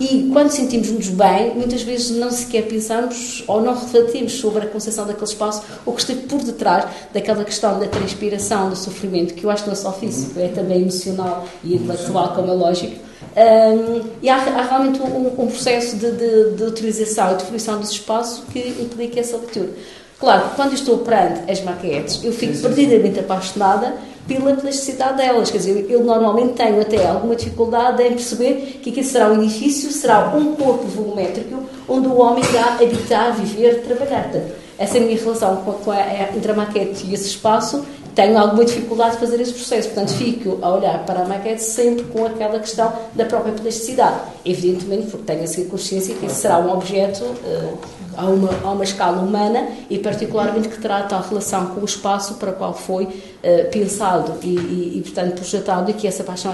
E 0.00 0.28
quando 0.32 0.50
sentimos-nos 0.50 1.08
bem, 1.08 1.54
muitas 1.56 1.82
vezes 1.82 2.10
não 2.10 2.30
sequer 2.30 2.68
pensamos 2.68 3.42
ou 3.48 3.60
não 3.60 3.74
refletimos 3.74 4.34
sobre 4.34 4.64
a 4.64 4.66
concepção 4.66 5.06
daquele 5.06 5.26
espaço 5.26 5.62
ou 5.84 5.92
que 5.92 6.00
esteve 6.00 6.20
por 6.20 6.40
detrás 6.40 6.86
daquela 7.12 7.44
questão 7.44 7.80
da 7.80 7.86
transpiração, 7.88 8.70
do 8.70 8.76
sofrimento, 8.76 9.34
que 9.34 9.42
eu 9.42 9.50
acho 9.50 9.64
que 9.64 9.68
não 9.68 9.74
é 9.74 9.76
só 9.76 9.92
físico, 9.92 10.38
é 10.38 10.48
também 10.48 10.82
emocional 10.82 11.48
e 11.64 11.74
intelectual, 11.74 12.32
como 12.34 12.48
é 12.48 12.54
lógico. 12.54 13.08
Um, 13.36 14.08
e 14.22 14.28
há, 14.28 14.36
há 14.36 14.62
realmente 14.62 15.00
um, 15.00 15.42
um 15.42 15.46
processo 15.48 15.96
de, 15.96 16.12
de, 16.12 16.50
de 16.56 16.62
utilização 16.62 17.32
e 17.32 17.36
de 17.36 17.44
fruição 17.44 17.80
desse 17.80 17.92
espaço 17.94 18.44
que 18.52 18.60
implica 18.80 19.18
essa 19.18 19.36
leitura. 19.36 19.70
Claro, 20.18 20.50
quando 20.56 20.74
estou 20.74 20.98
perante 20.98 21.50
as 21.50 21.60
maquetes, 21.62 22.22
eu 22.24 22.32
fico 22.32 22.56
perdidamente 22.58 23.20
apaixonada 23.20 23.94
pela 24.28 24.54
plasticidade 24.54 25.16
delas. 25.16 25.50
Quer 25.50 25.58
dizer, 25.58 25.86
eu 25.88 26.04
normalmente 26.04 26.52
tenho 26.52 26.80
até 26.80 27.08
alguma 27.08 27.34
dificuldade 27.34 28.02
em 28.02 28.10
perceber 28.10 28.78
que 28.82 28.90
aqui 28.90 29.02
será 29.02 29.30
um 29.30 29.42
edifício, 29.42 29.90
será 29.90 30.32
um 30.36 30.54
corpo 30.54 30.86
volumétrico 30.86 31.64
onde 31.88 32.06
o 32.06 32.18
homem 32.18 32.44
irá 32.44 32.74
habitar, 32.74 33.34
viver, 33.34 33.82
trabalhar. 33.82 34.24
Portanto, 34.24 34.52
essa 34.78 34.98
é 34.98 35.00
a 35.00 35.04
minha 35.04 35.18
relação 35.18 35.56
com 35.56 35.72
com 35.72 35.90
a, 35.90 36.00
entre 36.36 36.52
a 36.52 36.54
maquete 36.54 37.06
e 37.06 37.14
esse 37.14 37.28
espaço. 37.28 37.84
Tenho 38.14 38.36
alguma 38.36 38.64
dificuldade 38.64 39.12
de 39.12 39.20
fazer 39.20 39.40
esse 39.40 39.52
processo, 39.52 39.88
portanto, 39.90 40.12
fico 40.14 40.58
a 40.60 40.74
olhar 40.74 41.06
para 41.06 41.22
a 41.22 41.24
maquete 41.24 41.62
sempre 41.62 42.04
com 42.04 42.26
aquela 42.26 42.58
questão 42.58 42.92
da 43.14 43.24
própria 43.24 43.52
plasticidade. 43.52 44.18
Evidentemente, 44.44 45.06
porque 45.06 45.24
tenho 45.24 45.44
a 45.44 45.70
consciência 45.70 46.14
que 46.16 46.26
esse 46.26 46.34
será 46.34 46.58
um 46.58 46.72
objeto 46.72 47.22
uh, 47.24 47.78
a, 48.18 48.26
uma, 48.26 48.50
a 48.64 48.70
uma 48.72 48.84
escala 48.84 49.22
humana 49.22 49.68
e, 49.88 49.98
particularmente, 49.98 50.68
que 50.68 50.78
terá 50.78 51.02
tal 51.04 51.22
relação 51.22 51.66
com 51.66 51.80
o 51.80 51.84
espaço 51.84 52.34
para 52.34 52.50
o 52.50 52.54
qual 52.54 52.74
foi 52.74 53.04
uh, 53.04 53.70
pensado 53.70 54.34
e, 54.42 54.56
e, 54.56 54.98
e, 54.98 55.02
portanto, 55.02 55.34
projetado, 55.36 55.90
e 55.90 55.94
que 55.94 56.06
essa 56.06 56.24
paixão, 56.24 56.52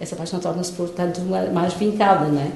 essa 0.00 0.16
paixão 0.16 0.40
torna-se, 0.40 0.72
portanto, 0.72 1.20
mais 1.52 1.72
vincada, 1.74 2.26
não 2.26 2.40
é? 2.40 2.50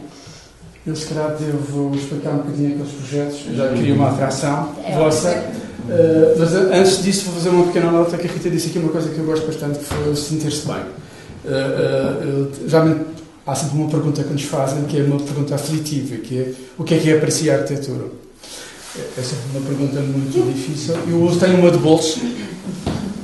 Eu, 0.87 0.97
se 0.97 1.07
calhar, 1.07 1.37
devo 1.37 1.95
explicar 1.95 2.33
um 2.33 2.39
bocadinho 2.39 2.71
aqueles 2.73 2.93
projetos. 2.93 3.41
Eu 3.47 3.55
já 3.55 3.69
queria 3.69 3.95
uma 3.95 4.09
atração 4.11 4.71
É, 4.85 4.95
vossa. 4.97 5.29
é. 5.29 5.53
Uh, 5.89 6.39
mas 6.39 6.53
uh, 6.53 6.73
antes 6.73 7.03
disso, 7.03 7.27
vou 7.27 7.35
fazer 7.35 7.51
uma 7.51 7.67
pequena 7.67 7.91
nota 7.91 8.17
que 8.17 8.27
a 8.27 8.31
Rita 8.31 8.51
disse 8.51 8.69
aqui 8.69 8.79
uma 8.79 8.91
coisa 8.91 9.09
que 9.11 9.19
eu 9.19 9.25
gosto 9.25 9.47
bastante, 9.47 9.79
que 9.79 9.85
foi 9.85 10.17
sentir-se 10.17 10.67
bem. 10.67 10.83
Uh, 11.45 12.51
já 12.67 12.85
me, 12.85 13.05
há 13.47 13.55
sempre 13.55 13.79
uma 13.79 13.91
pergunta 13.91 14.23
que 14.23 14.33
nos 14.33 14.43
fazem, 14.45 14.85
que 14.85 14.99
é 14.99 15.03
uma 15.03 15.19
pergunta 15.19 15.55
aflitiva, 15.55 16.17
que 16.17 16.39
é 16.39 16.53
o 16.79 16.85
que 16.85 16.95
é 16.95 16.99
que 16.99 17.11
é 17.11 17.19
para 17.19 17.31
si 17.31 17.51
a 17.51 17.55
arquitetura? 17.55 18.05
É 18.97 19.23
sempre 19.23 19.57
uma 19.57 19.61
pergunta 19.61 20.01
muito 20.01 20.53
difícil. 20.53 20.95
Eu 21.07 21.37
tenho 21.39 21.59
uma 21.59 21.71
de 21.71 21.79
bolso, 21.79 22.21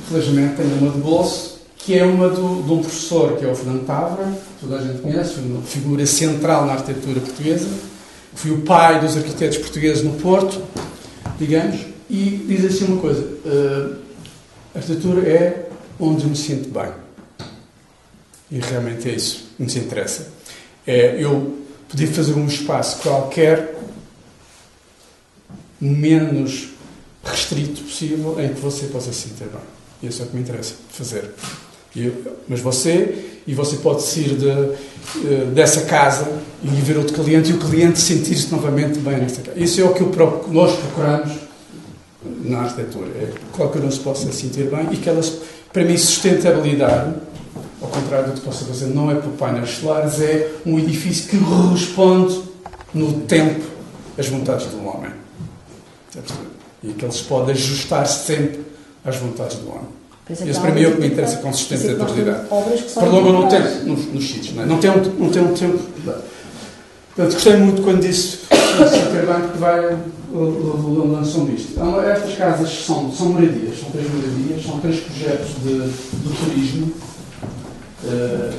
felizmente 0.07 0.55
tenho 0.55 0.77
uma 0.77 0.91
de 0.91 0.99
bolso, 0.99 1.57
que 1.77 1.97
é 1.97 2.05
uma 2.05 2.29
do, 2.29 2.63
de 2.63 2.71
um 2.71 2.79
professor, 2.79 3.37
que 3.37 3.43
é 3.43 3.49
o 3.49 3.55
Fernando 3.55 3.85
Távora, 3.85 4.31
toda 4.61 4.77
a 4.77 4.81
gente 4.81 5.01
conhece, 5.01 5.39
uma 5.39 5.61
figura 5.61 6.05
central 6.05 6.65
na 6.65 6.73
arquitetura 6.73 7.19
portuguesa. 7.19 7.67
Fui 8.33 8.51
o 8.51 8.61
pai 8.61 9.01
dos 9.01 9.17
arquitetos 9.17 9.57
portugueses 9.57 10.03
no 10.03 10.13
Porto, 10.13 10.61
digamos, 11.37 11.81
e 12.09 12.45
diz 12.47 12.63
assim 12.63 12.85
uma 12.85 13.01
coisa: 13.01 13.21
uh, 13.21 13.95
a 14.73 14.77
arquitetura 14.77 15.27
é 15.27 15.69
onde 15.99 16.25
me 16.27 16.35
sinto 16.35 16.69
bem. 16.69 16.91
E 18.49 18.59
realmente 18.59 19.09
é 19.09 19.13
isso 19.13 19.49
que 19.57 19.63
nos 19.63 19.75
interessa. 19.75 20.29
É 20.85 21.21
eu 21.21 21.57
poder 21.89 22.07
fazer 22.07 22.33
um 22.33 22.45
espaço 22.45 23.01
qualquer 23.01 23.76
menos 25.79 26.69
restrito 27.23 27.83
possível 27.83 28.37
em 28.39 28.53
que 28.53 28.59
você 28.61 28.87
possa 28.87 29.11
se 29.11 29.29
sentir 29.29 29.45
bem. 29.45 30.09
Isso 30.09 30.21
é 30.21 30.25
o 30.25 30.27
que 30.29 30.35
me 30.35 30.41
interessa 30.41 30.75
fazer. 30.89 31.33
Eu, 31.95 32.13
mas 32.47 32.59
você, 32.59 33.25
e 33.47 33.53
você 33.53 33.77
pode 33.77 34.03
sair 34.03 34.35
de, 34.35 35.45
dessa 35.53 35.81
casa 35.81 36.27
e 36.63 36.67
ver 36.67 36.97
outro 36.97 37.13
cliente 37.13 37.51
e 37.51 37.53
o 37.53 37.57
cliente 37.57 37.99
sentir-se 37.99 38.51
novamente 38.51 38.99
bem 38.99 39.17
nesta 39.17 39.41
casa. 39.41 39.59
Isso 39.59 39.81
é 39.81 39.83
o 39.83 39.93
que 39.93 40.03
nós 40.51 40.75
procuramos 40.75 41.31
na 42.43 42.61
arquitetura. 42.61 43.07
É 43.07 43.31
que 43.33 43.57
qualquer 43.57 43.83
um 43.83 43.91
se 43.91 43.99
possa 43.99 44.31
sentir 44.31 44.69
bem 44.69 44.89
e 44.91 44.97
que 44.97 45.09
elas, 45.09 45.39
para 45.73 45.83
mim, 45.83 45.97
sustentabilidade, 45.97 47.15
ao 47.81 47.89
contrário 47.89 48.31
do 48.31 48.33
que 48.33 48.41
possa 48.41 48.65
fazer, 48.65 48.87
não 48.87 49.09
é 49.09 49.15
por 49.15 49.31
painéis 49.33 49.69
solares, 49.71 50.19
é 50.19 50.51
um 50.65 50.77
edifício 50.77 51.29
que 51.29 51.37
responde 51.71 52.41
no 52.93 53.21
tempo 53.21 53.65
às 54.17 54.27
vontades 54.27 54.67
do 54.67 54.77
homem. 54.79 54.86
E 56.83 56.93
que 56.93 57.05
eles 57.05 57.21
podem 57.21 57.53
ajustar-se 57.53 58.25
sempre 58.25 58.61
às 59.03 59.15
vontades 59.17 59.57
do 59.57 59.69
homem. 59.69 59.97
Isso 60.29 60.59
para 60.59 60.71
mim 60.71 60.83
é 60.83 60.87
o 60.89 60.95
que 60.95 61.01
me 61.01 61.07
interessa 61.07 61.37
com 61.37 61.53
sustentabilidade. 61.53 62.47
Prolonga 62.93 63.31
no 63.31 63.47
tempo, 63.47 63.85
nos, 63.85 64.05
nos 64.07 64.29
sítios, 64.29 64.55
não, 64.55 64.63
é? 64.63 64.65
não, 64.65 64.77
tem 64.77 64.89
um, 64.89 65.01
não 65.17 65.29
tem 65.29 65.41
um 65.41 65.53
tempo. 65.53 65.79
Portanto, 67.15 67.33
gostei 67.33 67.55
muito 67.55 67.81
quando 67.81 68.01
disse 68.01 68.39
porque 68.47 69.57
vai 69.57 69.97
lançando 70.31 71.53
isto. 71.53 71.71
Então, 71.71 72.01
estas 72.01 72.35
casas 72.35 72.69
são, 72.85 73.11
são 73.11 73.29
moradias, 73.29 73.79
são 73.79 73.89
três 73.89 74.07
moradias, 74.11 74.63
são 74.63 74.79
três 74.79 74.99
projetos 74.99 75.47
de, 75.63 75.89
de 75.89 76.37
turismo. 76.37 76.91
Uh, 78.03 78.53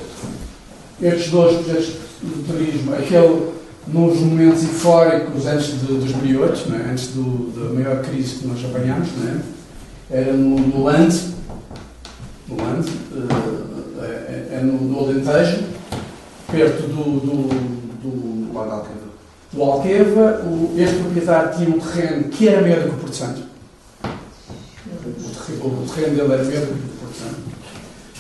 estes 1.01 1.31
dois 1.31 1.57
projetos 1.59 1.95
de 2.23 2.43
turismo, 2.45 2.95
aquele 2.95 3.58
nos 3.93 4.21
momentos 4.21 4.63
eufóricos 4.65 5.47
antes 5.47 5.81
de 5.81 5.87
2008, 5.87 6.73
é? 6.75 6.91
antes 6.91 7.09
do, 7.09 7.51
da 7.53 7.73
maior 7.73 8.03
crise 8.03 8.37
que 8.37 8.47
nós 8.47 8.63
apanhámos, 8.65 9.09
é? 9.27 9.41
era 10.11 10.33
no, 10.33 10.59
no 10.59 10.89
no 12.49 12.57
Land, 12.57 12.91
uh, 13.13 14.03
é, 14.03 14.57
é 14.57 14.61
no, 14.63 14.81
no 14.81 15.01
Alentejo, 15.01 15.65
perto 16.51 16.83
do, 16.89 17.21
do, 17.21 18.53
do, 18.53 18.59
Alqueva. 18.59 19.09
Do 19.53 19.63
Alqueva 19.63 20.43
o, 20.45 20.75
este 20.77 20.97
proprietário 20.97 21.57
tinha 21.57 21.77
um 21.77 21.79
terreno 21.79 22.25
que 22.25 22.49
era 22.49 22.63
meio 22.63 22.83
do 22.83 23.01
Porto 23.01 23.15
Santo. 23.15 23.43
O 25.61 25.87
terreno, 25.95 26.25
o 26.25 26.29
dele 26.29 26.33
era 26.33 26.45
meio 26.45 26.61
do 26.61 27.01
Porto 27.01 27.15
Santo. 27.19 27.49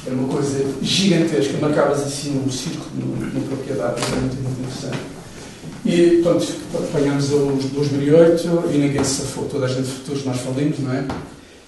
Era 0.07 0.14
uma 0.14 0.29
coisa 0.29 0.64
gigantesca, 0.83 1.59
marcavas 1.59 2.01
assim 2.01 2.43
um 2.47 2.51
círculo 2.51 3.16
na 3.35 3.41
propriedade, 3.41 4.01
era 4.03 4.21
muito 4.21 4.37
interessante. 4.37 5.19
E, 5.85 6.20
portanto, 6.22 6.55
apanhámos 6.74 7.33
o 7.33 7.53
2008 7.72 8.64
e 8.72 8.79
ninguém 8.79 9.05
se 9.05 9.22
safou, 9.22 9.45
toda 9.45 9.66
a 9.66 9.68
gente, 9.68 9.89
todos 10.05 10.24
nós 10.24 10.39
falimos, 10.39 10.79
não 10.81 10.93
é? 10.93 11.05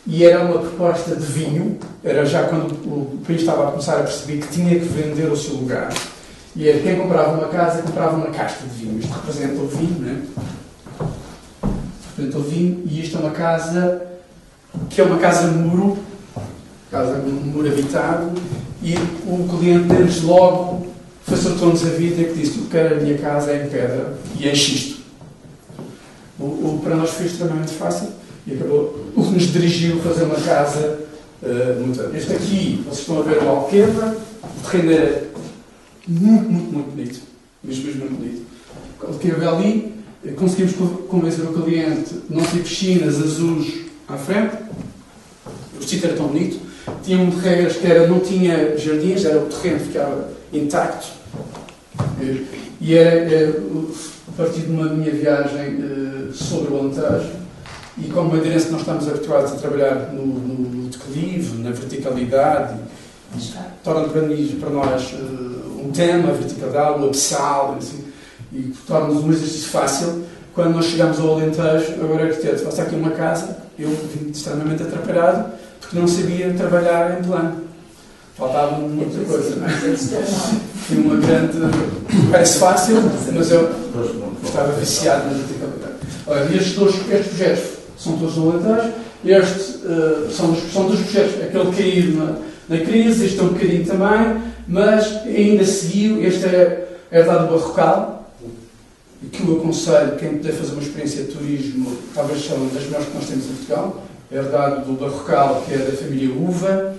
E 0.06 0.24
era 0.24 0.44
uma 0.44 0.58
proposta 0.58 1.14
de 1.14 1.24
vinho, 1.24 1.78
era 2.02 2.24
já 2.24 2.44
quando 2.44 2.72
o 2.72 3.20
país 3.26 3.40
estava 3.40 3.68
a 3.68 3.70
começar 3.70 3.98
a 3.98 4.02
perceber 4.02 4.38
que 4.38 4.48
tinha 4.48 4.78
que 4.78 4.86
vender 4.86 5.30
o 5.30 5.36
seu 5.36 5.54
lugar. 5.54 5.92
E 6.56 6.68
era 6.68 6.80
quem 6.80 6.96
comprava 6.96 7.38
uma 7.38 7.48
casa, 7.48 7.82
comprava 7.82 8.16
uma 8.16 8.26
casta 8.26 8.66
de 8.66 8.74
vinho. 8.74 8.98
Isto 8.98 9.12
representa 9.12 9.60
o 9.60 9.68
vinho, 9.68 9.96
não 10.00 10.10
é? 10.10 11.68
Representa 12.08 12.38
o 12.38 12.42
vinho, 12.42 12.82
e 12.86 13.00
isto 13.00 13.16
é 13.16 13.20
uma 13.20 13.30
casa 13.30 14.06
que 14.88 15.00
é 15.00 15.04
uma 15.04 15.18
casa 15.18 15.46
muro, 15.48 15.98
casa 16.90 17.18
muro 17.18 17.68
habitado, 17.68 18.32
e 18.82 18.94
o 19.26 19.48
cliente 19.48 19.88
deles 19.88 20.22
logo 20.22 20.89
facilitou-nos 21.30 21.84
a 21.84 21.90
vida 21.90 22.24
que 22.24 22.34
disse: 22.34 22.58
que 22.58 22.76
era 22.76 22.96
a 22.96 23.00
minha 23.00 23.16
casa 23.16 23.52
é 23.52 23.64
em 23.64 23.68
pedra 23.68 24.18
e 24.38 24.48
é 24.48 24.54
xisto. 24.54 25.00
O, 26.38 26.44
o, 26.44 26.80
para 26.82 26.96
nós 26.96 27.10
foi 27.10 27.26
extremamente 27.26 27.72
fácil 27.72 28.08
e 28.46 28.54
acabou. 28.54 29.06
O 29.14 29.22
que 29.22 29.30
nos 29.30 29.52
dirigiu 29.52 29.98
a 29.98 30.02
fazer 30.02 30.24
uma 30.24 30.40
casa 30.40 31.00
uh, 31.42 31.80
muito. 31.80 32.16
Este 32.16 32.32
aqui, 32.32 32.82
vocês 32.84 33.00
estão 33.00 33.20
a 33.20 33.22
ver 33.22 33.42
o 33.42 33.48
Alqueva, 33.48 34.16
o 34.42 34.68
terreno 34.68 34.92
era 34.92 35.24
muito, 36.08 36.50
muito, 36.50 36.72
muito 36.72 36.90
bonito. 36.90 37.20
Mesmo, 37.62 37.84
mesmo 37.84 38.00
muito 38.00 38.18
bonito. 38.18 38.42
O 39.02 39.06
Alqueva 39.06 39.56
ali, 39.56 39.94
conseguimos 40.36 40.74
convencer 41.08 41.44
o 41.44 41.52
cliente 41.52 42.14
não 42.28 42.42
ter 42.42 42.62
piscinas 42.62 43.22
azuis 43.22 43.86
à 44.08 44.16
frente, 44.16 44.56
O 45.78 45.82
sítio 45.82 46.08
era 46.08 46.16
tão 46.16 46.26
bonito, 46.26 46.58
tinha 47.02 47.18
um 47.18 47.30
de 47.30 47.36
regras 47.38 47.76
que 47.76 47.86
era, 47.86 48.06
não 48.06 48.20
tinha 48.20 48.76
jardins, 48.76 49.24
era 49.24 49.38
o 49.38 49.46
terreno 49.46 49.80
ficava 49.80 50.30
intacto. 50.52 51.19
E 52.80 52.94
era, 52.94 53.30
era 53.30 53.62
a 54.28 54.32
partir 54.36 54.60
de 54.60 54.72
uma 54.72 54.86
minha 54.86 55.10
viagem 55.10 55.76
uh, 55.76 56.32
sobre 56.32 56.72
o 56.72 56.78
Alentejo, 56.78 57.30
e 57.98 58.04
como 58.08 58.30
madeirense 58.30 58.70
nós 58.70 58.80
estamos 58.80 59.08
habituados 59.08 59.52
a 59.52 59.56
trabalhar 59.56 60.12
no, 60.12 60.26
no 60.26 60.88
declive, 60.88 61.62
na 61.62 61.70
verticalidade, 61.70 62.78
torna 63.84 64.08
para 64.08 64.70
nós 64.70 65.12
uh, 65.12 65.82
um 65.84 65.90
tema, 65.92 66.30
a 66.30 66.32
verticalidade, 66.32 67.00
o 67.00 67.06
abissal, 67.06 67.76
assim, 67.78 68.04
e 68.52 68.72
torna-nos 68.86 69.22
um 69.24 69.30
exercício 69.30 69.68
fácil. 69.68 70.24
Quando 70.54 70.74
nós 70.74 70.86
chegamos 70.86 71.20
ao 71.20 71.34
Alentejo, 71.34 71.94
agora 72.02 72.26
arquiteto, 72.26 72.64
faço 72.64 72.82
aqui 72.82 72.94
uma 72.94 73.10
casa, 73.10 73.58
eu 73.78 73.88
vim 73.88 74.30
extremamente 74.30 74.82
atrapalhado, 74.82 75.52
porque 75.80 75.98
não 75.98 76.08
sabia 76.08 76.52
trabalhar 76.54 77.20
em 77.20 77.24
plano. 77.24 77.69
Faltava 78.40 78.78
muita 78.78 79.22
coisa, 79.26 79.54
é? 79.66 80.22
Fui 80.86 80.96
uma 80.96 81.16
grande. 81.16 81.58
Parece 82.30 82.58
fácil, 82.58 82.96
mas 83.34 83.50
eu 83.50 83.70
estava 84.42 84.72
viciado 84.72 85.26
na 85.26 85.34
verticalidade. 85.34 85.92
Olha, 86.26 86.56
estes 86.56 86.74
dois 86.74 86.94
estes 86.94 87.26
projetos 87.26 87.64
são 87.98 88.16
todos 88.16 88.38
Alentejo. 88.38 88.92
Estes 89.26 89.74
uh, 89.84 90.30
são, 90.30 90.52
dos, 90.52 90.72
são 90.72 90.86
dos 90.86 91.00
projetos, 91.00 91.34
aquele 91.42 91.76
caído 91.76 92.16
na, 92.16 92.36
na 92.70 92.82
crise, 92.82 93.26
este 93.26 93.38
é 93.38 93.42
um 93.42 93.48
bocadinho 93.48 93.84
também, 93.84 94.42
mas 94.66 95.06
ainda 95.26 95.64
seguiu. 95.66 96.24
Este 96.24 96.46
é, 96.46 96.88
é 97.10 97.22
dado 97.22 97.52
barrocal, 97.52 98.32
que 99.30 99.46
eu 99.46 99.58
aconselho 99.58 100.16
quem 100.16 100.38
puder 100.38 100.52
fazer 100.54 100.72
uma 100.72 100.82
experiência 100.82 101.24
de 101.24 101.32
turismo, 101.32 101.94
talvez 102.14 102.50
uma 102.50 102.70
das 102.70 102.84
melhores 102.84 103.06
que 103.06 103.14
nós 103.14 103.26
temos 103.28 103.44
em 103.44 103.48
Portugal, 103.48 104.02
é 104.32 104.36
herdado 104.36 104.86
do 104.86 104.98
Barrocal, 104.98 105.62
que 105.66 105.74
é 105.74 105.76
da 105.76 105.92
família 105.92 106.32
Uva, 106.34 106.94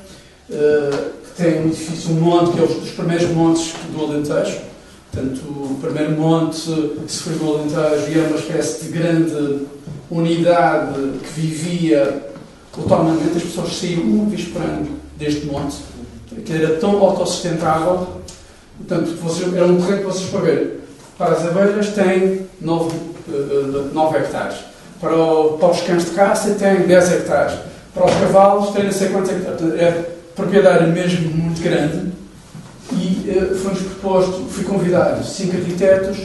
uh, 0.52 1.22
que 1.36 1.44
tem 1.44 1.62
um 1.62 1.68
edifício, 1.68 2.12
um 2.12 2.20
monte, 2.20 2.52
que 2.52 2.60
é 2.60 2.64
um 2.64 2.68
dos 2.68 2.92
primeiros 2.92 3.30
montes 3.30 3.74
do 3.94 4.04
Alentejo. 4.04 4.60
Portanto, 5.12 5.42
o 5.42 5.78
primeiro 5.82 6.12
monte 6.12 6.62
que 7.06 7.12
se 7.12 7.24
foi 7.24 7.34
do 7.34 7.56
Alentejo 7.56 8.12
e 8.12 8.20
era 8.20 8.28
uma 8.28 8.38
espécie 8.38 8.86
de 8.86 8.92
grande 8.98 9.68
unidade 10.10 11.00
que 11.24 11.42
vivia 11.42 12.28
autonomamente, 12.78 13.38
as 13.38 13.44
pessoas 13.44 13.76
saíam 13.76 14.04
uma 14.04 14.30
vez 14.30 14.46
por 14.46 14.62
ano 14.62 14.88
deste 15.18 15.46
monte, 15.46 15.78
que 16.46 16.54
era 16.54 16.78
tão 16.78 17.00
autossustentável. 17.02 18.08
Portanto, 18.78 19.16
vocês, 19.22 19.54
era 19.54 19.66
um 19.66 19.78
terreno 19.78 20.00
que 20.00 20.06
vocês, 20.06 20.30
para 20.30 20.40
ver, 20.42 20.82
para 21.18 21.32
as 21.34 21.46
abelhas 21.46 21.90
tem 21.90 22.48
9, 22.60 22.96
9 23.94 24.18
hectares. 24.18 24.58
Para, 25.00 25.16
o, 25.16 25.58
para, 25.58 25.72
os 25.72 25.82
cães 25.82 26.06
de 26.06 26.12
caça 26.12 26.56
tem 26.56 26.88
10 26.88 27.12
hectares. 27.12 27.60
Para 27.94 28.06
os 28.06 28.14
cavalos 28.14 28.70
tem 28.72 28.86
não 28.86 28.92
sei 28.92 29.10
quantos 29.10 29.32
hectares. 29.32 29.62
É 29.76 30.20
propriedade 30.36 30.92
mesmo 30.92 31.30
muito 31.30 31.62
grande. 31.62 32.12
E 32.94 33.30
uh, 33.30 33.56
foi-nos 33.56 33.82
proposto, 33.82 34.46
fui 34.50 34.64
convidado 34.64 35.24
5 35.24 35.56
arquitetos 35.56 36.18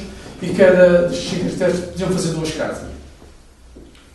e 0.42 0.48
cada 0.50 1.10
5 1.12 1.44
arquitetos 1.44 1.80
podiam 1.80 2.10
fazer 2.10 2.28
duas 2.30 2.50
casas. 2.52 2.88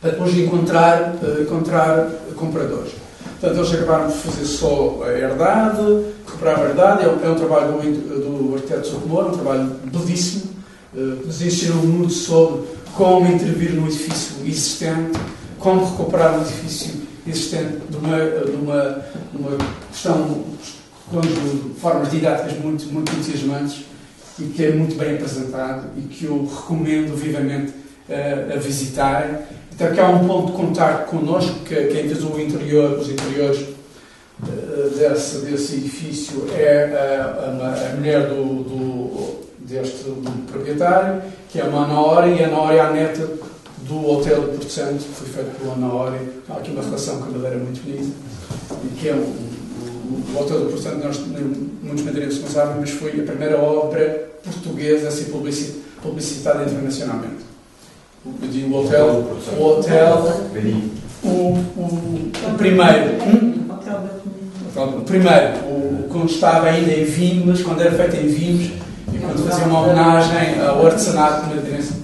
Para 0.01 0.11
depois 0.11 0.37
encontrar, 0.37 1.15
uh, 1.21 1.41
encontrar 1.41 2.09
compradores. 2.35 2.93
Portanto, 3.39 3.59
eles 3.59 3.73
acabaram 3.73 4.07
de 4.07 4.17
fazer 4.17 4.45
só 4.45 5.01
a 5.03 5.11
herdade, 5.11 6.05
recuperar 6.25 6.59
a 6.59 6.63
herdade. 6.69 7.05
É 7.05 7.07
um, 7.07 7.25
é 7.25 7.29
um 7.29 7.35
trabalho 7.35 7.71
do, 7.73 8.49
do 8.49 8.55
arquiteto 8.55 8.87
Socorro, 8.87 9.29
um 9.29 9.31
trabalho 9.31 9.75
belíssimo 9.85 10.51
nos 10.93 11.41
ensinou 11.41 11.83
muito 11.83 12.13
sobre 12.13 12.67
como 12.95 13.31
intervir 13.31 13.71
no 13.73 13.87
edifício 13.87 14.35
existente, 14.45 15.17
como 15.57 15.85
recuperar 15.85 16.37
um 16.37 16.41
edifício 16.41 17.00
existente 17.27 17.77
de 17.89 17.97
uma, 17.97 18.17
de 18.17 18.55
uma, 18.55 19.05
uma 19.33 19.57
questão 19.91 20.43
de 21.11 21.79
formas 21.79 22.09
didáticas 22.09 22.57
muito, 22.59 22.85
muito 22.85 23.11
entusiasmantes 23.11 23.85
e 24.39 24.45
que 24.45 24.65
é 24.65 24.71
muito 24.71 24.95
bem 24.95 25.15
apresentado 25.15 25.87
e 25.97 26.01
que 26.01 26.25
eu 26.25 26.45
recomendo 26.45 27.15
vivamente 27.15 27.73
uh, 28.09 28.53
a 28.53 28.57
visitar. 28.57 29.47
Então, 29.73 29.91
que 29.93 29.99
há 29.99 30.09
um 30.09 30.27
ponto 30.27 30.51
de 30.51 30.57
contato 30.57 31.09
connosco, 31.09 31.59
que 31.65 31.75
quem 31.75 32.07
fez 32.07 32.23
o 32.23 32.39
interior, 32.39 32.97
os 32.97 33.09
interiores 33.09 33.59
uh, 33.59 34.97
desse, 34.97 35.39
desse 35.39 35.75
edifício 35.75 36.47
é 36.55 36.85
a, 36.93 37.25
a, 37.25 37.91
a 37.91 37.95
mulher 37.95 38.27
do, 38.29 38.63
do 38.63 39.41
deste 39.59 40.11
proprietário, 40.51 41.21
que 41.49 41.59
é 41.59 41.63
uma 41.63 41.85
Ana 41.85 42.27
e 42.27 42.43
a 42.43 42.47
Ana 42.47 42.73
é 42.73 42.79
a 42.79 42.91
neta 42.91 43.27
do 43.91 44.09
Hotel 44.09 44.43
Porto 44.43 44.69
Santo, 44.69 45.03
que 45.03 45.13
foi 45.13 45.27
feito 45.27 45.59
pela 45.59 45.73
Ana 45.73 46.17
Há 46.49 46.53
aqui 46.53 46.71
uma 46.71 46.81
relação 46.81 47.17
com 47.19 47.25
a 47.25 47.29
madeira 47.31 47.57
muito 47.57 47.83
bonita, 47.83 48.15
e 48.85 48.87
que 48.97 49.09
é 49.09 49.13
um, 49.13 49.17
o, 49.19 50.23
o 50.33 50.41
Hotel 50.41 50.59
do 50.61 50.65
Porto 50.67 50.81
Santo, 50.81 51.05
nós, 51.05 51.19
muitos 51.83 52.05
madeirenses 52.05 52.41
não 52.41 52.47
sabem, 52.47 52.77
mas 52.79 52.89
foi 52.91 53.09
a 53.19 53.23
primeira 53.23 53.59
obra 53.59 54.29
portuguesa 54.43 55.09
a 55.09 55.11
ser 55.11 55.25
publicitada 56.01 56.63
internacionalmente. 56.63 57.51
Eu 58.25 58.47
digo 58.49 58.73
o 58.73 58.85
hotel, 58.85 59.37
o 59.57 59.63
hotel, 59.63 60.41
o, 61.23 61.27
o, 61.27 61.91
o 62.47 62.57
primeiro, 62.57 63.23
hum? 63.23 63.65
o 64.75 65.01
primeiro, 65.01 65.57
o, 65.65 66.07
quando 66.09 66.29
estava 66.29 66.67
ainda 66.67 66.93
em 66.93 67.03
Vimes, 67.03 67.61
quando 67.61 67.81
era 67.81 67.91
feito 67.91 68.15
em 68.15 68.27
Vimes, 68.27 68.71
e 69.13 69.17
quando 69.17 69.45
fazia 69.49 69.65
uma 69.65 69.81
homenagem 69.81 70.61
ao 70.61 70.85
artesanato 70.85 71.47
madeirense. 71.47 72.00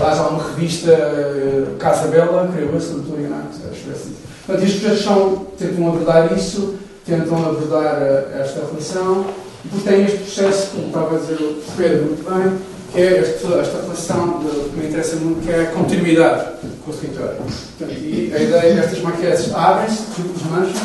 Aliás, 0.00 0.18
há 0.18 0.28
uma 0.28 0.42
revista, 0.42 0.92
eh, 0.92 1.66
Casa 1.78 2.08
Bela, 2.08 2.50
creio 2.54 2.70
eu, 2.72 2.80
se 2.80 2.92
não 2.92 3.00
estou 3.00 3.18
enganado, 3.18 3.48
acho 3.70 3.80
que 3.82 3.90
é 3.90 3.92
assim. 3.92 4.14
Portanto, 4.46 4.64
estes 4.64 4.80
projetos 4.80 5.04
são, 5.04 5.46
tentam 5.58 5.88
abordar 5.88 6.32
isso, 6.34 6.74
tentam 7.04 7.36
abordar 7.36 7.98
eh, 8.00 8.40
esta 8.40 8.60
relação, 8.64 9.26
e 9.62 9.68
depois 9.68 9.84
tem 9.84 10.04
este 10.06 10.18
processo, 10.18 10.70
como 10.70 10.86
estava 10.86 11.16
a 11.16 11.18
dizer 11.18 11.34
o 11.34 11.62
Pedro 11.76 12.06
muito 12.06 12.24
bem, 12.24 12.58
que 12.90 12.98
é 12.98 13.18
esta, 13.18 13.46
esta 13.56 13.82
relação 13.82 14.38
de, 14.38 14.70
que 14.70 14.76
me 14.78 14.86
interessa 14.86 15.16
muito, 15.16 15.44
que 15.44 15.52
é 15.52 15.62
a 15.64 15.66
continuidade 15.66 16.46
com 16.82 16.90
o 16.90 16.94
território. 16.94 17.36
Portanto, 17.36 18.00
e 18.00 18.32
a 18.34 18.42
ideia 18.42 18.74
destas 18.76 19.02
maquetes 19.02 19.54
abrem-se, 19.54 20.02
desmancham, 20.34 20.80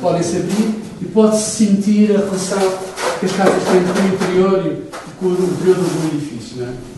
podem-se 0.00 0.36
abrir 0.38 0.82
e 1.02 1.04
pode-se 1.04 1.66
sentir 1.66 2.16
a 2.16 2.20
relação 2.20 2.78
que 3.20 3.26
as 3.26 3.32
casas 3.32 3.62
têm 3.64 3.84
com 3.84 4.00
o 4.00 4.14
interior 4.14 4.66
e 4.66 4.90
com 5.20 5.26
o 5.26 5.56
período 5.58 5.82
do 5.82 6.16
edifício. 6.16 6.62
Não 6.62 6.68
é? 6.68 6.91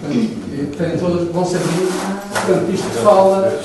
Portanto, 0.00 1.00
todas, 1.00 1.28
vão 1.28 1.44
ser 1.44 1.58
Portanto, 1.58 2.72
isto 2.72 2.88
fala, 3.02 3.60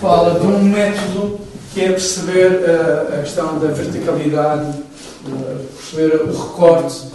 fala 0.00 0.40
de 0.40 0.46
um 0.46 0.62
método 0.62 1.40
que 1.72 1.82
é 1.82 1.88
perceber 1.90 2.64
a, 2.68 3.14
a 3.14 3.20
questão 3.20 3.58
da 3.58 3.68
verticalidade, 3.68 4.78
perceber 5.76 6.16
o 6.22 6.26
recorte. 6.26 7.10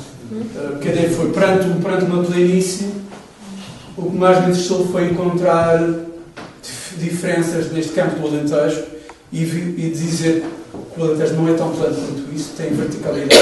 Que 0.82 0.90
a 0.90 1.10
foi 1.12 1.32
perante, 1.32 1.68
perante 1.82 2.06
uma 2.06 2.24
planície, 2.24 2.88
o 3.96 4.10
que 4.10 4.18
mais 4.18 4.40
me 4.40 4.46
interessou 4.46 4.88
foi 4.88 5.10
encontrar 5.12 5.80
diferenças 6.98 7.72
neste 7.72 7.94
campo 7.94 8.20
do 8.20 8.28
Alentejo 8.28 8.84
e, 9.32 9.44
e 9.44 9.92
dizer 9.94 10.44
o 10.98 11.04
Alentejo 11.04 11.36
não 11.36 11.48
é 11.48 11.54
tão 11.54 11.70
plano 11.70 11.96
quanto 11.96 12.36
isso, 12.36 12.54
tem 12.58 12.72
verticalidade. 12.72 13.36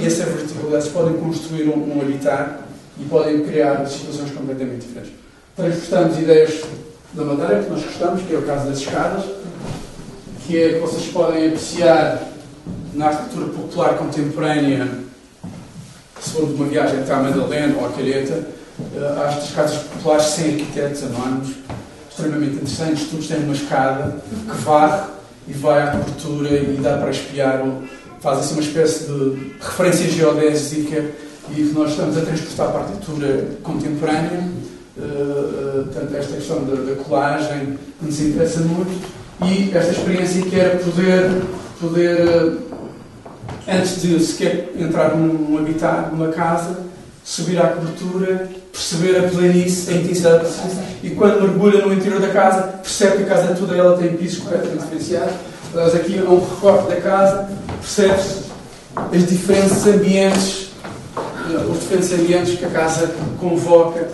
E 0.00 0.06
essas 0.06 0.26
verticalidades 0.26 0.88
podem 0.88 1.14
construir 1.14 1.68
um, 1.68 1.96
um 1.96 2.00
habitat 2.00 2.63
e 2.98 3.04
podem 3.04 3.44
criar 3.44 3.86
situações 3.86 4.30
completamente 4.30 4.86
diferentes. 4.86 5.12
Transportamos 5.56 6.18
ideias 6.18 6.64
da 7.12 7.24
madeira 7.24 7.62
que 7.62 7.70
nós 7.70 7.82
gostamos, 7.82 8.22
que 8.22 8.34
é 8.34 8.38
o 8.38 8.42
caso 8.42 8.68
das 8.68 8.78
escadas, 8.78 9.24
que 10.46 10.62
é 10.62 10.74
que 10.74 10.78
vocês 10.80 11.06
podem 11.06 11.48
apreciar 11.48 12.28
na 12.92 13.06
arquitetura 13.06 13.46
popular 13.46 13.98
contemporânea, 13.98 14.88
se 16.20 16.30
for 16.30 16.46
de 16.46 16.54
uma 16.54 16.66
viagem 16.66 17.00
até 17.00 17.12
à 17.12 17.16
Madalena 17.16 17.76
ou 17.78 17.86
à 17.86 17.90
Calheta, 17.90 18.46
há 19.18 19.30
estas 19.30 19.50
casas 19.50 19.82
populares 19.84 20.26
sem 20.26 20.52
arquitetos 20.52 21.02
anónimos, 21.04 21.50
extremamente 22.10 22.54
interessantes, 22.54 23.10
todos 23.10 23.26
têm 23.26 23.38
uma 23.38 23.54
escada 23.54 24.16
que 24.28 24.62
varre 24.62 25.08
e 25.48 25.52
vai 25.52 25.82
à 25.82 25.90
cobertura 25.92 26.50
e 26.50 26.78
dá 26.80 26.98
para 26.98 27.10
espiar, 27.10 27.64
faz 28.20 28.38
assim 28.38 28.54
uma 28.54 28.62
espécie 28.62 29.04
de 29.04 29.54
referência 29.60 30.10
geodésica 30.10 31.04
e 31.50 31.60
nós 31.74 31.90
estamos 31.90 32.16
a 32.16 32.22
transportar 32.22 32.68
a 32.68 32.78
arquitetura 32.80 33.48
contemporânea, 33.62 34.48
uh, 34.96 35.84
portanto, 35.84 36.16
esta 36.16 36.36
questão 36.36 36.64
da, 36.64 36.74
da, 36.74 36.96
colagem 37.02 37.78
que 37.98 38.06
nos 38.06 38.20
interessa 38.20 38.60
muito 38.60 39.06
e 39.44 39.70
esta 39.76 39.92
experiência 39.92 40.42
que 40.42 40.58
era 40.58 40.78
poder, 40.78 41.42
poder 41.80 42.26
uh, 42.26 42.62
antes 43.68 44.02
de 44.02 44.18
sequer 44.20 44.72
entrar 44.78 45.16
num, 45.16 45.58
habitat, 45.58 46.10
numa 46.10 46.28
casa, 46.28 46.78
subir 47.22 47.60
à 47.60 47.68
cobertura, 47.68 48.48
perceber 48.72 49.18
a 49.18 49.28
planície, 49.28 49.94
a 49.94 49.96
intensidade 49.98 50.44
da 50.44 50.50
planície, 50.50 50.80
e 51.02 51.10
quando 51.10 51.42
mergulha 51.42 51.86
no 51.86 51.92
interior 51.92 52.20
da 52.20 52.28
casa, 52.28 52.62
percebe 52.82 53.18
que 53.18 53.22
a 53.24 53.26
casa 53.26 53.54
toda 53.54 53.76
ela 53.76 53.96
tem 53.96 54.16
pisos 54.16 54.40
completamente 54.40 54.82
diferenciados. 54.82 55.34
Aliás, 55.72 55.94
aqui 55.94 56.18
há 56.18 56.30
um 56.30 56.40
recorte 56.40 56.88
da 56.88 57.00
casa, 57.00 57.48
percebe-se 57.80 58.44
os 59.12 59.26
diferentes 59.26 59.86
ambientes, 59.86 60.63
eh, 61.50 62.00
os 62.00 62.12
ambientes 62.12 62.58
que 62.58 62.64
a 62.64 62.70
casa 62.70 63.10
convoca 63.38 64.08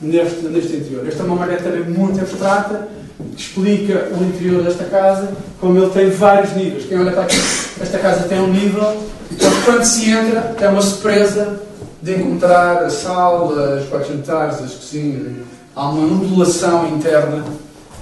neste, 0.00 0.46
neste 0.46 0.76
interior. 0.76 1.06
Esta 1.06 1.22
é 1.22 1.26
uma 1.26 1.36
maquete 1.36 1.62
também 1.62 1.84
muito 1.84 2.20
abstrata, 2.20 2.88
explica 3.36 4.08
o 4.18 4.24
interior 4.24 4.62
desta 4.64 4.84
casa, 4.84 5.32
como 5.60 5.78
ele 5.78 5.90
tem 5.90 6.10
vários 6.10 6.52
níveis. 6.54 6.86
Quem 6.86 6.98
olha 6.98 7.10
está 7.10 7.22
aqui, 7.22 7.36
esta 7.80 7.98
casa 7.98 8.28
tem 8.28 8.40
um 8.40 8.48
nível, 8.48 9.02
e 9.30 9.34
portanto, 9.34 9.64
quando 9.64 9.84
se 9.84 10.10
entra, 10.10 10.54
é 10.60 10.68
uma 10.68 10.82
surpresa 10.82 11.60
de 12.02 12.16
encontrar 12.16 12.82
a 12.82 12.90
sala, 12.90 13.78
os 13.80 13.88
quartos 13.88 14.08
jantares, 14.08 14.62
as 14.62 14.72
cozinhas. 14.72 15.32
Há 15.74 15.88
uma 15.88 16.06
modulação 16.06 16.88
interna 16.88 17.44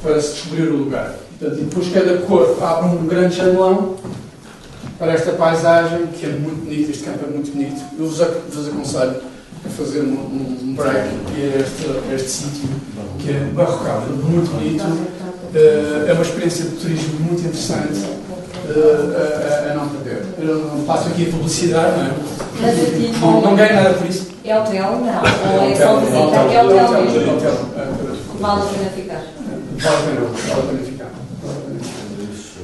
para 0.03 0.21
se 0.21 0.33
descobrir 0.33 0.69
o 0.69 0.77
lugar. 0.79 1.15
Portanto, 1.39 1.61
e 1.61 1.65
depois 1.65 1.93
cada 1.93 2.17
cor 2.23 2.59
abre 2.63 2.89
um 2.89 3.07
grande 3.07 3.37
janelão 3.37 3.97
para 5.01 5.13
esta 5.15 5.33
paisagem, 5.33 6.07
que 6.09 6.27
é 6.27 6.29
muito 6.29 6.65
bonita, 6.65 6.91
este 6.91 7.05
campo 7.05 7.25
é 7.27 7.31
muito 7.33 7.51
bonito. 7.53 7.81
Eu 7.99 8.07
vos, 8.07 8.21
ac- 8.21 8.37
vos 8.53 8.69
aconselho 8.69 9.17
a 9.65 9.69
fazer 9.71 10.01
um, 10.03 10.13
um- 10.13 10.75
break 10.77 11.09
e 11.37 11.43
a 11.43 11.61
este, 11.61 12.15
este 12.15 12.29
sítio, 12.31 12.69
que 13.19 13.31
é 13.31 13.41
barrocal, 13.55 14.03
muito 14.23 14.51
bonito. 14.53 14.85
Eh, 15.55 16.05
é 16.09 16.13
uma 16.13 16.23
experiência 16.23 16.65
de 16.67 16.77
turismo 16.77 17.19
muito 17.21 17.41
interessante 17.41 17.99
eh, 18.69 19.67
a, 19.67 19.73
a- 19.73 19.75
não 19.75 19.89
perder. 19.89 20.23
Eu 20.39 20.59
não 20.77 20.85
passo 20.85 21.09
aqui 21.09 21.29
a 21.29 21.33
publicidade, 21.33 21.99
não 21.99 22.07
é? 22.07 22.11
Mas 22.61 22.79
aqui 22.83 23.13
Não, 23.21 23.41
não 23.41 23.57
ganho 23.57 23.75
nada 23.75 23.95
por 23.95 24.07
isso. 24.07 24.29
é 24.45 24.59
hotel, 24.61 25.01
não. 25.01 25.55
Ou 25.65 25.71
é 25.71 25.75
só 25.77 25.97
visita, 25.97 26.19
é 26.53 26.63
hotel 26.63 27.03
mesmo. 27.03 27.33
hotel. 27.37 27.59
eh, 27.77 27.89
Vale 28.39 28.61
a 28.63 28.65
pena 28.67 28.91
ficar. 28.91 29.23
Vale 29.79 29.97
a 29.97 30.01
pena. 30.03 30.21
Vale 30.21 30.61
a 30.61 30.67
pena 30.67 30.83
ficar. 30.85 31.11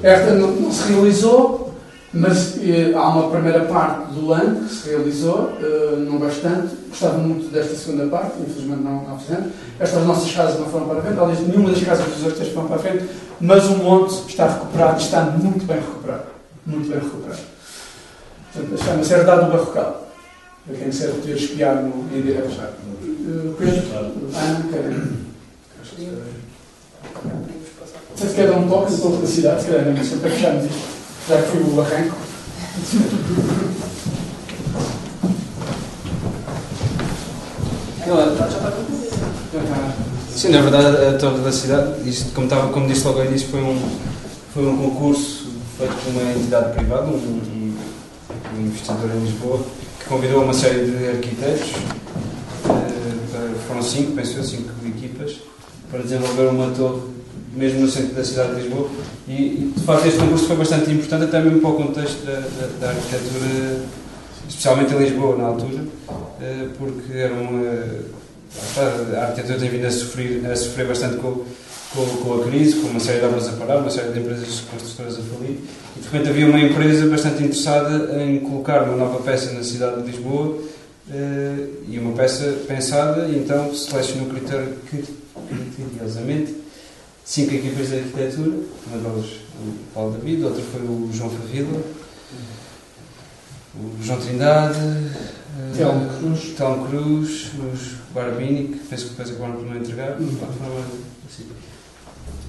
Esta 0.03 0.35
não, 0.35 0.49
não 0.53 0.71
se 0.73 0.93
realizou, 0.93 1.66
mas 2.17 2.57
eh, 2.63 2.93
há 2.95 3.09
uma 3.09 3.31
primeira 3.31 3.61
parte 3.67 4.13
do 4.15 4.33
ano 4.33 4.65
que 4.67 4.75
se 4.75 4.89
realizou, 4.89 5.53
eh, 5.61 5.97
não 5.99 6.19
bastante. 6.19 6.75
Gostava 6.89 7.19
muito 7.19 7.51
desta 7.53 7.75
segunda 7.75 8.07
parte, 8.07 8.41
infelizmente 8.41 8.83
não, 8.83 9.05
não 9.05 9.19
fizemos. 9.19 9.53
Estas 9.79 10.05
nossas 10.07 10.33
casas 10.33 10.59
não 10.59 10.67
foram 10.67 10.89
para 10.89 10.99
a 11.01 11.03
frente, 11.03 11.21
aliás, 11.21 11.47
nenhuma 11.47 11.71
das 11.71 11.83
casas 11.83 12.07
dos 12.07 12.25
arquitetos 12.25 12.53
foram 12.55 12.69
para 12.69 12.77
a 12.77 12.79
frente, 12.79 13.05
mas 13.41 13.65
o 13.67 13.77
monte 13.77 14.29
está 14.29 14.49
recuperado, 14.49 15.01
está 15.01 15.23
muito 15.25 15.67
bem 15.67 15.77
recuperado. 15.77 16.25
Muito 16.67 16.89
bem 16.89 16.99
recuperado. 16.99 17.43
Portanto, 18.53 18.85
chama-se 18.85 19.13
Herdade 19.13 19.45
do 19.45 19.53
Barrocal. 19.53 20.07
Para 20.67 20.77
quem 20.77 20.89
quiser 20.89 21.11
poder 21.11 21.37
espiar 21.37 21.77
no, 21.77 22.17
em 22.17 22.23
direto 22.23 22.51
já. 22.51 22.65
Eh, 22.65 23.53
Pedro, 23.59 23.83
Ana, 24.35 24.65
Karen. 24.73 25.27
Não 28.11 28.17
sei 28.17 28.29
se 28.29 28.35
quer 28.35 28.49
dar 28.49 28.57
um 28.57 28.69
toque 28.69 28.97
topo 28.97 29.17
da 29.19 29.27
cidade, 29.27 29.63
se 29.63 29.69
calhar 29.69 29.85
não 29.85 30.05
sei 30.05 30.19
para 30.19 30.31
fecharmos 30.31 30.65
isto, 30.65 30.96
já 31.29 31.43
que 31.43 31.57
o 31.59 31.81
arranco. 31.81 32.17
Sim, 40.35 40.51
na 40.51 40.61
verdade, 40.61 40.87
a 41.07 41.19
Torre 41.19 41.39
da 41.43 41.51
Cidade, 41.53 42.09
isto, 42.09 42.33
como, 42.35 42.47
estava, 42.47 42.69
como 42.73 42.87
disse 42.87 43.05
logo 43.07 43.21
ao 43.21 43.25
início, 43.25 43.49
foi 43.49 43.63
um, 43.63 43.79
foi 44.53 44.67
um 44.67 44.77
concurso 44.77 45.47
feito 45.79 45.95
por 45.95 46.11
uma 46.11 46.31
entidade 46.33 46.75
privada, 46.75 47.07
um, 47.07 47.15
um, 47.17 47.75
investidor 48.61 49.11
em 49.15 49.25
Lisboa, 49.25 49.61
que 49.99 50.05
convidou 50.09 50.43
uma 50.45 50.53
série 50.53 50.85
de 50.91 51.09
arquitetos, 51.09 51.71
eh, 52.69 53.17
para- 53.33 53.55
foram 53.67 53.83
cinco, 53.83 54.13
penso 54.13 54.37
eu, 54.37 54.45
cinco 54.45 54.71
equipas, 54.87 55.39
para 55.91 56.01
desenvolver 56.03 56.49
uma 56.49 56.71
torre, 56.71 57.01
mesmo 57.57 57.81
no 57.81 57.89
centro 57.91 58.15
da 58.15 58.23
cidade 58.23 58.55
de 58.55 58.63
Lisboa. 58.63 58.89
E, 59.27 59.73
de 59.75 59.83
facto, 59.83 60.07
este 60.07 60.21
concurso 60.21 60.47
foi 60.47 60.57
bastante 60.57 60.91
importante, 60.91 61.25
até 61.25 61.41
mesmo 61.41 61.61
para 61.61 61.71
o 61.71 61.75
contexto 61.75 62.25
da, 62.25 62.35
da, 62.35 62.67
da 62.81 62.89
arquitetura, 62.91 63.81
especialmente 64.49 64.95
em 64.95 64.99
Lisboa, 64.99 65.37
na 65.37 65.45
altura, 65.45 65.85
eh, 66.41 66.69
porque 66.79 67.13
era 67.19 67.35
uma. 67.35 68.07
A 68.77 69.25
arquitetura 69.27 69.59
tem 69.59 69.71
vindo 69.71 69.87
a 69.87 69.91
sofrer, 69.91 70.47
a 70.47 70.55
sofrer 70.55 70.87
bastante 70.87 71.17
com, 71.17 71.45
com, 71.93 72.07
com 72.23 72.35
a 72.35 72.45
crise, 72.47 72.77
com 72.77 72.89
uma 72.89 73.01
série 73.01 73.21
de 73.21 73.27
obras 73.27 73.49
a 73.49 73.53
parar, 73.53 73.79
uma 73.79 73.91
série 73.91 74.13
de 74.13 74.21
empresas 74.21 74.61
construtoras 74.71 75.19
a 75.19 75.23
falir, 75.23 75.59
e 75.97 76.01
de 76.01 76.05
repente 76.05 76.29
havia 76.31 76.47
uma 76.47 76.61
empresa 76.61 77.07
bastante 77.07 77.43
interessada 77.43 78.23
em 78.23 78.39
colocar 78.41 78.85
uma 78.85 78.97
nova 78.97 79.23
peça 79.23 79.53
na 79.53 79.63
cidade 79.63 80.03
de 80.03 80.11
Lisboa, 80.11 80.59
eh, 81.11 81.67
e 81.89 81.99
uma 81.99 82.13
peça 82.13 82.57
pensada, 82.69 83.27
e 83.27 83.37
então 83.37 83.75
selecionou 83.75 84.29
critério, 84.29 84.75
criteriosamente 84.89 86.66
cinco 87.27 87.55
equipas 87.55 87.89
de 87.89 87.97
arquitetura, 87.97 88.57
uma 88.87 88.99
delas 88.99 89.27
o 89.59 89.75
Paulo 89.95 90.13
David, 90.13 90.45
outra 90.45 90.63
foi 90.63 90.81
o 90.83 91.11
João 91.13 91.31
Favila, 91.31 91.81
o 93.75 94.03
João 94.03 94.21
Trindade, 94.21 94.79
eh, 94.79 95.73
Telmo 95.77 96.09
Cruz. 96.19 96.41
Telmo 96.57 96.87
Cruz, 96.89 97.51
os 97.73 97.93
Barbini, 98.15 98.69
que 98.69 98.79
penso 98.89 99.05
que 99.05 99.11
depois 99.11 99.31
acabaram 99.31 99.55
por 99.57 99.67
não 99.67 99.77
entregar. 99.77 100.19
Uhum. 100.19 100.39
É 100.43 101.27
assim. 101.29 101.47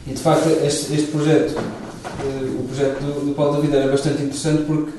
E 0.06 0.14
de 0.14 0.22
facto, 0.22 0.48
este, 0.66 0.94
este 0.94 1.08
projeto, 1.12 1.56
eh, 1.58 2.60
o 2.60 2.64
projeto 2.68 3.00
do, 3.02 3.26
do 3.28 3.36
Paulo 3.36 3.56
David 3.62 3.76
era 3.76 3.92
bastante 3.92 4.22
interessante 4.24 4.64
porque, 4.64 4.92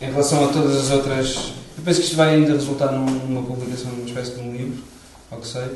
em 0.00 0.06
relação 0.10 0.44
a 0.44 0.48
todas 0.52 0.76
as 0.76 0.90
outras. 0.90 1.52
Eu 1.78 1.84
penso 1.84 2.00
que 2.00 2.06
isto 2.06 2.16
vai 2.16 2.34
ainda 2.34 2.52
resultar 2.54 2.90
num- 2.90 3.04
numa 3.28 3.42
publicação, 3.42 3.92
numa 3.92 4.06
espécie 4.08 4.32
de 4.32 4.40
um 4.40 4.52
livro, 4.52 4.82
ao 5.30 5.38
que 5.38 5.46
sei, 5.46 5.66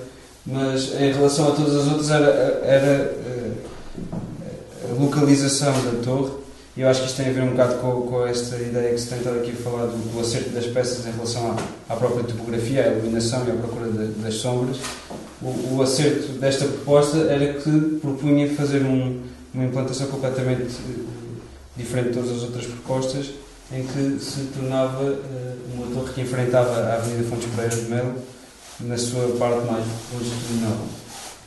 mas 0.47 0.93
em 1.01 1.13
relação 1.13 1.49
a 1.49 1.51
todas 1.53 1.77
as 1.77 1.87
outras 1.87 2.11
era, 2.11 2.27
era 2.65 2.87
eh, 2.87 3.53
a 4.91 5.01
localização 5.03 5.73
da 5.85 6.03
torre. 6.03 6.41
E 6.77 6.83
eu 6.83 6.89
acho 6.89 7.01
que 7.01 7.07
isto 7.09 7.17
tem 7.17 7.29
a 7.29 7.33
ver 7.33 7.43
um 7.43 7.51
bocado 7.51 7.75
com, 7.77 8.03
com 8.03 8.27
esta 8.27 8.57
ideia 8.57 8.95
que 8.95 9.01
se 9.01 9.09
tem 9.09 9.19
estado 9.19 9.39
aqui 9.39 9.51
a 9.51 9.63
falar 9.63 9.87
do, 9.87 10.13
do 10.13 10.21
acerto 10.21 10.51
das 10.51 10.67
peças 10.67 11.05
em 11.05 11.11
relação 11.11 11.51
à, 11.89 11.93
à 11.93 11.97
própria 11.97 12.25
topografia, 12.25 12.85
à 12.85 12.87
iluminação 12.93 13.45
e 13.47 13.51
à 13.51 13.55
procura 13.55 13.91
de- 13.91 14.13
das 14.23 14.35
sombras. 14.35 14.77
O, 15.43 15.77
o 15.77 15.83
acerto 15.83 16.29
desta 16.35 16.65
proposta 16.67 17.19
era 17.19 17.55
que 17.55 17.99
propunha 18.01 18.49
fazer 18.55 18.83
um- 18.83 19.21
uma 19.53 19.65
implantação 19.65 20.07
completamente 20.07 20.63
eh, 20.63 21.03
diferente 21.77 22.11
de 22.11 22.15
todas 22.15 22.31
as 22.37 22.43
outras 22.45 22.67
propostas, 22.67 23.31
em 23.73 23.83
que 23.85 24.25
se 24.25 24.41
tornava 24.57 25.05
eh, 25.05 25.55
uma 25.75 25.87
torre 25.95 26.13
que 26.15 26.21
enfrentava 26.21 26.71
a 26.73 26.95
Avenida 26.95 27.29
Fontes 27.29 27.49
Pereira 27.55 27.77
de 27.77 27.91
Melo 27.91 28.15
na 28.83 28.97
sua 28.97 29.29
parte 29.39 29.67
mais 29.71 29.85
longitudinal. 30.13 30.77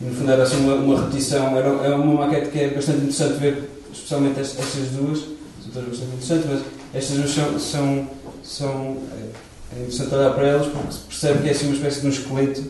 E 0.01 0.05
no 0.05 0.15
fundo 0.15 0.31
era 0.31 0.43
assim 0.43 0.57
uma, 0.57 0.75
uma 0.75 0.99
repetição, 1.01 1.57
era, 1.57 1.67
é 1.69 1.95
uma 1.95 2.25
maquete 2.25 2.49
que 2.49 2.59
é 2.59 2.67
bastante 2.69 2.97
interessante 2.99 3.39
ver, 3.39 3.69
especialmente 3.93 4.39
est- 4.39 4.59
estas 4.59 4.87
duas, 4.89 5.19
são 5.19 5.71
todas 5.73 5.89
bastante 5.89 6.11
interessantes, 6.13 6.45
mas 6.49 6.61
estas 6.93 7.17
duas 7.17 7.31
são, 7.31 7.59
são, 7.59 8.07
são 8.43 8.97
é, 9.11 9.77
é 9.77 9.79
interessante 9.81 10.13
olhar 10.15 10.33
para 10.33 10.47
elas 10.47 10.67
porque 10.67 10.91
se 10.91 10.99
percebe 10.99 11.43
que 11.43 11.49
é 11.49 11.51
assim 11.51 11.65
uma 11.67 11.75
espécie 11.75 12.01
de 12.01 12.07
um 12.07 12.09
esqueleto 12.09 12.63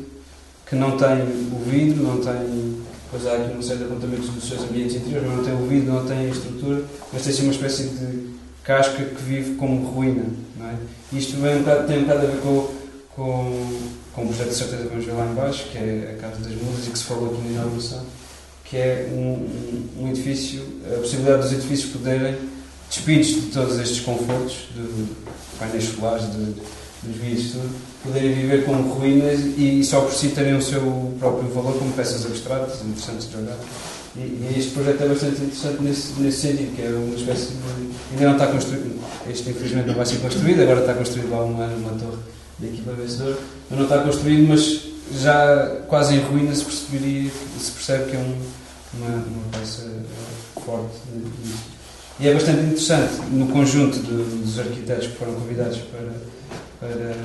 que 0.70 0.76
não 0.76 0.98
tem 0.98 1.22
o 1.52 1.64
vidro, 1.70 2.04
não 2.04 2.18
tem, 2.20 2.78
pois 3.12 3.26
há 3.28 3.34
aqui 3.34 3.54
uma 3.54 3.62
série 3.64 3.80
de 3.80 3.86
apontamentos 3.86 4.30
dos 4.30 4.48
seus 4.48 4.62
ambientes 4.64 4.96
interiores, 4.96 5.28
mas 5.28 5.38
não 5.38 5.44
tem 5.44 5.54
o 5.54 5.68
vidro, 5.68 5.94
não 5.94 6.06
tem 6.06 6.30
estrutura, 6.30 6.84
mas 7.12 7.22
tem 7.24 7.32
assim 7.34 7.44
uma 7.44 7.52
espécie 7.54 7.84
de 7.84 8.34
casca 8.64 9.04
que 9.04 9.24
vive 9.24 9.56
como 9.56 9.86
ruína, 9.88 10.26
não 10.58 10.68
é? 10.68 10.76
Isto 11.12 11.38
vem 11.38 11.58
um 11.58 11.60
bocado, 11.60 11.88
tem 11.88 11.98
um 12.00 12.02
bocado 12.04 12.20
a 12.20 12.30
ver 12.30 12.38
com, 12.42 12.73
com, 13.16 13.80
com 14.14 14.24
o 14.24 14.28
projeto 14.28 14.50
de 14.50 14.56
certeza 14.56 14.90
vamos 14.90 15.06
ver 15.06 15.14
lá 15.14 15.26
em 15.26 15.34
baixo, 15.34 15.66
que 15.72 15.78
é 15.78 16.16
a 16.18 16.22
Casa 16.22 16.42
das 16.42 16.56
Musas 16.62 16.88
e 16.88 16.92
que 16.92 16.98
se 16.98 17.04
falou 17.06 17.32
aqui 17.32 17.42
na 17.44 17.52
inauguração, 17.52 18.04
que 18.66 18.78
é 18.78 19.10
um, 19.12 19.18
um, 19.18 20.04
um 20.04 20.10
edifício, 20.10 20.64
a 20.92 21.00
possibilidade 21.00 21.44
dos 21.44 21.54
edifícios 21.54 21.92
poderem, 21.92 22.38
despidos 22.90 23.28
de 23.28 23.42
todos 23.52 23.80
estes 23.80 24.00
confortos, 24.02 24.68
de 24.76 25.06
painéis 25.60 25.84
solares, 25.86 26.26
de, 26.32 26.56
dos 27.04 27.18
vidros, 27.18 27.52
tudo, 27.52 27.76
poderem 28.04 28.34
viver 28.34 28.66
como 28.66 28.94
ruínas 28.94 29.40
e 29.58 29.84
só 29.84 30.02
por 30.02 30.14
si 30.14 30.30
terem 30.30 30.56
o 30.56 30.62
seu 30.62 31.14
próprio 31.20 31.50
valor 31.50 31.78
como 31.78 31.92
peças 31.94 32.26
abstratas, 32.26 32.82
interessantes 32.82 33.30
de 33.30 33.38
olhar. 33.38 33.58
E, 34.16 34.20
e 34.20 34.56
este 34.58 34.72
projeto 34.72 35.04
é 35.04 35.08
bastante 35.08 35.42
interessante 35.42 35.82
nesse, 35.82 36.14
nesse 36.20 36.42
sentido, 36.42 36.76
que 36.76 36.82
é 36.84 36.90
uma 36.90 37.16
espécie 37.16 37.48
de. 37.48 37.94
Ainda 38.12 38.26
não 38.26 38.34
está 38.34 38.48
construído, 38.48 39.02
este 39.30 39.50
infelizmente 39.50 39.88
não 39.88 39.96
vai 39.96 40.06
ser 40.06 40.18
construído, 40.18 40.62
agora 40.62 40.82
está 40.82 40.94
construído 40.94 41.32
lá 41.32 41.44
uma, 41.44 41.66
uma 41.66 41.92
torre 41.92 42.18
da 42.60 42.68
equipa 42.68 42.92
vencedora, 42.94 43.38
mas 43.70 43.80
não 43.80 43.86
está 43.86 44.00
construído, 44.04 44.48
mas 44.48 44.82
já 45.22 45.82
quase 45.88 46.16
em 46.16 46.20
ruínas 46.20 46.60
se, 46.60 46.66
perceberia, 46.66 47.32
se 47.60 47.72
percebe 47.72 48.10
que 48.12 48.16
é 48.16 48.20
um, 48.20 48.36
uma, 48.96 49.08
uma 49.16 49.44
peça 49.52 49.84
eh, 49.84 50.62
forte. 50.62 50.96
E 52.20 52.28
é 52.28 52.34
bastante 52.34 52.62
interessante 52.62 53.22
no 53.32 53.48
conjunto 53.48 54.00
de- 54.00 54.42
dos 54.44 54.60
arquitetos 54.60 55.08
que 55.08 55.16
foram 55.18 55.34
convidados 55.34 55.78
para, 55.80 56.14
para, 56.80 57.16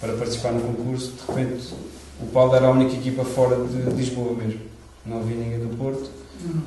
para 0.00 0.12
participar 0.14 0.52
no 0.52 0.60
concurso, 0.60 1.12
de 1.12 1.32
repente 1.34 1.68
o 2.22 2.26
Paulo 2.26 2.54
era 2.54 2.66
a 2.66 2.70
única 2.70 2.94
equipa 2.94 3.24
fora 3.24 3.56
de 3.56 3.90
Lisboa 3.96 4.34
mesmo. 4.34 4.60
Não 5.06 5.18
havia 5.20 5.36
ninguém 5.36 5.58
do 5.60 5.74
Porto, 5.76 6.10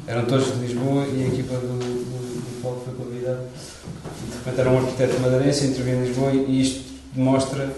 eram 0.08 0.26
todos 0.26 0.48
de 0.54 0.60
Lisboa 0.66 1.06
e 1.06 1.24
a 1.24 1.28
equipa 1.28 1.54
do, 1.56 1.68
do, 1.78 1.86
do 1.86 2.62
Paulo 2.64 2.82
foi 2.84 2.94
convidada. 2.96 3.46
E 4.26 4.32
de 4.32 4.38
repente 4.38 4.60
era 4.60 4.70
um 4.72 4.78
arquiteto 4.80 5.20
madeirense, 5.22 5.66
interviu 5.68 5.94
em 5.96 6.06
Lisboa 6.08 6.32
e 6.32 6.62
isto 6.62 6.93
demonstra 7.16 7.70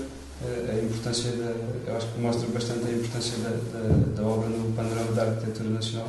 eh, 0.43 0.71
a 0.71 0.83
importância 0.83 1.31
da. 1.31 1.53
Eu 1.87 1.97
acho 1.97 2.07
que 2.07 2.19
mostra 2.19 2.47
bastante 2.49 2.85
a 2.87 2.91
importância 2.91 3.37
da, 3.39 3.49
da, 3.49 4.21
da 4.21 4.27
obra 4.27 4.49
no 4.49 4.73
panorama 4.73 5.11
da 5.13 5.23
arquitetura 5.23 5.69
nacional. 5.69 6.07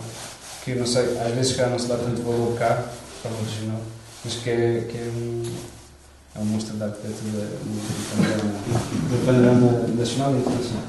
Que 0.65 0.73
eu 0.73 0.79
não 0.79 0.87
sei, 0.87 1.19
às 1.19 1.33
vezes 1.33 1.57
cá 1.57 1.69
não 1.69 1.79
se 1.79 1.87
dá 1.87 1.97
tanto 1.97 2.23
valor 2.23 2.57
cá, 2.59 2.75
de 2.75 3.23
forma 3.23 3.39
regional, 3.39 3.81
mas 4.25 4.35
que 4.35 4.51
é, 4.51 4.89
que 4.91 4.99
é 4.99 5.13
um. 5.15 5.43
É 6.35 6.39
um 6.39 6.45
monstro 6.45 6.77
da 6.77 6.87
arquitetura 6.87 7.49
no 7.65 7.81
panorama, 8.15 8.53
no 9.11 9.27
panorama 9.27 9.89
nacional 9.97 10.35
e 10.35 10.39
internacional. 10.39 10.85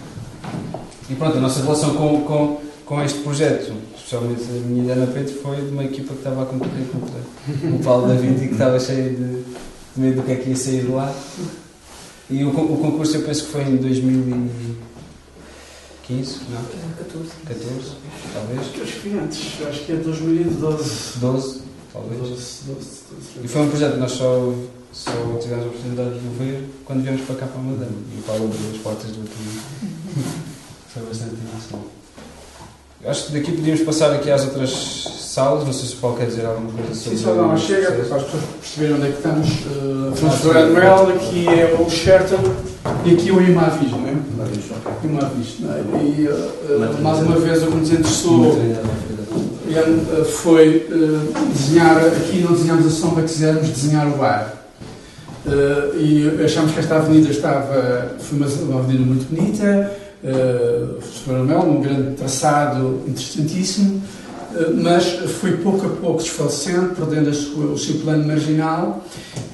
E 1.10 1.16
pronto, 1.16 1.38
a 1.38 1.40
nossa 1.40 1.62
relação 1.62 1.96
com, 1.96 2.22
com, 2.24 2.62
com 2.86 3.02
este 3.02 3.20
projeto, 3.20 3.72
especialmente 3.96 4.44
a 4.44 4.68
minha 4.68 4.84
ideia 4.84 5.06
na 5.06 5.08
Pedro, 5.08 5.34
foi 5.42 5.56
de 5.56 5.70
uma 5.70 5.86
equipa 5.86 6.14
que 6.14 6.20
estava 6.20 6.44
a 6.44 6.46
concorrer 6.48 6.86
contra 6.92 7.70
o 7.70 7.80
Paulo 7.82 8.08
David 8.08 8.44
e 8.44 8.48
que 8.48 8.54
estava 8.54 8.78
cheio 8.78 9.12
de, 9.12 9.44
de 9.44 9.46
medo 9.96 10.18
do 10.18 10.24
que 10.24 10.34
é 10.34 10.36
que 10.36 10.50
ia 10.50 10.56
sair 10.58 10.82
de 10.82 10.92
lá. 10.92 11.16
E 12.30 12.44
o, 12.44 12.50
o 12.50 12.78
concurso 12.78 13.16
eu 13.18 13.24
penso 13.24 13.46
que 13.46 13.52
foi 13.52 13.64
em 13.64 13.78
2015, 13.78 16.40
não? 16.50 16.62
14. 16.98 17.30
14, 17.46 17.96
talvez. 18.34 18.60
Acho 18.82 19.00
que 19.02 19.18
antes, 19.18 19.62
acho 19.66 19.86
que 19.86 19.94
é 19.94 19.96
2012. 19.96 21.20
12, 21.20 21.62
talvez. 21.94 22.20
12, 22.20 22.36
12, 22.68 23.02
E 23.44 23.48
foi 23.48 23.62
um 23.62 23.70
projeto 23.70 23.94
que 23.94 24.00
nós 24.00 24.12
só, 24.12 24.54
só 24.92 25.12
tivemos 25.42 25.64
a 25.66 25.70
oportunidade 25.70 26.20
de 26.20 26.28
ver 26.38 26.70
quando 26.84 27.04
viemos 27.04 27.22
para 27.22 27.36
cá 27.36 27.48
para 27.48 27.62
a 27.62 27.64
Madame. 27.64 27.96
E 28.14 28.20
o 28.20 28.24
Paulo 28.24 28.44
abriu 28.46 28.72
as 28.72 28.78
portas 28.80 29.10
do 29.12 29.22
outro 29.22 29.38
Foi 30.94 31.04
bastante 31.04 31.36
emocionante. 31.36 31.97
Acho 33.06 33.28
que 33.28 33.34
daqui 33.34 33.52
podíamos 33.52 33.82
passar 33.82 34.12
aqui 34.12 34.32
às 34.32 34.44
outras 34.46 34.72
salas. 35.20 35.66
Não 35.66 35.74
sei 35.74 35.88
se 35.88 35.96
o 35.96 35.98
Paulo 35.98 36.18
quer 36.18 36.26
dizer 36.26 36.46
alguma 36.46 36.72
coisa 36.72 36.96
sobre 36.96 37.18
Sim, 37.18 37.24
só 37.24 37.34
não, 37.36 37.58
chega, 37.58 37.92
para 37.92 38.18
as 38.18 38.24
pessoas 38.24 38.44
perceberem 38.60 38.96
onde 38.96 39.08
é 39.08 39.12
que 39.12 39.18
estamos. 39.18 39.50
Uh, 39.50 40.44
no 40.44 40.58
Admiral, 40.58 41.10
aqui 41.10 41.48
é 41.48 41.78
o 41.80 41.90
Sheraton 41.90 42.42
e 43.06 43.14
aqui 43.14 43.32
o 43.32 43.42
Imavis, 43.42 43.92
não 43.92 44.08
é? 44.08 44.14
Imavis, 45.04 45.60
não 45.60 45.74
é? 45.74 45.80
E 46.04 46.28
uh, 46.28 47.02
mais 47.02 47.20
uma 47.20 47.36
vez 47.36 47.64
o 47.64 47.68
que 47.68 47.76
nos 47.76 47.92
interessou 47.92 48.58
foi 50.26 50.88
uh, 50.90 51.50
desenhar, 51.54 51.98
aqui 51.98 52.40
não 52.40 52.54
desenhamos 52.54 52.88
a 52.88 52.90
sombra, 52.90 53.24
quisemos 53.24 53.68
desenhar 53.70 54.08
o 54.08 54.18
bar. 54.18 54.54
Uh, 55.46 55.96
e 55.98 56.44
achamos 56.44 56.74
que 56.74 56.80
esta 56.80 56.98
avenida 56.98 57.30
estava, 57.30 58.16
foi 58.20 58.38
uma, 58.38 58.48
uma 58.48 58.80
avenida 58.80 59.06
muito 59.06 59.30
bonita, 59.30 59.92
uh, 60.24 61.02
Sr. 61.02 61.44
Mel, 61.46 61.60
um 61.62 61.82
grande 61.82 62.16
traçado 62.16 63.02
interessantíssimo, 63.08 64.02
uh, 64.54 64.74
mas 64.76 65.06
foi 65.40 65.58
pouco 65.58 65.86
a 65.86 65.90
pouco 65.90 66.22
desfalecendo, 66.22 66.96
perdendo 66.96 67.34
sua- 67.34 67.66
o 67.74 67.78
seu 67.78 67.96
plano 67.96 68.26
marginal, 68.28 69.04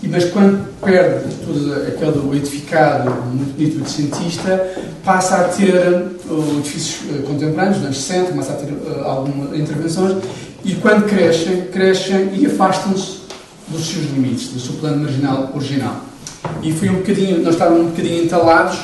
e, 0.01 0.07
mas 0.07 0.25
quando 0.25 0.67
perde 0.81 1.33
todo 1.45 1.73
aquele 1.87 2.37
edificado 2.37 3.09
muito 3.25 3.55
bonito 3.55 3.79
do 3.83 3.89
cientista, 3.89 4.73
passa 5.03 5.37
a 5.37 5.43
ter 5.45 5.75
uh, 5.75 6.57
edifícios 6.59 7.09
uh, 7.09 7.23
contemporâneos, 7.23 7.77
nos 7.77 7.85
anos 7.85 7.97
60, 8.01 8.31
começa 8.31 8.53
a 8.53 8.55
ter 8.55 8.71
uh, 8.71 9.03
algumas 9.05 9.57
intervenções, 9.59 10.17
e 10.65 10.75
quando 10.75 11.05
crescem, 11.07 11.65
crescem 11.67 12.29
e 12.35 12.45
afastam-se 12.45 13.23
dos 13.67 13.85
seus 13.85 14.05
limites, 14.11 14.49
do 14.49 14.59
seu 14.59 14.73
plano 14.75 15.03
marginal 15.03 15.51
original. 15.53 16.01
E 16.61 16.71
foi 16.71 16.89
um 16.89 16.95
bocadinho, 16.95 17.41
nós 17.41 17.53
estávamos 17.55 17.81
um 17.81 17.89
bocadinho 17.89 18.23
entalados 18.25 18.77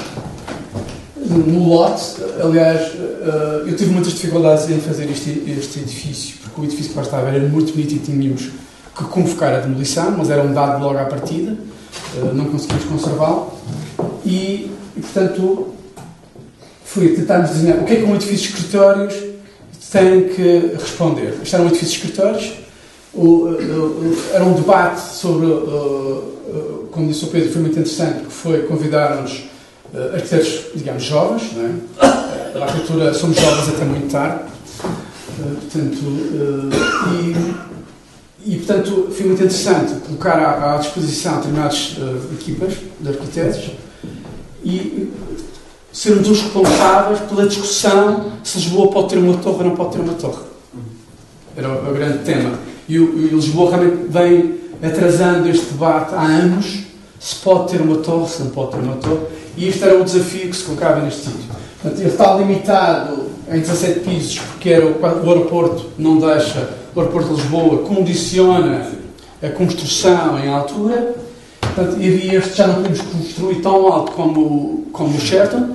no 1.38 1.70
lote, 1.70 2.16
aliás, 2.42 2.92
eh, 2.94 3.64
eu 3.68 3.76
tive 3.76 3.92
muitas 3.92 4.14
dificuldades 4.14 4.70
em 4.70 4.80
fazer 4.80 5.10
este, 5.10 5.44
este 5.48 5.80
edifício, 5.80 6.36
porque 6.42 6.62
o 6.62 6.64
edifício 6.64 6.92
que 6.92 6.98
lá 6.98 7.04
estava 7.04 7.30
era 7.30 7.48
muito 7.48 7.72
bonito 7.72 7.94
e 7.94 8.00
tínhamos 8.00 8.50
que 8.98 9.04
convocar 9.06 9.54
a 9.54 9.60
demolição, 9.60 10.12
mas 10.18 10.30
era 10.30 10.42
um 10.42 10.54
dado 10.54 10.84
logo 10.84 10.98
à 10.98 11.06
partida, 11.06 11.56
eh, 12.18 12.32
não 12.34 12.46
conseguimos 12.46 12.86
conservá-lo, 12.86 13.54
e, 14.26 14.72
portanto 14.96 15.68
fui 16.84 17.10
tentarmos 17.10 17.52
desenhar 17.52 17.78
o 17.78 17.86
que 17.86 17.94
é 17.94 17.96
que 17.98 18.04
um 18.04 18.16
edifício 18.16 18.48
de 18.48 18.56
escritórios 18.56 19.14
tem 19.92 20.30
que 20.30 20.74
responder. 20.80 21.38
Isto 21.44 21.56
era 21.56 21.64
um 21.64 21.68
edifício 21.68 22.00
de 22.00 22.06
escritórios, 22.08 22.54
eh, 23.16 24.34
era 24.34 24.44
um 24.44 24.54
debate 24.54 25.00
sobre, 25.00 25.46
como 26.92 27.08
disse 27.08 27.26
o 27.26 27.28
Pedro, 27.28 27.52
foi 27.52 27.62
muito 27.62 27.78
interessante, 27.78 28.22
porque 28.22 28.32
foi 28.32 28.62
convidar-nos 28.64 29.50
eh, 29.94 30.12
arquitetos, 30.16 30.62
digamos, 30.76 31.04
jovens, 31.04 31.44
é? 31.58 32.06
Eh, 32.06 32.60
A 32.60 32.64
arquitetura, 32.64 33.14
somos 33.14 33.38
jovens 33.38 33.70
até 33.70 33.86
muito 33.86 34.12
tarde, 34.12 34.44
Eh, 35.40 35.56
portanto, 35.62 35.98
e, 38.46 38.52
e, 38.52 38.58
portanto, 38.58 39.08
foi 39.12 39.26
muito 39.28 39.42
interessante 39.44 39.94
colocar 40.06 40.38
à, 40.38 40.76
à 40.76 40.78
disposição 40.78 41.38
determinadas 41.38 41.96
equipas 42.34 42.74
de 43.00 43.08
arquitetos 43.10 43.72
e 44.64 45.10
sermos 45.94 46.30
os 46.30 46.42
responsáveis 46.42 47.20
pela 47.22 47.48
discussão 47.48 48.34
se 48.44 48.58
Lisboa 48.58 48.90
pode 48.92 49.10
ter 49.10 49.18
uma 49.18 49.38
torre 49.38 49.58
ou 49.60 49.64
não 49.64 49.76
pode 49.76 49.92
ter 49.94 50.00
uma 50.02 50.14
torre. 50.14 50.44
Era 51.56 51.70
o, 51.70 51.90
o 51.90 51.94
grande 51.94 52.20
tema. 52.26 52.60
E, 52.88 53.00
o, 53.00 53.18
e 53.18 53.28
Lisboa 53.28 53.72
realmente 53.78 54.08
vem 54.10 54.60
atrasando 54.84 55.48
este 55.48 55.66
debate 55.68 56.14
há 56.16 56.22
anos 56.22 56.80
se 57.20 57.36
pode 57.36 57.72
ter 57.72 57.82
uma 57.82 57.98
torre, 57.98 58.28
se 58.28 58.42
não 58.44 58.50
pode 58.50 58.72
ter 58.72 58.80
uma 58.80 58.96
torre. 58.96 59.22
E 59.58 59.68
este 59.68 59.84
era 59.84 60.00
o 60.00 60.04
desafio 60.04 60.50
que 60.50 60.56
se 60.56 60.64
colocava 60.64 61.02
neste 61.02 61.22
sítio. 61.22 61.60
Portanto, 61.82 62.02
ele 62.02 62.10
está 62.10 62.36
limitado 62.36 63.30
em 63.50 63.60
17 63.60 64.00
pisos 64.02 64.40
porque 64.40 64.70
era 64.70 64.86
o, 64.86 65.00
o 65.02 65.30
aeroporto 65.30 65.88
não 65.98 66.18
deixa, 66.18 66.70
o 66.96 67.00
aeroporto 67.00 67.30
de 67.30 67.42
Lisboa 67.42 67.84
condiciona 67.84 68.88
a 69.42 69.50
construção 69.50 70.38
em 70.40 70.50
altura. 70.50 71.16
Portanto, 71.62 71.96
havia 71.96 72.38
este, 72.38 72.58
já 72.58 72.68
não 72.68 72.76
podemos 72.76 73.02
construir 73.02 73.62
tão 73.62 73.92
alto 73.92 74.12
como, 74.12 74.88
como 74.92 75.16
o 75.16 75.20
Sheraton, 75.20 75.70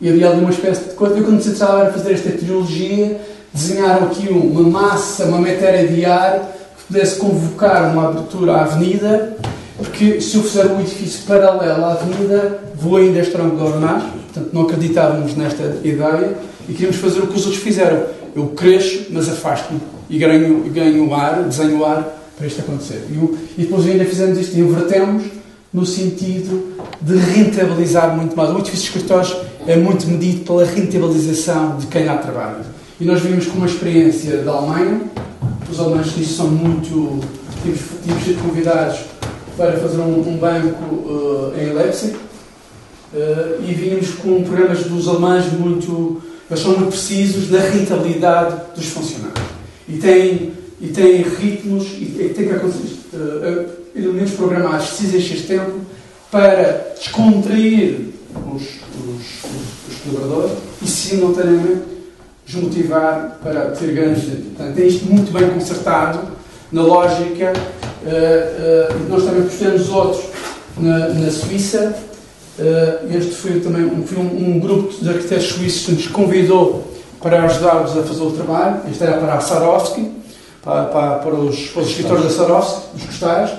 e 0.00 0.08
havia 0.08 0.30
ali 0.30 0.40
uma 0.40 0.50
espécie 0.50 0.88
de 0.88 0.94
coisa. 0.94 1.16
Eu, 1.16 1.24
quando 1.24 1.40
estava 1.40 1.84
a 1.84 1.92
fazer 1.92 2.14
esta 2.14 2.30
trilogia, 2.30 3.20
desenharam 3.52 4.06
aqui 4.06 4.28
uma 4.28 4.62
massa, 4.62 5.24
uma 5.26 5.38
matéria 5.38 5.86
de 5.86 6.04
ar 6.04 6.40
que 6.76 6.84
pudesse 6.92 7.16
convocar 7.18 7.92
uma 7.92 8.08
abertura 8.08 8.52
à 8.52 8.62
avenida, 8.62 9.36
porque 9.76 10.20
se 10.20 10.36
eu 10.36 10.42
fizer 10.42 10.66
um 10.66 10.80
edifício 10.80 11.22
paralelo 11.26 11.84
à 11.84 11.92
avenida, 11.92 12.60
vou 12.76 12.96
ainda 12.96 13.20
estrangular 13.20 13.78
mais. 13.80 14.02
Portanto, 14.02 14.50
não 14.52 14.62
acreditávamos 14.62 15.34
nesta 15.36 15.62
ideia 15.84 16.36
e 16.68 16.72
queríamos 16.72 16.96
fazer 16.96 17.20
o 17.20 17.26
que 17.26 17.36
os 17.36 17.44
outros 17.46 17.62
fizeram. 17.62 18.04
Eu 18.36 18.48
cresço, 18.48 19.06
mas 19.10 19.28
afasto-me 19.28 19.80
e 20.10 20.18
ganho, 20.18 20.64
ganho 20.72 21.12
ar, 21.14 21.42
desenho 21.44 21.84
ar 21.84 22.04
para 22.36 22.46
isto 22.46 22.60
acontecer. 22.60 23.04
E, 23.10 23.14
o- 23.16 23.36
e 23.56 23.62
depois 23.62 23.86
ainda 23.86 24.04
fizemos 24.04 24.38
isto 24.38 24.56
e 24.56 24.60
invertemos 24.60 25.24
no 25.72 25.84
sentido 25.86 26.74
de 27.00 27.16
rentabilizar 27.16 28.16
muito 28.16 28.36
mais. 28.36 28.50
O 28.50 28.58
edifício 28.58 28.90
de 28.90 28.96
escritórios 28.98 29.36
é 29.66 29.76
muito 29.76 30.06
medido 30.06 30.44
pela 30.44 30.64
rentabilização 30.64 31.76
de 31.78 31.86
quem 31.86 32.04
lá 32.06 32.16
trabalha. 32.18 32.58
E 33.00 33.04
nós 33.04 33.20
vimos 33.20 33.46
com 33.46 33.56
uma 33.58 33.66
experiência 33.66 34.38
da 34.38 34.52
Alemanha, 34.52 35.00
os 35.70 35.78
alemães 35.80 36.16
nisso 36.16 36.34
são 36.36 36.46
muito. 36.48 37.20
Tínhamos 37.62 38.24
sido 38.24 38.42
convidados 38.42 38.98
para 39.56 39.72
fazer 39.78 39.98
um, 39.98 40.20
um 40.28 40.36
banco 40.36 41.52
eh, 41.56 41.64
em 41.64 41.72
Leipzig 41.74 42.16
eh, 43.14 43.58
e 43.68 43.72
vimos 43.74 44.10
com 44.14 44.42
programas 44.42 44.84
dos 44.84 45.06
alemães 45.08 45.50
muito. 45.52 46.20
Eles 46.50 46.62
são 46.62 46.72
muito 46.72 46.90
precisos 46.90 47.50
na 47.50 47.58
rentabilidade 47.60 48.56
dos 48.76 48.86
funcionários. 48.88 49.44
E 49.88 49.96
têm, 49.96 50.52
e 50.80 50.88
têm 50.88 51.22
ritmos, 51.22 51.84
e, 51.94 52.04
e 52.20 52.32
tem 52.36 52.48
que 52.48 52.52
acontecer, 52.54 52.96
eh, 53.14 53.64
elementos 53.96 54.34
programados 54.34 54.90
que 54.90 54.96
precisam 54.96 55.20
este 55.20 55.46
tempo 55.46 55.72
para 56.30 56.94
descontrair 56.98 58.08
os, 58.54 58.62
os, 58.62 59.44
os, 59.88 59.96
colaboradores 60.04 60.58
e 60.82 60.86
simultaneamente 60.86 61.82
os 62.46 62.54
motivar 62.56 63.38
para 63.42 63.70
ter 63.70 63.94
ganhos. 63.94 64.22
de- 64.22 64.36
Portanto, 64.36 64.74
tem 64.74 64.86
isto 64.88 65.04
muito 65.06 65.32
bem 65.32 65.48
consertado 65.50 66.33
na 66.74 66.82
lógica. 66.82 67.52
eh, 68.04 68.10
eh, 68.10 68.94
nós 69.08 69.24
também 69.24 69.42
postamos 69.44 69.88
outros 69.88 70.24
na, 70.76 71.08
na 71.08 71.30
Suíça. 71.30 71.94
Eh, 72.58 72.98
este 73.14 73.32
foi 73.32 73.60
também 73.60 73.84
um, 73.84 74.04
foi 74.04 74.18
um, 74.18 74.56
um 74.56 74.58
grupo 74.58 74.92
de 74.92 75.08
arquitetos 75.08 75.46
suíços 75.46 75.86
que 75.86 75.92
nos 75.92 76.06
convidou 76.08 76.84
para 77.22 77.44
ajudar-nos 77.44 77.96
a 77.96 78.02
fazer 78.02 78.22
o 78.22 78.30
trabalho. 78.32 78.80
Este 78.90 79.04
era 79.04 79.18
para 79.18 79.34
a 79.34 79.40
Swarovski, 79.40 80.12
para, 80.62 80.84
para, 80.86 81.14
para, 81.20 81.34
os, 81.34 81.76
os 81.76 81.88
escritores 81.88 82.24
da 82.24 82.30
Swarovski, 82.30 82.80
os 82.96 83.04
costais, 83.04 83.50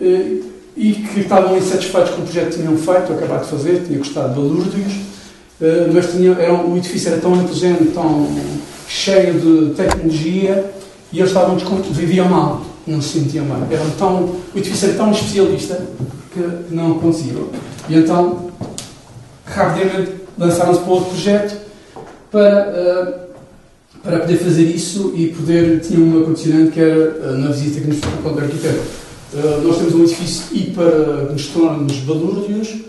eh, 0.00 0.40
e 0.76 0.92
que 0.94 1.20
estavam 1.20 1.58
insatisfeitos 1.58 2.10
com 2.12 2.22
o 2.22 2.24
projeto 2.24 2.56
que 2.56 2.62
tinham 2.62 2.76
feito, 2.76 3.12
acabado 3.12 3.44
de 3.44 3.50
fazer, 3.50 3.84
tinha 3.86 3.98
custado 3.98 4.34
balúrdios, 4.34 4.94
eh, 5.60 5.90
mas 5.92 6.10
tinha, 6.10 6.32
era, 6.32 6.54
o 6.54 6.74
edifício 6.76 7.12
era 7.12 7.20
tão 7.20 7.36
imposente, 7.36 7.84
tão 7.92 8.26
cheio 8.88 9.34
de 9.34 9.74
tecnologia, 9.74 10.79
e 11.12 11.18
eles 11.18 11.30
estavam 11.30 11.56
viviam 11.92 12.28
mal, 12.28 12.62
não 12.86 13.00
se 13.00 13.20
sentiam 13.20 13.44
bem. 13.44 13.78
Eram 13.78 13.90
tão, 13.92 14.22
o 14.22 14.42
edifício 14.54 14.88
era 14.88 14.96
tão 14.96 15.10
especialista 15.10 15.86
que 16.32 16.74
não 16.74 16.98
conseguiam. 16.98 17.48
E 17.88 17.96
então, 17.96 18.50
rapidamente 19.44 20.12
lançaram-se 20.38 20.80
para 20.80 20.92
outro 20.92 21.10
projeto 21.10 21.60
para, 22.30 22.48
eh, 22.48 23.20
para 24.02 24.20
poder 24.20 24.36
fazer 24.38 24.62
isso 24.62 25.12
e 25.16 25.28
poder. 25.28 25.80
Tinha 25.80 25.98
uma 25.98 26.24
condicionante 26.24 26.72
que 26.72 26.80
era 26.80 26.94
eh, 26.94 27.36
na 27.38 27.50
visita 27.50 27.80
que 27.80 27.88
nos 27.88 27.98
foi 27.98 28.22
contra 28.22 28.42
o 28.42 28.46
arquiteto. 28.46 28.82
Eh, 29.34 29.60
nós 29.64 29.76
temos 29.78 29.94
um 29.94 30.04
edifício 30.04 30.56
hiper 30.56 31.32
nos 31.32 31.98
balúrdios, 32.00 32.82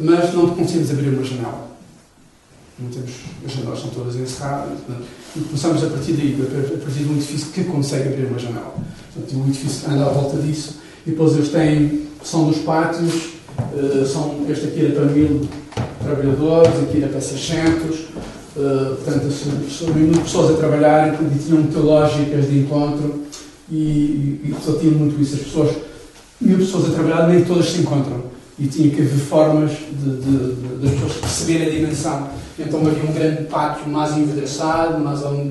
mas 0.00 0.34
não 0.34 0.48
conseguimos 0.50 0.90
abrir 0.90 1.10
uma 1.10 1.24
janela. 1.24 1.70
Não 2.78 2.88
temos, 2.88 3.10
as 3.44 3.52
janelas 3.52 3.80
são 3.80 3.90
todas 3.90 4.16
encerradas. 4.16 4.78
portanto, 4.86 5.06
E 5.36 5.40
começamos 5.40 5.84
a 5.84 5.86
partir 5.86 6.12
daí, 6.14 6.36
a 6.42 6.84
partir 6.84 7.04
de 7.04 7.08
um 7.08 7.12
edifício 7.12 7.52
que 7.52 7.62
consegue 7.64 8.08
abrir 8.08 8.26
uma 8.26 8.38
janela. 8.38 8.74
Portanto, 9.14 9.40
o 9.40 9.48
edifício 9.48 9.88
anda 9.88 10.06
à 10.06 10.08
volta 10.08 10.36
disso. 10.38 10.80
E 11.06 11.10
depois 11.10 11.34
eles 11.34 11.50
têm, 11.50 12.08
são 12.24 12.46
dos 12.46 12.58
pátios, 12.58 13.30
eh, 13.58 14.04
são, 14.04 14.44
este 14.48 14.66
aqui 14.66 14.86
era 14.86 14.94
para 14.94 15.04
mil 15.04 15.48
trabalhadores, 16.02 16.82
aqui 16.82 16.98
era 16.98 17.08
para 17.08 17.20
600. 17.20 18.00
uh, 18.56 18.96
portanto, 18.96 19.30
sobre 19.70 20.00
mil 20.00 20.20
pessoas 20.20 20.50
a 20.50 20.56
trabalhar 20.56 21.14
e 21.14 21.38
tinham 21.38 21.62
muitas 21.62 21.82
lógicas 21.82 22.50
de 22.50 22.58
encontro 22.58 23.22
e, 23.70 23.76
e, 23.76 24.50
e 24.50 24.56
só 24.64 24.72
tinham 24.72 24.94
muito 24.94 25.20
isso. 25.22 25.36
As 25.36 25.42
pessoas, 25.42 25.76
mil 26.40 26.58
pessoas 26.58 26.90
a 26.90 26.94
trabalhar, 26.94 27.28
nem 27.28 27.44
todas 27.44 27.70
se 27.70 27.78
encontram. 27.78 28.24
E 28.60 28.66
tinha 28.66 28.90
que 28.90 29.00
haver 29.00 29.18
formas 29.18 29.70
de, 29.70 30.82
das 30.82 30.90
pessoas 30.92 31.12
perceberem 31.14 31.66
a 31.66 31.70
dimensão. 31.70 32.28
Então 32.58 32.86
havia 32.86 33.10
um 33.10 33.12
grande 33.12 33.44
pátio 33.44 33.88
mais 33.88 34.16
envedraçado, 34.16 34.98
mais 34.98 35.22
um, 35.22 35.50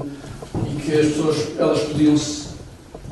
e 0.55 0.81
que 0.81 0.93
as 0.93 1.07
pessoas 1.07 1.37
elas 1.57 1.79
podiam 1.79 2.15
se 2.15 2.49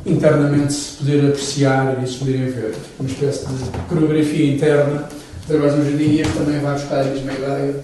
internamente 0.05 0.73
se 0.73 0.97
poder 0.97 1.25
apreciar 1.25 2.01
e 2.03 2.07
se 2.07 2.17
poderem 2.17 2.45
ver. 2.45 2.75
Uma 2.99 3.09
espécie 3.09 3.45
de 3.47 3.79
coreografia 3.89 4.53
interna 4.53 5.09
através 5.43 5.73
um 5.73 5.83
jardim 5.83 6.15
e 6.15 6.23
também 6.23 6.59
vai 6.59 6.73
buscar 6.73 7.01
a 7.01 7.05
mesma 7.05 7.33
ideia 7.33 7.75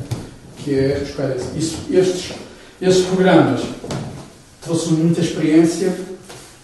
que 0.58 0.74
é 0.80 1.00
buscar 1.00 1.36
isso. 1.58 1.78
Estes, 1.92 2.34
estes 2.82 3.06
programas 3.06 3.62
trouxeram 4.62 4.98
muita 4.98 5.22
experiência, 5.22 5.94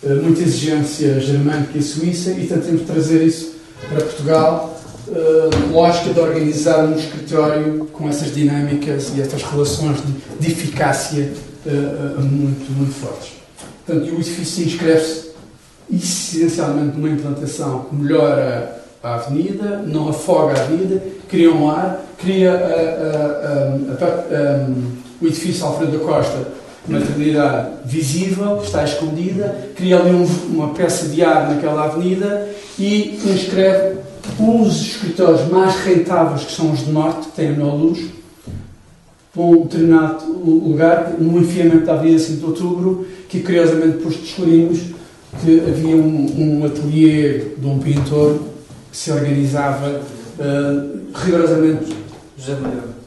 eh, 0.04 0.14
muita 0.16 0.42
exigência 0.42 1.20
germânica 1.20 1.78
e 1.78 1.82
suíça 1.82 2.32
e 2.32 2.48
tentamos 2.48 2.84
trazer 2.84 3.24
isso 3.24 3.56
para 3.90 4.02
Portugal. 4.02 4.79
Uh, 5.10 5.74
lógica 5.74 6.14
de 6.14 6.20
organizar 6.20 6.86
um 6.86 6.96
escritório 6.96 7.90
com 7.92 8.08
essas 8.08 8.32
dinâmicas 8.32 9.12
e 9.16 9.22
estas 9.22 9.42
relações 9.42 9.98
de, 10.06 10.12
de 10.40 10.52
eficácia 10.52 11.34
uh, 11.66 12.22
muito, 12.22 12.72
muito 12.72 12.94
fortes. 12.94 13.32
Portanto, 13.88 14.12
o 14.12 14.20
edifício 14.20 14.66
inscreve-se 14.66 15.32
essencialmente 15.92 16.96
numa 16.96 17.10
implantação 17.10 17.86
que 17.90 17.96
melhora 17.96 18.84
a 19.02 19.16
avenida, 19.16 19.82
não 19.88 20.10
afoga 20.10 20.62
a 20.62 20.64
vida, 20.66 21.02
cria 21.28 21.52
um 21.52 21.72
ar, 21.72 22.06
cria 22.20 22.52
a, 22.52 24.04
a, 24.04 24.06
a, 24.06 24.70
o 25.20 25.26
edifício 25.26 25.66
Alfredo 25.66 25.98
da 25.98 26.06
Costa, 26.06 26.48
maternidade 26.88 27.70
visível, 27.86 28.62
está 28.64 28.84
escondida, 28.84 29.70
cria 29.76 29.98
ali 29.98 30.12
um, 30.12 30.26
uma 30.54 30.74
peça 30.74 31.08
de 31.08 31.24
ar 31.24 31.50
naquela 31.50 31.86
avenida 31.86 32.48
e 32.78 33.20
inscreve 33.26 33.98
os 34.40 34.82
escritórios 34.82 35.48
mais 35.50 35.76
rentáveis, 35.82 36.46
que 36.46 36.52
são 36.52 36.72
os 36.72 36.86
de 36.86 36.92
norte, 36.92 37.28
que 37.28 37.36
têm 37.36 37.50
a 37.50 37.52
menor 37.52 37.76
luz, 37.76 38.00
para 39.34 39.44
um 39.44 39.64
determinado 39.64 40.26
lugar, 40.26 41.16
no 41.20 41.40
enfiamento 41.40 41.86
da 41.86 41.94
Avenida 41.94 42.20
5 42.20 42.38
de 42.38 42.46
Outubro, 42.46 43.08
que 43.28 43.42
curiosamente 43.42 43.98
depois 43.98 44.18
descobrimos 44.18 44.80
que 45.42 45.60
havia 45.60 45.96
um, 45.96 46.60
um 46.62 46.66
ateliê 46.66 47.50
de 47.58 47.68
um 47.68 47.78
pintor 47.80 48.40
que 48.92 48.98
se 48.98 49.12
organizava 49.12 50.02
uh, 50.40 51.00
rigorosamente 51.14 51.96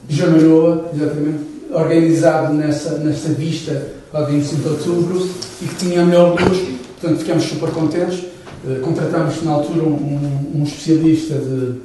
Jamalhoa, 0.09 0.91
exatamente, 0.95 1.45
organizado 1.73 2.55
nessa, 2.55 2.99
nessa 2.99 3.31
vista 3.31 3.93
ao 4.13 4.27
25 4.27 4.63
de 4.63 4.69
outubro 4.69 5.29
e 5.63 5.65
que 5.65 5.75
tinha 5.77 6.03
a 6.03 6.05
melhor 6.05 6.39
luz, 6.39 6.59
portanto 7.01 7.19
ficamos 7.19 7.45
super 7.45 7.71
contentes. 7.71 8.32
Uh, 8.65 8.81
contratámos 8.81 9.43
na 9.43 9.53
altura 9.53 9.83
um, 9.83 10.53
um 10.55 10.63
especialista 10.63 11.35
de, 11.35 11.81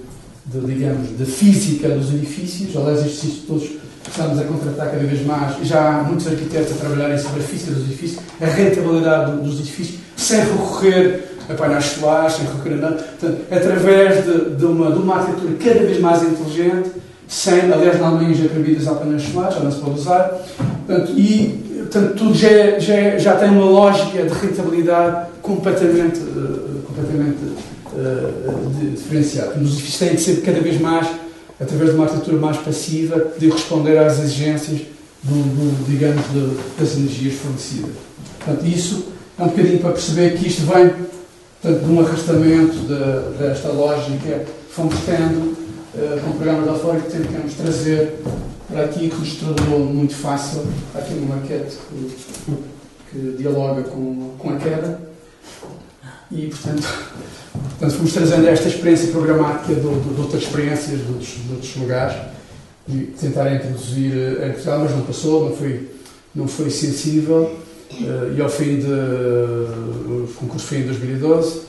de, 0.46 0.74
digamos, 0.74 1.18
de 1.18 1.26
física 1.26 1.90
dos 1.90 2.14
edifícios, 2.14 2.76
aliás 2.78 3.06
estes 3.06 3.46
todos 3.48 3.68
estamos 4.08 4.40
a 4.40 4.44
contratar 4.44 4.92
cada 4.92 5.04
vez 5.04 5.26
mais, 5.26 5.58
já 5.68 6.00
há 6.00 6.04
muitos 6.04 6.28
arquitetos 6.28 6.74
a 6.74 6.76
trabalharem 6.76 7.18
sobre 7.18 7.42
a 7.42 7.44
física 7.44 7.72
dos 7.72 7.84
edifícios, 7.84 8.22
a 8.42 8.46
rentabilidade 8.46 9.42
dos 9.42 9.60
edifícios, 9.60 10.00
sem 10.16 10.40
recorrer 10.40 11.36
a 11.50 11.54
painéis 11.54 11.86
solares, 11.86 12.34
sem 12.34 12.46
recorrer 12.46 12.74
a 12.74 12.78
nada. 12.78 12.96
Portanto, 12.96 13.42
através 13.52 14.26
de, 14.26 14.56
de, 14.56 14.66
uma, 14.66 14.92
de 14.92 15.00
uma 15.00 15.16
arquitetura 15.16 15.54
cada 15.64 15.86
vez 15.86 16.00
mais 16.00 16.24
inteligente, 16.24 16.92
sem, 17.28 17.72
aliás, 17.72 18.00
na 18.00 18.08
Alemanha 18.08 18.34
já 18.34 18.48
proibidas 18.50 18.88
há 18.88 18.96
painéis 18.96 19.24
solares, 19.24 19.56
já 19.56 19.62
não 19.62 19.72
se 19.72 19.80
pode 19.80 20.00
usar, 20.00 20.24
portanto, 20.86 21.12
e 21.18 21.67
portanto, 21.88 22.16
tudo 22.16 22.34
já, 22.34 22.50
é, 22.50 22.80
já, 22.80 22.94
é, 22.94 23.20
já 23.20 23.36
tem 23.36 23.50
uma 23.50 23.66
lógica 23.66 24.24
de 24.24 24.34
rentabilidade 24.34 25.30
completamente, 25.42 26.20
uh, 26.20 26.82
completamente 26.86 27.38
uh, 27.94 28.96
diferenciada. 28.96 29.60
Os 29.60 29.74
edifícios 29.74 29.98
têm 29.98 30.16
de 30.16 30.22
ser 30.22 30.42
cada 30.42 30.60
vez 30.60 30.80
mais, 30.80 31.08
através 31.60 31.92
de 31.92 31.96
uma 31.96 32.06
arquitetura 32.06 32.38
mais 32.38 32.58
passiva, 32.58 33.32
de 33.38 33.50
responder 33.50 33.98
às 33.98 34.20
exigências 34.20 34.82
do, 35.24 35.34
do 35.34 35.90
digamos, 35.90 36.24
de, 36.32 36.58
das 36.80 36.98
energias 36.98 37.36
fornecidas. 37.36 37.92
Portanto, 38.40 38.66
isso 38.66 39.08
é 39.40 39.44
um 39.44 39.48
bocadinho 39.48 39.80
para 39.80 39.92
perceber 39.92 40.38
que 40.38 40.48
isto 40.48 40.62
vem 40.64 40.92
portanto, 41.62 41.86
de 41.86 41.92
um 41.92 42.00
arrastamento 42.00 42.76
de, 42.76 43.38
desta 43.38 43.70
lógica 43.70 44.40
que 44.40 44.74
fomos 44.74 44.96
tendo 45.06 45.56
uh, 45.96 46.22
com 46.22 46.32
programa 46.34 46.66
da 46.66 46.74
Fora 46.74 47.00
que 47.00 47.12
tentamos 47.12 47.54
trazer 47.54 48.20
para 48.68 48.86
aqui 48.86 49.10
que 49.10 49.16
nos 49.16 49.36
tornou 49.36 49.80
muito 49.80 50.16
fácil. 50.16 50.66
Há 50.94 51.00
aqui 51.00 51.14
uma 51.14 51.38
maquete 51.38 51.78
que, 51.90 52.54
que 53.12 53.38
dialoga 53.38 53.84
com, 53.84 54.36
com 54.38 54.50
a 54.50 54.58
queda 54.58 55.00
e, 56.30 56.48
portanto, 56.48 56.84
portanto, 57.54 57.92
fomos 57.94 58.14
trazendo 58.14 58.48
esta 58.48 58.68
experiência 58.68 59.12
programática 59.12 59.74
de, 59.74 59.82
de, 59.82 60.14
de 60.14 60.22
outras 60.22 60.44
experiências 60.44 61.00
de 61.00 61.12
outros, 61.12 61.30
de 61.30 61.54
outros 61.54 61.76
lugares 61.78 62.18
e 62.90 62.98
tentar 63.20 63.54
introduzir 63.54 64.14
em 64.44 64.52
Portugal, 64.52 64.80
mas 64.80 64.92
não 64.92 65.02
passou, 65.02 65.50
não 65.50 65.56
foi, 65.56 65.90
não 66.36 66.48
foi 66.48 66.70
sensível. 66.70 67.58
Uh, 67.90 68.36
e 68.36 68.42
ao 68.42 68.50
fim 68.50 68.80
de. 68.80 68.86
O 68.86 70.28
concurso 70.38 70.68
foi 70.68 70.80
em 70.80 70.84
2012. 70.84 71.62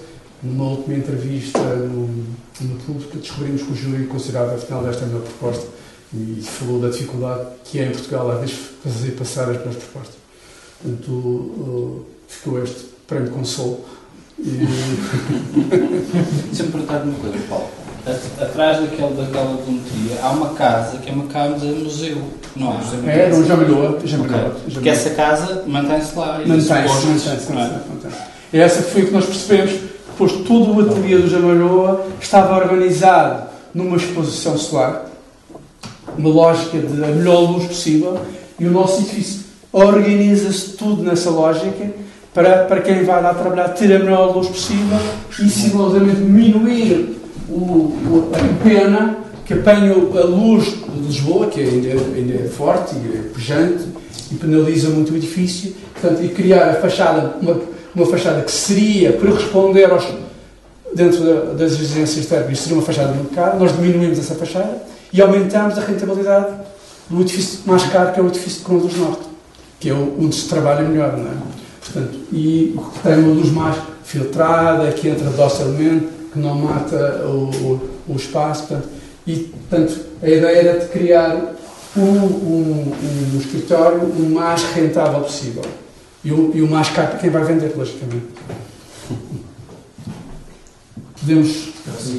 Numa 0.42 0.70
última 0.70 0.96
entrevista 0.96 1.58
no, 1.58 2.08
no 2.60 2.76
público, 2.84 3.18
descobrimos 3.18 3.62
que 3.62 3.72
o 3.72 3.76
júri 3.76 4.04
considerava 4.06 4.54
afinal 4.54 4.88
esta 4.88 5.04
a 5.04 5.08
melhor 5.08 5.22
proposta 5.22 5.66
e 6.14 6.42
falou 6.42 6.80
da 6.80 6.88
dificuldade 6.88 7.46
que 7.64 7.78
é 7.78 7.86
em 7.86 7.90
Portugal 7.90 8.30
às 8.30 8.40
vezes 8.40 8.56
fazer 8.82 9.10
passar 9.12 9.50
as 9.50 9.58
melhores 9.58 9.76
propostas. 9.76 10.16
Portanto, 10.82 11.10
uh, 11.10 12.06
ficou 12.28 12.62
este 12.62 12.86
prémio 13.06 13.30
consolo. 13.30 13.84
E... 14.38 14.44
Deixa-me 16.46 16.70
perguntar 16.70 17.02
uma 17.02 17.18
coisa, 17.18 17.38
Paulo 17.48 17.68
atrás 18.40 18.80
daquele, 18.80 19.14
daquela 19.14 19.56
geometria 19.56 20.18
há 20.22 20.30
uma 20.30 20.50
casa 20.50 20.98
que 20.98 21.10
é 21.10 21.12
uma 21.12 21.26
casa 21.26 21.66
museu, 21.66 22.22
não 22.56 22.80
é? 23.04 23.26
É, 23.26 23.28
não, 23.30 23.44
já 23.44 23.56
melhorou. 23.56 24.00
Já 24.04 24.18
melhorou. 24.18 24.50
Okay. 24.50 24.74
Porque 24.74 24.88
essa 24.88 25.10
casa 25.10 25.64
mantém-se 25.66 26.16
lá. 26.16 26.40
Mantém-se, 26.46 27.06
mantém-se. 27.06 27.52
Mantém 27.52 28.10
é 28.52 28.60
essa 28.60 28.82
que 28.82 28.90
foi 28.90 29.04
que 29.04 29.12
nós 29.12 29.26
percebemos, 29.26 29.72
depois 30.06 30.32
todo 30.32 30.74
o 30.74 30.80
ateliê 30.80 31.18
do 31.18 31.28
Jamalhoa 31.28 32.06
estava 32.20 32.56
organizado 32.56 33.48
numa 33.74 33.96
exposição 33.96 34.56
solar, 34.56 35.04
uma 36.18 36.28
lógica 36.28 36.78
de 36.78 37.04
a 37.04 37.06
melhor 37.06 37.50
luz 37.50 37.66
possível, 37.66 38.18
e 38.58 38.66
o 38.66 38.70
nosso 38.70 39.00
edifício 39.02 39.42
organiza-se 39.72 40.70
tudo 40.70 41.02
nessa 41.02 41.30
lógica 41.30 41.90
para, 42.34 42.64
para 42.64 42.80
quem 42.80 43.04
vai 43.04 43.22
lá 43.22 43.32
trabalhar 43.32 43.68
ter 43.68 43.94
a 43.94 43.98
melhor 43.98 44.34
luz 44.34 44.48
possível 44.48 44.98
e 45.40 45.48
simultaneamente 45.48 46.20
diminuir 46.20 47.20
o, 47.48 47.54
o, 47.54 48.30
a 48.34 48.64
pena 48.64 49.18
que 49.44 49.54
apanha 49.54 49.92
a 49.92 50.24
luz 50.24 50.64
de 50.64 51.00
Lisboa, 51.06 51.46
que 51.46 51.60
ainda, 51.60 51.88
ainda 52.14 52.34
é 52.34 52.48
forte 52.48 52.94
e 52.96 53.16
é 53.16 53.22
pujante, 53.32 53.84
e 54.30 54.34
penaliza 54.34 54.90
muito 54.90 55.12
o 55.12 55.16
edifício, 55.16 55.74
portanto, 55.94 56.22
e 56.22 56.28
criar 56.28 56.68
a 56.68 56.74
fachada, 56.74 57.36
uma, 57.40 57.58
uma 57.94 58.06
fachada 58.06 58.42
que 58.42 58.50
seria 58.50 59.12
para 59.12 59.30
responder 59.30 59.90
aos, 59.90 60.06
dentro 60.94 61.24
da, 61.24 61.54
das 61.54 61.72
exigências 61.72 62.26
técnicas, 62.26 62.58
seria 62.58 62.76
uma 62.76 62.84
fachada 62.84 63.12
muito 63.12 63.34
cara, 63.34 63.56
nós 63.56 63.72
diminuímos 63.74 64.18
essa 64.18 64.34
fachada 64.34 64.82
e 65.12 65.22
aumentamos 65.22 65.78
a 65.78 65.80
rentabilidade 65.82 66.54
do 67.08 67.20
edifício 67.20 67.60
mais 67.66 67.84
caro, 67.84 68.12
que 68.12 68.20
é 68.20 68.22
o 68.22 68.28
edifício 68.28 68.58
de 68.58 68.64
Conduz 68.64 68.96
Norte, 68.96 69.22
que 69.80 69.90
é 69.90 69.94
onde 69.94 70.34
se 70.34 70.48
trabalha 70.48 70.86
melhor, 70.86 71.16
não 71.16 71.30
é? 71.30 71.34
Portanto, 71.80 72.18
e 72.32 72.78
tem 73.02 73.14
uma 73.14 73.34
luz 73.34 73.50
mais 73.50 73.76
filtrada, 74.04 74.92
que 74.92 75.08
entra 75.08 75.30
docilmente, 75.30 76.08
que 76.32 76.38
não 76.38 76.54
mata 76.54 77.24
o, 77.24 77.50
o, 77.50 77.90
o 78.08 78.16
espaço. 78.16 78.66
Portanto, 78.66 78.88
e, 79.26 79.36
portanto, 79.36 80.00
a 80.22 80.28
ideia 80.28 80.56
era 80.56 80.80
de 80.80 80.86
criar 80.88 81.54
um, 81.96 82.02
um, 82.02 82.92
um 83.34 83.38
escritório 83.38 84.00
o 84.00 84.30
mais 84.30 84.62
rentável 84.74 85.20
possível. 85.20 85.64
E 86.24 86.32
o, 86.32 86.50
e 86.54 86.62
o 86.62 86.68
mais 86.68 86.88
caro 86.90 87.08
para 87.08 87.18
quem 87.18 87.30
vai 87.30 87.44
vender, 87.44 87.74
logicamente. 87.76 88.26
Podemos. 91.20 91.48
Sim. 91.98 92.18